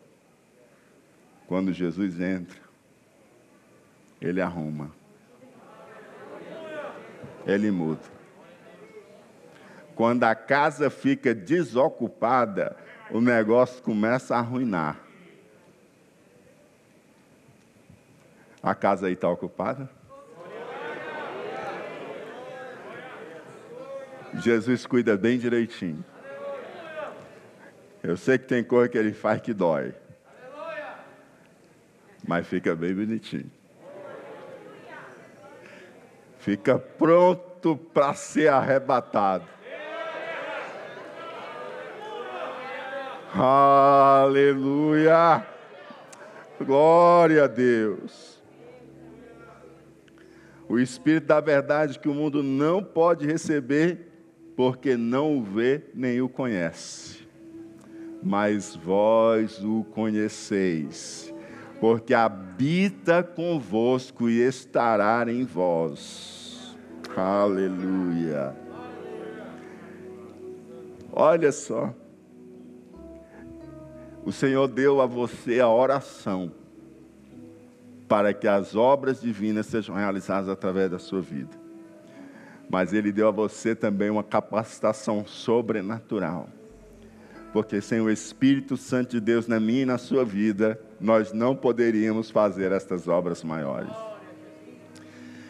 quando 1.48 1.74
Jesus 1.74 2.20
entra, 2.20 2.60
ele 4.20 4.42
arruma. 4.42 4.92
Ele 7.46 7.72
muda. 7.72 8.02
Quando 9.96 10.24
a 10.24 10.36
casa 10.36 10.90
fica 10.90 11.34
desocupada, 11.34 12.78
o 13.10 13.20
negócio 13.20 13.82
começa 13.84 14.36
a 14.36 14.40
arruinar. 14.40 15.11
A 18.62 18.76
casa 18.76 19.08
aí 19.08 19.14
está 19.14 19.28
ocupada? 19.28 19.90
Jesus 24.36 24.86
cuida 24.86 25.18
bem 25.18 25.40
direitinho. 25.40 26.06
Eu 28.04 28.16
sei 28.18 28.38
que 28.38 28.46
tem 28.46 28.64
coisa 28.64 28.90
que 28.90 28.98
ele 28.98 29.14
faz 29.14 29.42
que 29.42 29.54
dói. 29.54 29.94
Mas 32.28 32.48
fica 32.48 32.76
bem 32.76 32.94
bonitinho. 32.94 33.52
Fica 36.40 36.78
pronto 36.80 37.76
para 37.76 38.14
ser 38.14 38.48
arrebatado. 38.48 39.46
Aleluia! 44.24 44.72
Glória 46.60 47.46
a 47.46 47.48
Deus. 47.48 48.41
O 50.72 50.80
Espírito 50.80 51.28
da 51.28 51.42
verdade 51.42 52.00
que 52.00 52.08
o 52.08 52.14
mundo 52.14 52.42
não 52.42 52.82
pode 52.82 53.28
receber, 53.28 54.08
porque 54.56 54.96
não 54.96 55.38
o 55.38 55.44
vê 55.44 55.84
nem 55.94 56.22
o 56.22 56.30
conhece. 56.30 57.28
Mas 58.24 58.74
vós 58.74 59.62
o 59.62 59.84
conheceis, 59.92 61.34
porque 61.82 62.14
habita 62.14 63.22
convosco 63.22 64.30
e 64.30 64.40
estará 64.40 65.26
em 65.30 65.44
vós. 65.44 66.74
Aleluia. 67.18 68.56
Olha 71.12 71.52
só. 71.52 71.94
O 74.24 74.32
Senhor 74.32 74.70
deu 74.70 75.02
a 75.02 75.06
você 75.06 75.60
a 75.60 75.68
oração 75.68 76.61
para 78.12 78.34
que 78.34 78.46
as 78.46 78.76
obras 78.76 79.22
divinas 79.22 79.68
sejam 79.68 79.96
realizadas 79.96 80.50
através 80.50 80.92
da 80.92 81.00
sua 81.00 81.22
vida. 81.22 81.58
Mas 82.70 82.92
Ele 82.92 83.10
deu 83.10 83.30
a 83.30 83.32
você 83.32 83.74
também 83.74 84.10
uma 84.10 84.22
capacitação 84.22 85.26
sobrenatural. 85.26 86.50
Porque 87.54 87.80
sem 87.80 88.02
o 88.02 88.10
Espírito 88.10 88.76
Santo 88.76 89.12
de 89.12 89.22
Deus 89.22 89.48
na 89.48 89.62
minha 89.62 89.84
e 89.84 89.86
na 89.86 89.98
sua 89.98 90.26
vida, 90.26 90.78
nós 91.00 91.32
não 91.32 91.56
poderíamos 91.56 92.30
fazer 92.30 92.74
estas 92.74 93.08
obras 93.08 93.46
maiores. 93.46 93.96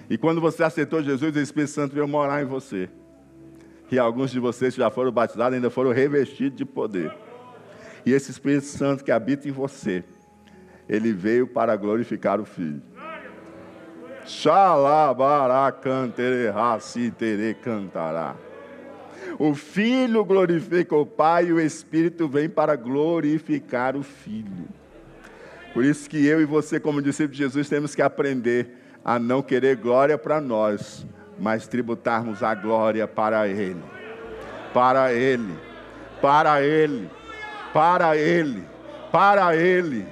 E 0.08 0.16
quando 0.16 0.40
você 0.40 0.64
aceitou 0.64 1.02
Jesus, 1.02 1.36
o 1.36 1.40
Espírito 1.40 1.72
Santo 1.72 1.96
veio 1.96 2.08
morar 2.08 2.44
em 2.44 2.46
você. 2.46 2.88
E 3.92 3.98
alguns 3.98 4.30
de 4.30 4.40
vocês 4.40 4.76
que 4.76 4.82
já 4.82 4.92
foram 4.92 5.12
batizados 5.12 5.56
ainda 5.56 5.72
foram 5.72 5.92
revestidos 5.92 6.60
de 6.60 6.66
poder. 6.66 7.12
E 8.06 8.14
esse 8.14 8.30
Espírito 8.30 8.68
Santo 8.68 9.04
que 9.04 9.12
habita 9.12 9.50
em 9.50 9.52
você, 9.52 10.04
ele 10.92 11.12
veio 11.14 11.48
para 11.48 11.76
glorificar 11.76 12.40
o 12.40 12.46
Filho. 12.46 12.82
cantará. 17.56 18.36
O 19.40 19.56
Filho 19.56 20.24
glorifica 20.24 20.96
o 20.96 21.06
Pai 21.06 21.46
e 21.46 21.54
o 21.54 21.60
Espírito 21.60 22.28
vem 22.28 22.48
para 22.48 22.76
glorificar 22.76 23.96
o 23.96 24.04
Filho. 24.04 24.68
Por 25.74 25.84
isso 25.84 26.10
que 26.10 26.26
eu 26.28 26.42
e 26.42 26.46
você, 26.46 26.80
como 26.80 27.02
discípulos 27.02 27.38
de 27.38 27.44
Jesus, 27.44 27.70
temos 27.70 27.96
que 27.96 28.02
aprender 28.02 28.78
a 29.04 29.18
não 29.18 29.42
querer 29.42 29.78
glória 29.78 30.18
para 30.18 30.40
nós, 30.40 31.08
mas 31.40 31.68
tributarmos 31.68 32.44
a 32.44 32.54
glória 32.54 33.08
para 33.08 33.48
Ele. 33.48 33.82
Para 34.74 35.12
Ele. 35.14 35.56
Para 36.22 36.62
Ele 36.62 36.62
para 36.62 36.62
Ele, 36.62 37.10
para 37.72 38.16
Ele, 38.16 38.64
para 39.12 39.56
Ele, 39.56 40.06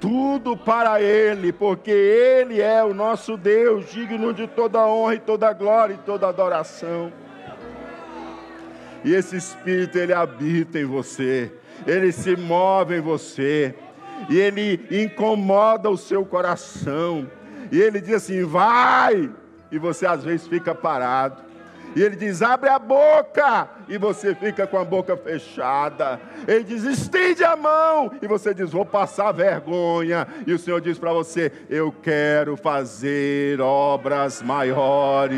tudo 0.00 0.56
para 0.56 1.00
Ele, 1.00 1.52
porque 1.52 1.90
Ele 1.90 2.60
é 2.60 2.84
o 2.84 2.94
nosso 2.94 3.36
Deus, 3.36 3.90
digno 3.90 4.32
de 4.32 4.46
toda 4.46 4.86
honra 4.86 5.14
e 5.14 5.18
toda 5.18 5.52
glória 5.52 5.94
e 5.94 5.98
toda 5.98 6.28
adoração. 6.28 7.12
E 9.04 9.14
esse 9.14 9.36
Espírito, 9.36 9.96
ele 9.96 10.12
habita 10.12 10.78
em 10.78 10.84
você, 10.84 11.52
ele 11.86 12.10
se 12.12 12.36
move 12.36 12.96
em 12.96 13.00
você, 13.00 13.74
e 14.28 14.38
ele 14.38 14.86
incomoda 14.90 15.88
o 15.88 15.96
seu 15.96 16.24
coração, 16.24 17.30
e 17.70 17.80
ele 17.80 18.00
diz 18.00 18.14
assim: 18.14 18.44
vai, 18.44 19.30
e 19.70 19.78
você 19.78 20.06
às 20.06 20.24
vezes 20.24 20.46
fica 20.46 20.74
parado. 20.74 21.47
E 21.98 22.02
ele 22.04 22.14
diz: 22.14 22.42
abre 22.42 22.68
a 22.68 22.78
boca, 22.78 23.68
e 23.88 23.98
você 23.98 24.32
fica 24.32 24.68
com 24.68 24.78
a 24.78 24.84
boca 24.84 25.16
fechada. 25.16 26.20
Ele 26.46 26.62
diz: 26.62 26.84
estende 26.84 27.42
a 27.42 27.56
mão, 27.56 28.12
e 28.22 28.26
você 28.28 28.54
diz: 28.54 28.70
vou 28.70 28.86
passar 28.86 29.32
vergonha. 29.32 30.24
E 30.46 30.52
o 30.52 30.58
Senhor 30.60 30.80
diz 30.80 30.96
para 30.96 31.12
você: 31.12 31.50
eu 31.68 31.92
quero 32.00 32.56
fazer 32.56 33.60
obras 33.60 34.40
maiores. 34.40 35.34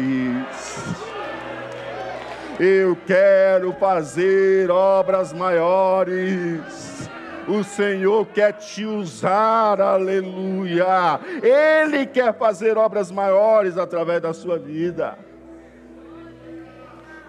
Eu 2.58 2.94
quero 3.06 3.72
fazer 3.80 4.70
obras 4.70 5.32
maiores. 5.32 7.08
O 7.48 7.64
Senhor 7.64 8.26
quer 8.26 8.52
te 8.52 8.84
usar, 8.84 9.80
aleluia. 9.80 11.18
Ele 11.42 12.04
quer 12.04 12.34
fazer 12.34 12.76
obras 12.76 13.11
maiores 13.11 13.78
através 13.78 14.20
da 14.20 14.34
sua 14.34 14.58
vida. 14.58 15.29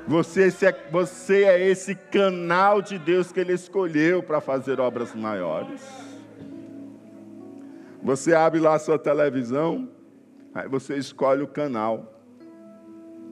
Você 0.08 0.50
é, 0.66 0.90
você 0.92 1.44
é 1.44 1.68
esse 1.68 1.96
canal 1.96 2.82
de 2.82 2.98
Deus 2.98 3.32
que 3.32 3.40
Ele 3.40 3.54
escolheu 3.54 4.24
para 4.24 4.42
fazer 4.42 4.80
obras 4.80 5.14
maiores. 5.14 5.82
Você 8.04 8.34
abre 8.34 8.60
lá 8.60 8.76
a 8.76 8.80
sua 8.80 8.98
televisão, 8.98 9.90
aí 10.54 10.68
você 10.68 10.98
escolhe 10.98 11.44
o 11.44 11.48
canal. 11.48 12.20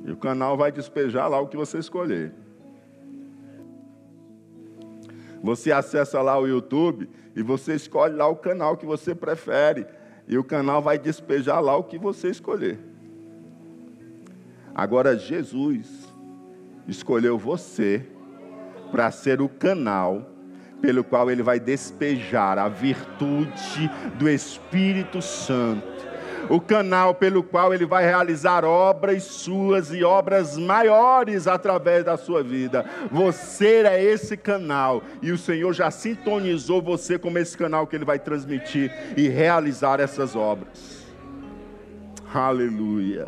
E 0.05 0.11
o 0.11 0.17
canal 0.17 0.55
vai 0.55 0.71
despejar 0.71 1.27
lá 1.27 1.39
o 1.39 1.47
que 1.47 1.57
você 1.57 1.79
escolher. 1.79 2.33
Você 5.41 5.71
acessa 5.71 6.21
lá 6.21 6.37
o 6.37 6.47
YouTube 6.47 7.09
e 7.35 7.41
você 7.41 7.73
escolhe 7.73 8.15
lá 8.15 8.27
o 8.27 8.35
canal 8.35 8.77
que 8.77 8.85
você 8.85 9.15
prefere. 9.15 9.87
E 10.27 10.37
o 10.37 10.43
canal 10.43 10.81
vai 10.81 10.99
despejar 10.99 11.61
lá 11.61 11.75
o 11.75 11.83
que 11.83 11.97
você 11.97 12.29
escolher. 12.29 12.77
Agora, 14.75 15.17
Jesus 15.17 16.08
escolheu 16.87 17.37
você 17.37 18.05
para 18.91 19.11
ser 19.11 19.41
o 19.41 19.49
canal 19.49 20.25
pelo 20.81 21.03
qual 21.03 21.29
ele 21.29 21.43
vai 21.43 21.59
despejar 21.59 22.57
a 22.57 22.67
virtude 22.67 23.91
do 24.17 24.29
Espírito 24.29 25.21
Santo. 25.21 25.99
O 26.49 26.59
canal 26.59 27.13
pelo 27.13 27.43
qual 27.43 27.73
ele 27.73 27.85
vai 27.85 28.03
realizar 28.03 28.65
obras 28.65 29.23
suas 29.23 29.93
e 29.93 30.03
obras 30.03 30.57
maiores 30.57 31.47
através 31.47 32.03
da 32.03 32.17
sua 32.17 32.41
vida. 32.41 32.85
Você 33.11 33.83
é 33.85 34.01
esse 34.01 34.35
canal 34.35 35.03
e 35.21 35.31
o 35.31 35.37
Senhor 35.37 35.71
já 35.73 35.91
sintonizou 35.91 36.81
você 36.81 37.19
como 37.19 37.37
esse 37.37 37.55
canal 37.55 37.85
que 37.85 37.95
ele 37.95 38.05
vai 38.05 38.17
transmitir 38.17 38.91
e 39.15 39.27
realizar 39.27 39.99
essas 39.99 40.35
obras. 40.35 41.05
Aleluia. 42.33 43.27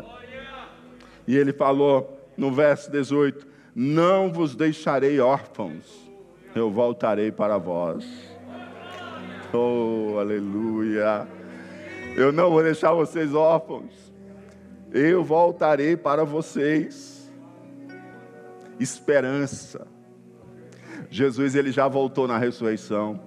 E 1.26 1.36
ele 1.36 1.52
falou 1.52 2.21
no 2.42 2.50
verso 2.50 2.90
18: 2.90 3.46
não 3.72 4.32
vos 4.32 4.56
deixarei 4.56 5.20
órfãos, 5.20 6.10
eu 6.56 6.68
voltarei 6.72 7.30
para 7.30 7.56
vós. 7.56 8.04
Oh, 9.54 10.18
aleluia. 10.18 11.28
Eu 12.16 12.32
não 12.32 12.50
vou 12.50 12.62
deixar 12.62 12.92
vocês 12.92 13.32
órfãos, 13.32 14.12
eu 14.92 15.22
voltarei 15.22 15.96
para 15.96 16.24
vocês. 16.24 17.32
Esperança. 18.80 19.86
Jesus 21.08 21.54
ele 21.54 21.70
já 21.70 21.86
voltou 21.86 22.26
na 22.26 22.38
ressurreição. 22.38 23.20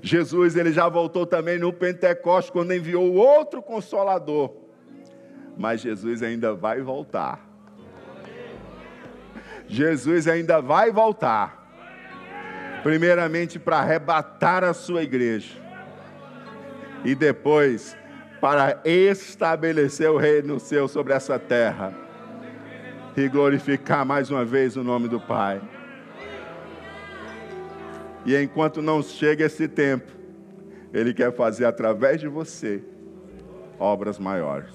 Jesus 0.00 0.56
ele 0.56 0.72
já 0.72 0.88
voltou 0.88 1.26
também 1.26 1.58
no 1.58 1.72
Pentecostes 1.72 2.50
quando 2.50 2.72
enviou 2.72 3.12
outro 3.14 3.60
consolador. 3.60 4.54
Mas 5.58 5.82
Jesus 5.82 6.22
ainda 6.22 6.54
vai 6.54 6.80
voltar 6.80 7.45
Jesus 9.68 10.28
ainda 10.28 10.60
vai 10.60 10.90
voltar. 10.90 11.64
Primeiramente 12.82 13.58
para 13.58 13.78
arrebatar 13.78 14.62
a 14.62 14.72
sua 14.72 15.02
igreja. 15.02 15.54
E 17.04 17.14
depois 17.14 17.96
para 18.40 18.80
estabelecer 18.84 20.10
o 20.10 20.16
reino 20.16 20.60
seu 20.60 20.86
sobre 20.86 21.12
essa 21.12 21.38
terra. 21.38 21.92
E 23.16 23.28
glorificar 23.28 24.04
mais 24.04 24.30
uma 24.30 24.44
vez 24.44 24.76
o 24.76 24.84
nome 24.84 25.08
do 25.08 25.18
Pai. 25.18 25.60
E 28.24 28.36
enquanto 28.36 28.82
não 28.82 29.02
chega 29.02 29.46
esse 29.46 29.66
tempo, 29.66 30.12
Ele 30.92 31.14
quer 31.14 31.32
fazer 31.32 31.64
através 31.64 32.20
de 32.20 32.28
você 32.28 32.82
obras 33.78 34.18
maiores. 34.18 34.74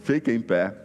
Fique 0.00 0.32
em 0.32 0.40
pé. 0.40 0.81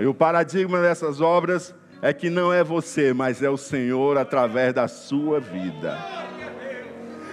E 0.00 0.06
o 0.06 0.14
paradigma 0.14 0.80
dessas 0.80 1.20
obras 1.20 1.74
é 2.02 2.12
que 2.12 2.30
não 2.30 2.52
é 2.52 2.64
você, 2.64 3.12
mas 3.12 3.42
é 3.42 3.50
o 3.50 3.56
Senhor 3.56 4.16
através 4.16 4.72
da 4.72 4.88
sua 4.88 5.38
vida. 5.38 5.98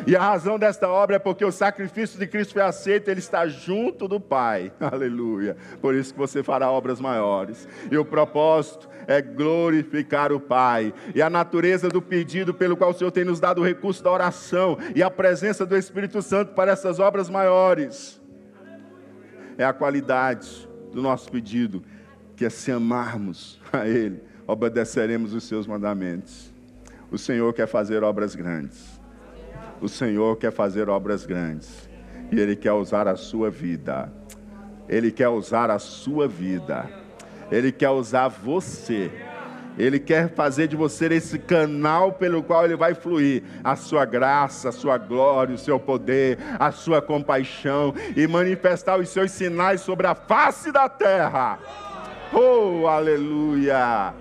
E 0.05 0.15
a 0.15 0.21
razão 0.21 0.57
desta 0.57 0.87
obra 0.87 1.17
é 1.17 1.19
porque 1.19 1.43
o 1.43 1.51
sacrifício 1.51 2.19
de 2.19 2.27
Cristo 2.27 2.53
foi 2.53 2.61
aceito, 2.61 3.09
ele 3.09 3.19
está 3.19 3.47
junto 3.47 4.07
do 4.07 4.19
Pai. 4.19 4.71
Aleluia. 4.79 5.57
Por 5.81 5.95
isso 5.95 6.13
que 6.13 6.19
você 6.19 6.43
fará 6.43 6.71
obras 6.71 6.99
maiores. 6.99 7.67
E 7.91 7.97
o 7.97 8.05
propósito 8.05 8.87
é 9.05 9.21
glorificar 9.21 10.31
o 10.31 10.39
Pai. 10.39 10.93
E 11.13 11.21
a 11.21 11.29
natureza 11.29 11.89
do 11.89 12.01
pedido 12.01 12.53
pelo 12.53 12.77
qual 12.77 12.91
o 12.91 12.93
Senhor 12.93 13.11
tem 13.11 13.25
nos 13.25 13.39
dado 13.39 13.59
o 13.59 13.65
recurso 13.65 14.03
da 14.03 14.11
oração 14.11 14.77
e 14.95 15.03
a 15.03 15.09
presença 15.09 15.65
do 15.65 15.75
Espírito 15.75 16.21
Santo 16.21 16.53
para 16.53 16.71
essas 16.71 16.99
obras 16.99 17.29
maiores 17.29 18.21
é 19.57 19.65
a 19.65 19.73
qualidade 19.73 20.69
do 20.91 21.01
nosso 21.01 21.29
pedido, 21.31 21.83
que 22.37 22.45
é 22.45 22.49
se 22.51 22.71
amarmos 22.71 23.59
a 23.73 23.87
Ele, 23.87 24.21
obedeceremos 24.45 25.33
os 25.33 25.43
seus 25.43 25.65
mandamentos. 25.65 26.53
O 27.11 27.17
Senhor 27.17 27.51
quer 27.51 27.67
fazer 27.67 28.03
obras 28.03 28.35
grandes. 28.35 29.01
O 29.81 29.89
Senhor 29.89 30.37
quer 30.37 30.51
fazer 30.51 30.87
obras 30.87 31.25
grandes. 31.25 31.89
E 32.31 32.39
Ele 32.39 32.55
quer 32.55 32.73
usar 32.73 33.07
a 33.07 33.15
sua 33.15 33.49
vida. 33.49 34.13
Ele 34.87 35.11
quer 35.11 35.29
usar 35.29 35.71
a 35.71 35.79
sua 35.79 36.27
vida. 36.27 36.87
Ele 37.51 37.71
quer 37.71 37.89
usar 37.89 38.27
você. 38.27 39.11
Ele 39.77 39.99
quer 39.99 40.33
fazer 40.33 40.67
de 40.67 40.75
você 40.75 41.05
esse 41.05 41.37
canal 41.37 42.11
pelo 42.13 42.41
qual 42.41 42.65
ele 42.65 42.75
vai 42.75 42.95
fluir 42.95 43.43
a 43.63 43.75
sua 43.75 44.05
graça, 44.05 44.69
a 44.69 44.71
sua 44.71 44.97
glória, 44.97 45.53
o 45.53 45.57
seu 45.57 45.79
poder, 45.79 46.39
a 46.59 46.71
sua 46.71 46.99
compaixão 46.99 47.93
e 48.15 48.25
manifestar 48.25 48.99
os 48.99 49.09
seus 49.09 49.31
sinais 49.31 49.81
sobre 49.81 50.07
a 50.07 50.15
face 50.15 50.71
da 50.71 50.89
terra. 50.89 51.59
Oh, 52.33 52.87
aleluia! 52.87 54.13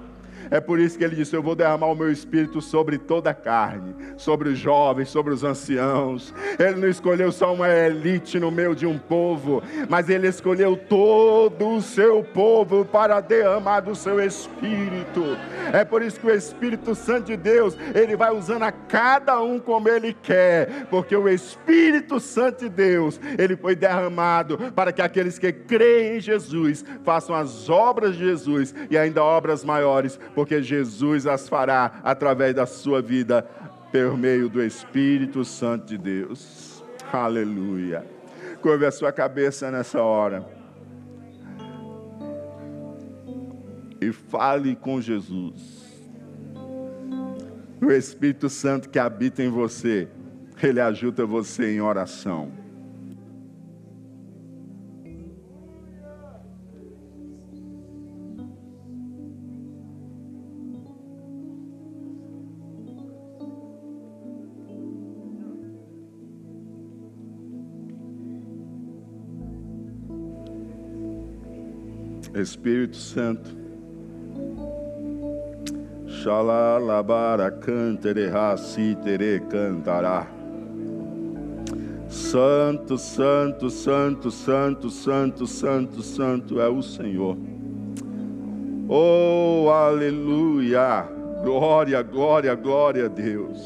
É 0.50 0.60
por 0.60 0.78
isso 0.78 0.96
que 0.98 1.04
ele 1.04 1.16
disse: 1.16 1.34
Eu 1.34 1.42
vou 1.42 1.54
derramar 1.54 1.86
o 1.86 1.94
meu 1.94 2.10
espírito 2.10 2.60
sobre 2.60 2.98
toda 2.98 3.30
a 3.30 3.34
carne, 3.34 3.94
sobre 4.16 4.48
os 4.50 4.58
jovens, 4.58 5.08
sobre 5.08 5.32
os 5.32 5.44
anciãos. 5.44 6.32
Ele 6.58 6.80
não 6.80 6.88
escolheu 6.88 7.32
só 7.32 7.52
uma 7.52 7.68
elite 7.68 8.38
no 8.38 8.50
meio 8.50 8.74
de 8.74 8.86
um 8.86 8.98
povo, 8.98 9.62
mas 9.88 10.08
ele 10.08 10.28
escolheu 10.28 10.76
todo 10.76 11.68
o 11.68 11.82
seu 11.82 12.22
povo 12.22 12.84
para 12.84 13.20
derramar 13.20 13.80
do 13.80 13.94
seu 13.94 14.20
espírito. 14.20 15.36
É 15.72 15.84
por 15.84 16.02
isso 16.02 16.20
que 16.20 16.26
o 16.26 16.34
Espírito 16.34 16.94
Santo 16.94 17.26
de 17.26 17.36
Deus, 17.36 17.76
ele 17.94 18.16
vai 18.16 18.32
usando 18.32 18.62
a 18.62 18.72
cada 18.72 19.40
um 19.40 19.58
como 19.58 19.88
ele 19.88 20.12
quer, 20.12 20.86
porque 20.90 21.16
o 21.16 21.28
Espírito 21.28 22.20
Santo 22.20 22.64
de 22.64 22.68
Deus, 22.68 23.20
ele 23.38 23.56
foi 23.56 23.74
derramado 23.74 24.58
para 24.74 24.92
que 24.92 25.02
aqueles 25.02 25.38
que 25.38 25.52
creem 25.52 26.16
em 26.16 26.20
Jesus 26.20 26.84
façam 27.04 27.34
as 27.34 27.68
obras 27.68 28.14
de 28.14 28.24
Jesus 28.24 28.74
e 28.90 28.96
ainda 28.96 29.22
obras 29.22 29.64
maiores 29.64 30.18
porque 30.36 30.62
Jesus 30.62 31.26
as 31.26 31.48
fará 31.48 31.98
através 32.04 32.54
da 32.54 32.66
sua 32.66 33.00
vida, 33.00 33.42
por 33.90 34.18
meio 34.18 34.50
do 34.50 34.62
Espírito 34.62 35.42
Santo 35.46 35.86
de 35.86 35.96
Deus. 35.96 36.84
Aleluia. 37.10 38.04
Curve 38.60 38.84
a 38.84 38.90
sua 38.90 39.10
cabeça 39.10 39.70
nessa 39.70 40.02
hora. 40.02 40.46
E 43.98 44.12
fale 44.12 44.76
com 44.76 45.00
Jesus. 45.00 46.04
O 47.80 47.90
Espírito 47.90 48.50
Santo 48.50 48.90
que 48.90 48.98
habita 48.98 49.42
em 49.42 49.48
você, 49.48 50.06
ele 50.62 50.82
ajuda 50.82 51.24
você 51.24 51.72
em 51.72 51.80
oração. 51.80 52.52
Espírito 72.40 72.96
Santo. 72.96 73.50
Xalalabara 76.06 77.50
cantere 77.50 78.30
tere 79.02 79.40
cantará. 79.48 80.26
Santo, 82.08 82.98
santo, 82.98 83.70
santo, 83.70 84.30
santo, 84.30 84.90
santo, 84.90 85.46
santo, 85.46 86.02
santo 86.02 86.60
é 86.60 86.68
o 86.68 86.82
Senhor. 86.82 87.36
Oh, 88.88 89.68
aleluia! 89.70 91.08
Glória, 91.42 92.02
glória, 92.02 92.54
glória 92.54 93.06
a 93.06 93.08
Deus. 93.08 93.58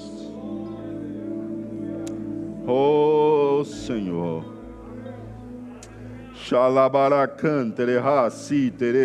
Oh, 2.66 3.62
Senhor. 3.64 4.59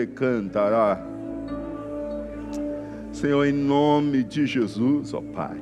Cantará. 0.07 0.99
Senhor, 3.11 3.45
em 3.45 3.51
nome 3.51 4.23
de 4.23 4.45
Jesus, 4.45 5.13
ó 5.13 5.21
Pai. 5.21 5.57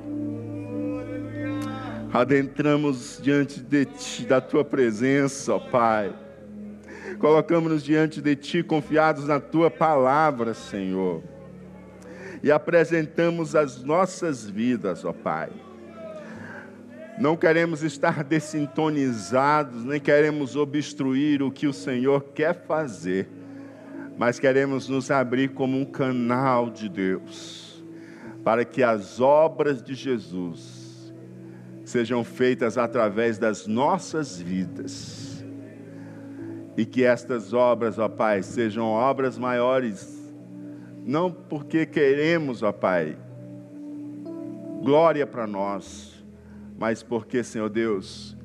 Adentramos 2.14 3.20
diante 3.22 3.60
de 3.60 3.86
Ti, 3.86 4.26
da 4.26 4.40
Tua 4.40 4.64
presença, 4.64 5.56
ó 5.56 5.60
Pai. 5.60 6.14
Colocamos-nos 7.20 7.84
diante 7.84 8.22
de 8.22 8.36
Ti, 8.36 8.64
confiados 8.64 9.28
na 9.28 9.40
Tua 9.40 9.72
palavra, 9.72 10.54
Senhor. 10.54 11.24
E 12.44 12.52
apresentamos 12.52 13.56
as 13.56 13.84
nossas 13.84 14.48
vidas, 14.48 15.04
ó 15.04 15.12
Pai 15.12 15.50
não 17.18 17.38
queremos 17.38 17.84
estar 17.84 18.24
dessintonizados, 18.24 19.84
nem 19.84 20.00
queremos 20.00 20.56
obstruir 20.56 21.44
o 21.44 21.52
que 21.52 21.68
o 21.68 21.74
Senhor 21.74 22.24
quer 22.34 22.66
fazer, 22.66 23.30
mas 24.18 24.40
queremos 24.40 24.90
nos 24.90 25.12
abrir 25.12 25.50
como 25.50 25.78
um 25.78 25.86
canal 25.86 26.70
de 26.70 26.90
Deus, 26.90 27.84
para 28.44 28.66
que 28.66 28.82
as 28.82 29.20
obras 29.20 29.82
de 29.82 29.94
Jesus 29.94 31.14
sejam 31.86 32.24
feitas 32.24 32.78
através 32.78 33.38
das 33.38 33.68
nossas 33.68 34.40
vidas. 34.40 35.46
E 36.76 36.86
que 36.86 37.04
estas 37.04 37.54
obras, 37.54 38.00
ó 38.00 38.10
Pai, 38.10 38.42
sejam 38.42 38.86
obras 38.86 39.38
maiores, 39.38 40.34
não 41.06 41.32
porque 41.32 41.86
queremos, 41.86 42.64
ó 42.64 42.72
Pai, 42.72 43.16
glória 44.82 45.28
para 45.28 45.46
nós, 45.46 46.13
mas 46.78 47.04
porque, 47.04 47.44
Senhor 47.44 47.70
Deus, 47.70 48.38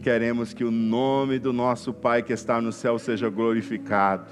queremos 0.00 0.54
que 0.54 0.64
o 0.64 0.70
nome 0.70 1.38
do 1.38 1.52
nosso 1.52 1.92
Pai 1.92 2.22
que 2.22 2.32
está 2.32 2.60
no 2.60 2.72
céu 2.72 2.98
seja 2.98 3.28
glorificado. 3.28 4.30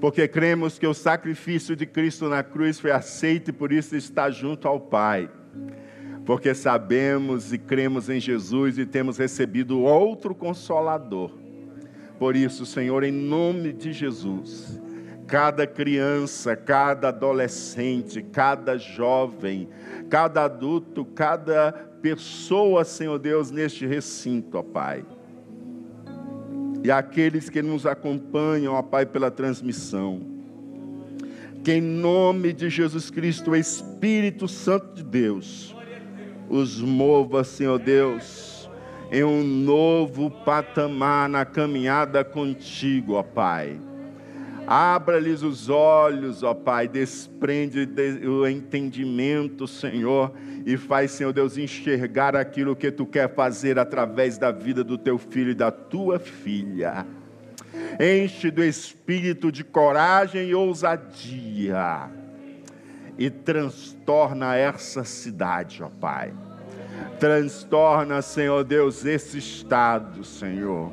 Porque 0.00 0.28
cremos 0.28 0.78
que 0.78 0.86
o 0.86 0.92
sacrifício 0.92 1.74
de 1.74 1.86
Cristo 1.86 2.28
na 2.28 2.42
cruz 2.42 2.78
foi 2.78 2.90
aceito 2.90 3.48
e 3.48 3.52
por 3.52 3.72
isso 3.72 3.96
está 3.96 4.30
junto 4.30 4.68
ao 4.68 4.78
Pai. 4.78 5.30
Porque 6.26 6.54
sabemos 6.54 7.52
e 7.52 7.58
cremos 7.58 8.10
em 8.10 8.20
Jesus 8.20 8.78
e 8.78 8.84
temos 8.84 9.16
recebido 9.16 9.80
outro 9.80 10.34
consolador. 10.34 11.30
Por 12.18 12.34
isso, 12.34 12.66
Senhor, 12.66 13.04
em 13.04 13.12
nome 13.12 13.72
de 13.72 13.92
Jesus, 13.92 14.80
cada 15.26 15.66
criança, 15.66 16.54
cada 16.54 17.08
adolescente, 17.08 18.22
cada 18.22 18.78
jovem, 18.78 19.68
cada 20.08 20.44
adulto, 20.44 21.04
cada 21.04 21.72
pessoa, 22.00 22.84
Senhor 22.84 23.18
Deus, 23.18 23.50
neste 23.50 23.86
recinto, 23.86 24.56
ó 24.56 24.62
Pai. 24.62 25.04
E 26.84 26.90
aqueles 26.90 27.50
que 27.50 27.60
nos 27.60 27.84
acompanham, 27.84 28.74
ó 28.74 28.82
Pai, 28.82 29.04
pela 29.04 29.30
transmissão. 29.30 30.20
Que 31.64 31.72
em 31.72 31.80
nome 31.80 32.52
de 32.52 32.70
Jesus 32.70 33.10
Cristo, 33.10 33.50
o 33.50 33.56
Espírito 33.56 34.46
Santo 34.46 34.94
de 34.94 35.02
Deus, 35.02 35.74
os 36.48 36.80
mova, 36.80 37.42
Senhor 37.42 37.80
Deus, 37.80 38.70
em 39.10 39.24
um 39.24 39.42
novo 39.42 40.30
patamar 40.30 41.28
na 41.28 41.44
caminhada 41.44 42.24
contigo, 42.24 43.14
ó 43.14 43.24
Pai 43.24 43.80
Abra-lhes 44.66 45.42
os 45.42 45.68
olhos, 45.68 46.42
ó 46.42 46.52
Pai, 46.52 46.88
desprende 46.88 47.88
o 48.26 48.46
entendimento, 48.48 49.68
Senhor, 49.68 50.32
e 50.64 50.76
faz, 50.76 51.12
Senhor 51.12 51.32
Deus, 51.32 51.56
enxergar 51.56 52.34
aquilo 52.34 52.74
que 52.74 52.90
tu 52.90 53.06
quer 53.06 53.32
fazer 53.32 53.78
através 53.78 54.38
da 54.38 54.50
vida 54.50 54.82
do 54.82 54.98
teu 54.98 55.18
filho 55.18 55.52
e 55.52 55.54
da 55.54 55.70
tua 55.70 56.18
filha. 56.18 57.06
Enche 58.00 58.50
do 58.50 58.64
espírito 58.64 59.52
de 59.52 59.62
coragem 59.62 60.48
e 60.48 60.54
ousadia 60.54 62.10
e 63.16 63.30
transtorna 63.30 64.56
essa 64.56 65.04
cidade, 65.04 65.82
ó 65.82 65.88
Pai. 65.88 66.32
Transtorna, 67.20 68.20
Senhor 68.20 68.64
Deus, 68.64 69.04
esse 69.04 69.38
estado, 69.38 70.24
Senhor 70.24 70.92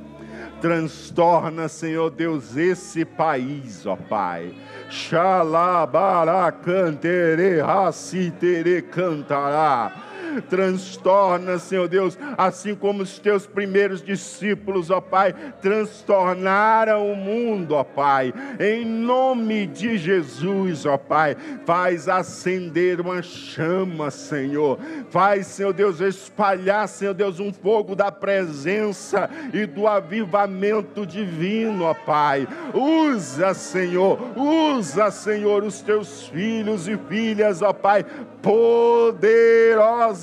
Transtorna, 0.64 1.68
Senhor 1.68 2.10
Deus, 2.10 2.56
esse 2.56 3.04
país, 3.04 3.86
ó 3.86 3.98
Pai. 3.98 4.56
Xalabaracantere, 4.90 7.62
racitere 7.62 8.82
cantará 8.82 10.03
transtorna, 10.42 11.58
Senhor 11.58 11.88
Deus, 11.88 12.18
assim 12.38 12.76
como 12.76 13.04
os 13.04 13.20
teus 13.20 13.46
primeiros 13.46 14.02
discípulos, 14.02 14.90
ó 14.90 15.00
Pai, 15.02 15.34
transtornaram 15.62 17.12
o 17.12 17.16
mundo, 17.16 17.76
ó 17.76 17.84
Pai, 17.84 18.34
em 18.60 18.86
nome 18.86 19.68
de 19.68 19.98
Jesus, 19.98 20.86
ó 20.86 20.98
Pai, 20.98 21.36
faz 21.66 22.08
acender 22.08 23.00
uma 23.00 23.22
chama, 23.22 24.12
Senhor, 24.12 24.80
faz, 25.10 25.48
Senhor 25.48 25.74
Deus, 25.74 26.00
espalhar, 26.00 26.88
Senhor 26.88 27.14
Deus, 27.14 27.40
um 27.40 27.52
fogo 27.54 27.96
da 27.96 28.12
presença 28.12 29.30
e 29.54 29.66
do 29.66 29.88
avivamento 29.88 31.06
divino, 31.06 31.86
ó 31.86 31.94
Pai, 31.94 32.48
usa, 32.74 33.54
Senhor, 33.54 34.20
usa, 34.36 35.12
Senhor, 35.12 35.64
os 35.64 35.82
teus 35.82 36.28
filhos 36.28 36.88
e 36.88 36.98
filhas, 36.98 37.62
ó 37.62 37.74
Pai, 37.74 38.06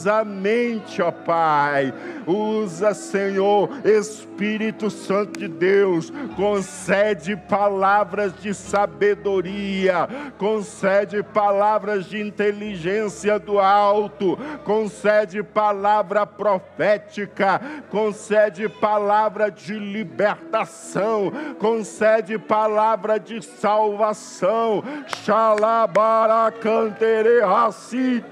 poderosamente, 0.00 1.02
ó 1.02 1.10
Pai. 1.10 1.92
Usa, 2.26 2.94
Senhor, 2.94 3.68
Espírito 3.84 4.88
Santo 4.90 5.38
de 5.38 5.46
Deus, 5.48 6.10
concede 6.36 7.36
palavras 7.36 8.32
de 8.40 8.54
sabedoria, 8.54 10.08
concede 10.38 11.22
palavras 11.22 12.06
de 12.06 12.18
inteligência 12.20 13.38
do 13.38 13.58
alto, 13.58 14.38
concede 14.64 15.42
palavra 15.42 16.24
profética, 16.26 17.60
concede 17.90 18.66
palavra 18.68 19.50
de 19.50 19.78
libertação, 19.78 21.32
concede 21.58 22.38
palavra 22.38 23.18
de 23.18 23.42
salvação. 23.42 24.84
Xalabaracantere 25.24 27.40
raci 27.40 28.22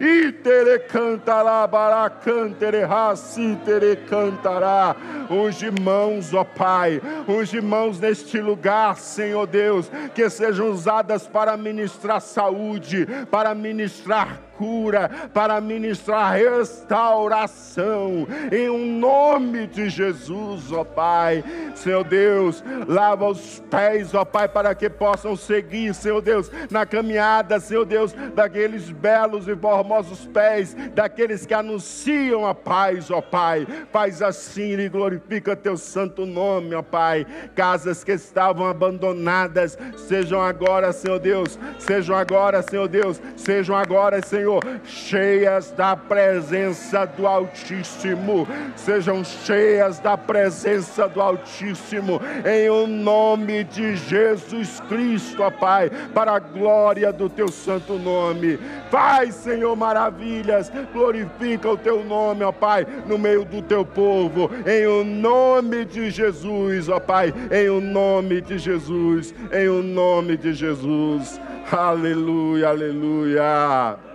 itere 0.00 0.78
cantará, 0.80 1.66
baracantere, 1.66 2.84
racitere 2.84 3.96
cantará. 3.96 4.96
Unge 5.30 5.70
mãos, 5.70 6.32
ó 6.34 6.44
Pai, 6.44 7.00
unge 7.26 7.60
mãos 7.60 8.00
neste 8.00 8.40
lugar, 8.40 8.96
Senhor 8.96 9.46
Deus, 9.46 9.90
que 10.14 10.28
sejam 10.30 10.70
usadas 10.70 11.26
para 11.26 11.56
ministrar 11.56 12.20
saúde, 12.20 13.06
para 13.30 13.54
ministrar 13.54 14.47
cura, 14.58 15.08
para 15.32 15.60
ministrar 15.60 16.34
restauração, 16.34 18.26
em 18.50 18.68
um 18.68 18.98
nome 18.98 19.68
de 19.68 19.88
Jesus, 19.88 20.72
ó 20.72 20.82
Pai. 20.82 21.44
Senhor 21.76 22.02
Deus, 22.02 22.64
lava 22.88 23.28
os 23.28 23.62
pés, 23.70 24.12
ó 24.14 24.24
Pai, 24.24 24.48
para 24.48 24.74
que 24.74 24.90
possam 24.90 25.36
seguir, 25.36 25.94
Senhor 25.94 26.20
Deus, 26.20 26.50
na 26.70 26.84
caminhada, 26.84 27.60
Senhor 27.60 27.84
Deus, 27.84 28.12
daqueles 28.34 28.90
belos 28.90 29.46
e 29.46 29.54
formosos 29.54 30.26
pés, 30.26 30.74
daqueles 30.92 31.46
que 31.46 31.54
anunciam 31.54 32.44
a 32.44 32.52
paz, 32.54 33.12
ó 33.12 33.20
Pai. 33.20 33.64
Faz 33.92 34.20
assim 34.20 34.72
e 34.72 34.88
glorifica 34.88 35.54
teu 35.54 35.76
santo 35.76 36.26
nome, 36.26 36.74
ó 36.74 36.82
Pai. 36.82 37.24
Casas 37.54 38.02
que 38.02 38.12
estavam 38.12 38.66
abandonadas, 38.66 39.78
sejam 39.96 40.42
agora, 40.42 40.92
Senhor 40.92 41.20
Deus, 41.20 41.56
sejam 41.78 42.16
agora, 42.16 42.60
Senhor 42.60 42.88
Deus, 42.88 43.22
sejam 43.36 43.76
agora, 43.76 44.20
Senhor 44.20 44.47
Senhor, 44.48 44.80
cheias 44.84 45.70
da 45.72 45.94
presença 45.94 47.04
do 47.04 47.26
Altíssimo, 47.26 48.48
sejam 48.74 49.22
cheias 49.22 49.98
da 49.98 50.16
presença 50.16 51.06
do 51.06 51.20
Altíssimo, 51.20 52.18
em 52.46 52.70
o 52.70 52.86
nome 52.86 53.64
de 53.64 53.94
Jesus 53.96 54.80
Cristo, 54.88 55.42
ó 55.42 55.50
Pai, 55.50 55.90
para 56.14 56.32
a 56.32 56.38
glória 56.38 57.12
do 57.12 57.28
teu 57.28 57.48
santo 57.48 57.98
nome. 57.98 58.58
Faz, 58.90 59.34
Senhor, 59.34 59.76
maravilhas, 59.76 60.72
glorifica 60.94 61.68
o 61.68 61.76
teu 61.76 62.02
nome, 62.02 62.42
ó 62.42 62.52
Pai, 62.52 62.86
no 63.06 63.18
meio 63.18 63.44
do 63.44 63.60
teu 63.60 63.84
povo, 63.84 64.50
em 64.66 64.86
o 64.86 65.04
nome 65.04 65.84
de 65.84 66.10
Jesus, 66.10 66.88
ó 66.88 66.98
Pai, 66.98 67.34
em 67.50 67.68
o 67.68 67.82
nome 67.82 68.40
de 68.40 68.56
Jesus, 68.56 69.34
em 69.52 69.68
o 69.68 69.82
nome 69.82 70.38
de 70.38 70.54
Jesus. 70.54 71.38
Aleluia, 71.70 72.68
aleluia. 72.68 74.07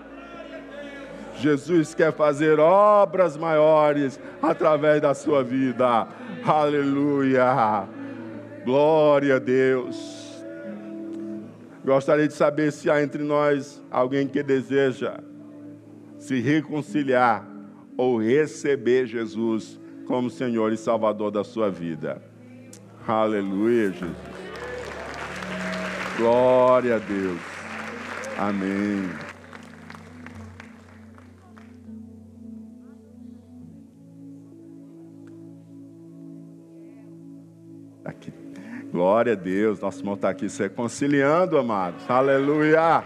Jesus 1.43 1.93
quer 1.93 2.13
fazer 2.13 2.57
obras 2.57 3.35
maiores 3.35 4.17
através 4.41 5.01
da 5.01 5.13
sua 5.13 5.43
vida. 5.43 6.07
Aleluia. 6.45 7.85
Glória 8.63 9.35
a 9.35 9.39
Deus. 9.39 10.41
Gostaria 11.83 12.29
de 12.29 12.33
saber 12.33 12.71
se 12.71 12.89
há 12.89 13.03
entre 13.03 13.21
nós 13.23 13.83
alguém 13.91 14.25
que 14.25 14.41
deseja 14.41 15.19
se 16.17 16.39
reconciliar 16.39 17.45
ou 17.97 18.17
receber 18.17 19.05
Jesus 19.05 19.77
como 20.07 20.29
Senhor 20.29 20.71
e 20.71 20.77
Salvador 20.77 21.29
da 21.29 21.43
sua 21.43 21.69
vida. 21.69 22.21
Aleluia, 23.05 23.91
Jesus. 23.91 24.15
Glória 26.15 26.95
a 26.95 26.99
Deus. 26.99 27.39
Amém. 28.37 29.22
Glória 38.93 39.33
a 39.33 39.35
Deus, 39.35 39.79
nosso 39.79 40.01
irmão 40.01 40.13
está 40.13 40.29
aqui 40.29 40.47
se 40.47 40.61
reconciliando, 40.61 41.57
amados. 41.57 42.07
Aleluia. 42.07 43.03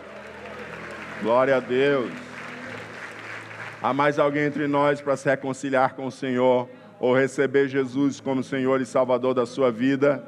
Glória 1.24 1.56
a 1.56 1.60
Deus. 1.62 2.12
Há 3.82 3.94
mais 3.94 4.20
alguém 4.20 4.44
entre 4.44 4.68
nós 4.68 5.00
para 5.00 5.16
se 5.16 5.30
reconciliar 5.30 5.96
com 5.96 6.06
o 6.06 6.12
Senhor 6.12 6.68
ou 7.00 7.16
receber 7.16 7.70
Jesus 7.70 8.20
como 8.20 8.44
Senhor 8.44 8.82
e 8.82 8.86
Salvador 8.86 9.34
da 9.34 9.46
sua 9.46 9.72
vida? 9.72 10.22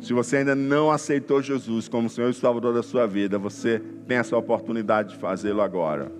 Se 0.00 0.12
você 0.12 0.36
ainda 0.36 0.54
não 0.54 0.88
aceitou 0.88 1.42
Jesus 1.42 1.88
como 1.88 2.08
Senhor 2.08 2.30
e 2.30 2.34
Salvador 2.34 2.72
da 2.72 2.82
sua 2.84 3.08
vida, 3.08 3.40
você 3.40 3.82
tem 4.06 4.18
essa 4.18 4.36
oportunidade 4.36 5.14
de 5.14 5.16
fazê-lo 5.16 5.62
agora. 5.62 6.12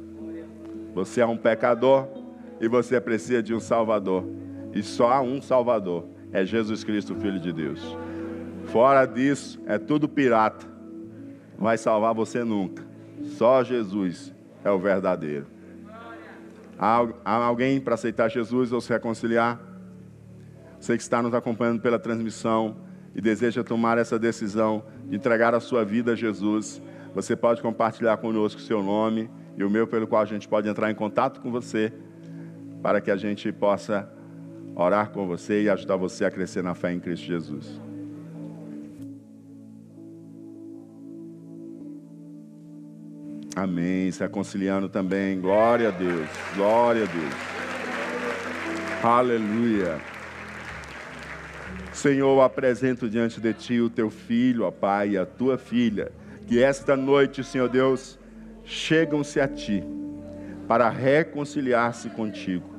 Você 0.92 1.20
é 1.20 1.26
um 1.26 1.36
pecador 1.36 2.08
e 2.60 2.66
você 2.66 3.00
precisa 3.00 3.40
de 3.40 3.54
um 3.54 3.60
Salvador. 3.60 4.24
E 4.74 4.82
só 4.82 5.12
há 5.12 5.20
um 5.20 5.40
Salvador, 5.40 6.04
é 6.32 6.44
Jesus 6.44 6.84
Cristo, 6.84 7.14
Filho 7.14 7.40
de 7.40 7.52
Deus. 7.52 7.96
Fora 8.66 9.04
disso, 9.04 9.60
é 9.66 9.78
tudo 9.78 10.08
pirata. 10.08 10.66
Não 11.56 11.64
vai 11.64 11.76
salvar 11.76 12.14
você 12.14 12.44
nunca. 12.44 12.84
Só 13.22 13.62
Jesus 13.62 14.34
é 14.64 14.70
o 14.70 14.78
verdadeiro. 14.78 15.46
Há, 16.78 17.06
alguém 17.24 17.80
para 17.80 17.94
aceitar 17.94 18.28
Jesus 18.30 18.72
ou 18.72 18.80
se 18.80 18.90
reconciliar? 18.90 19.60
Você 20.78 20.96
que 20.96 21.02
está 21.02 21.22
nos 21.22 21.34
acompanhando 21.34 21.80
pela 21.80 21.98
transmissão 21.98 22.76
e 23.14 23.20
deseja 23.20 23.62
tomar 23.62 23.98
essa 23.98 24.18
decisão 24.18 24.84
de 25.06 25.16
entregar 25.16 25.54
a 25.54 25.60
sua 25.60 25.84
vida 25.84 26.12
a 26.12 26.16
Jesus, 26.16 26.80
você 27.14 27.36
pode 27.36 27.60
compartilhar 27.60 28.16
conosco 28.16 28.60
o 28.60 28.64
seu 28.64 28.82
nome 28.82 29.28
e 29.58 29.64
o 29.64 29.68
meu, 29.68 29.86
pelo 29.86 30.06
qual 30.06 30.22
a 30.22 30.26
gente 30.26 30.48
pode 30.48 30.68
entrar 30.68 30.90
em 30.90 30.94
contato 30.94 31.40
com 31.40 31.50
você, 31.50 31.92
para 32.82 33.00
que 33.00 33.10
a 33.10 33.16
gente 33.16 33.52
possa 33.52 34.10
orar 34.74 35.10
com 35.10 35.26
você 35.26 35.62
e 35.62 35.70
ajudar 35.70 35.96
você 35.96 36.24
a 36.24 36.30
crescer 36.30 36.62
na 36.62 36.74
fé 36.74 36.92
em 36.92 37.00
Cristo 37.00 37.26
Jesus. 37.26 37.80
Amém. 43.54 44.10
Se 44.10 44.20
reconciliando 44.20 44.88
também. 44.88 45.40
Glória 45.40 45.88
a 45.88 45.90
Deus. 45.90 46.28
Glória 46.54 47.02
a 47.02 47.06
Deus. 47.06 47.34
Aleluia. 49.02 49.98
Senhor, 51.92 52.40
apresento 52.40 53.10
diante 53.10 53.40
de 53.40 53.52
Ti 53.52 53.80
o 53.80 53.90
Teu 53.90 54.08
filho, 54.08 54.64
ó 54.64 54.70
Pai, 54.70 55.10
e 55.10 55.18
a 55.18 55.26
Tua 55.26 55.58
filha, 55.58 56.12
que 56.46 56.62
esta 56.62 56.96
noite, 56.96 57.44
Senhor 57.44 57.68
Deus, 57.68 58.18
chegam-se 58.64 59.40
a 59.40 59.48
Ti 59.48 59.84
para 60.66 60.88
reconciliar-se 60.88 62.08
contigo. 62.10 62.69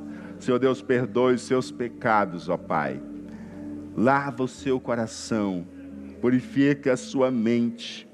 Senhor 0.42 0.58
Deus, 0.58 0.82
perdoe 0.82 1.36
os 1.36 1.44
seus 1.44 1.70
pecados, 1.70 2.50
ó 2.50 2.58
Pai. 2.58 3.00
Lava 3.96 4.42
o 4.42 4.48
seu 4.48 4.80
coração, 4.80 5.68
purifica 6.20 6.94
a 6.94 6.98
sua 6.98 7.30
mente. 7.30 8.10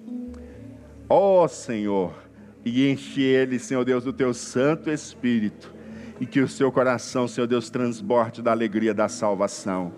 Ó 1.07 1.47
Senhor, 1.47 2.13
e 2.65 2.91
enche 2.91 3.21
ele, 3.21 3.57
Senhor 3.57 3.85
Deus, 3.85 4.03
do 4.03 4.11
teu 4.11 4.33
Santo 4.33 4.89
Espírito, 4.89 5.73
e 6.19 6.25
que 6.25 6.41
o 6.41 6.49
seu 6.49 6.69
coração, 6.69 7.29
Senhor 7.29 7.47
Deus, 7.47 7.69
transborde 7.69 8.41
da 8.41 8.51
alegria 8.51 8.93
da 8.93 9.07
salvação. 9.07 9.93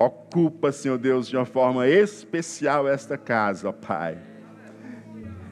Ocupa, 0.00 0.72
Senhor 0.72 0.98
Deus, 0.98 1.28
de 1.28 1.36
uma 1.36 1.44
forma 1.44 1.86
especial 1.86 2.88
esta 2.88 3.16
casa, 3.16 3.68
ó 3.68 3.72
Pai. 3.72 4.18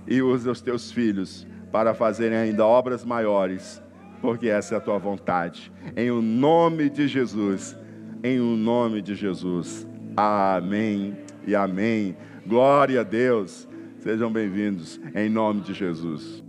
E 0.05 0.21
usa 0.21 0.51
os 0.51 0.61
teus 0.61 0.91
filhos 0.91 1.47
para 1.71 1.95
fazerem 1.95 2.37
ainda 2.37 2.67
obras 2.67 3.05
maiores 3.05 3.81
porque 4.21 4.49
essa 4.49 4.75
é 4.75 4.79
a 4.79 4.81
tua 4.81 4.99
vontade. 4.99 5.73
Em 5.97 6.11
o 6.11 6.21
nome 6.21 6.91
de 6.91 7.09
Jesus, 7.09 7.77
em 8.23 8.41
o 8.41 8.57
nome 8.57 9.01
de 9.01 9.15
Jesus. 9.15 9.87
Amém 10.17 11.17
e 11.47 11.55
amém. 11.55 12.17
Glória 12.47 13.01
a 13.01 13.05
Deus. 13.05 13.69
Sejam 13.99 14.31
bem-vindos 14.33 15.01
em 15.15 15.29
nome 15.29 15.61
de 15.61 15.75
Jesus. 15.75 16.43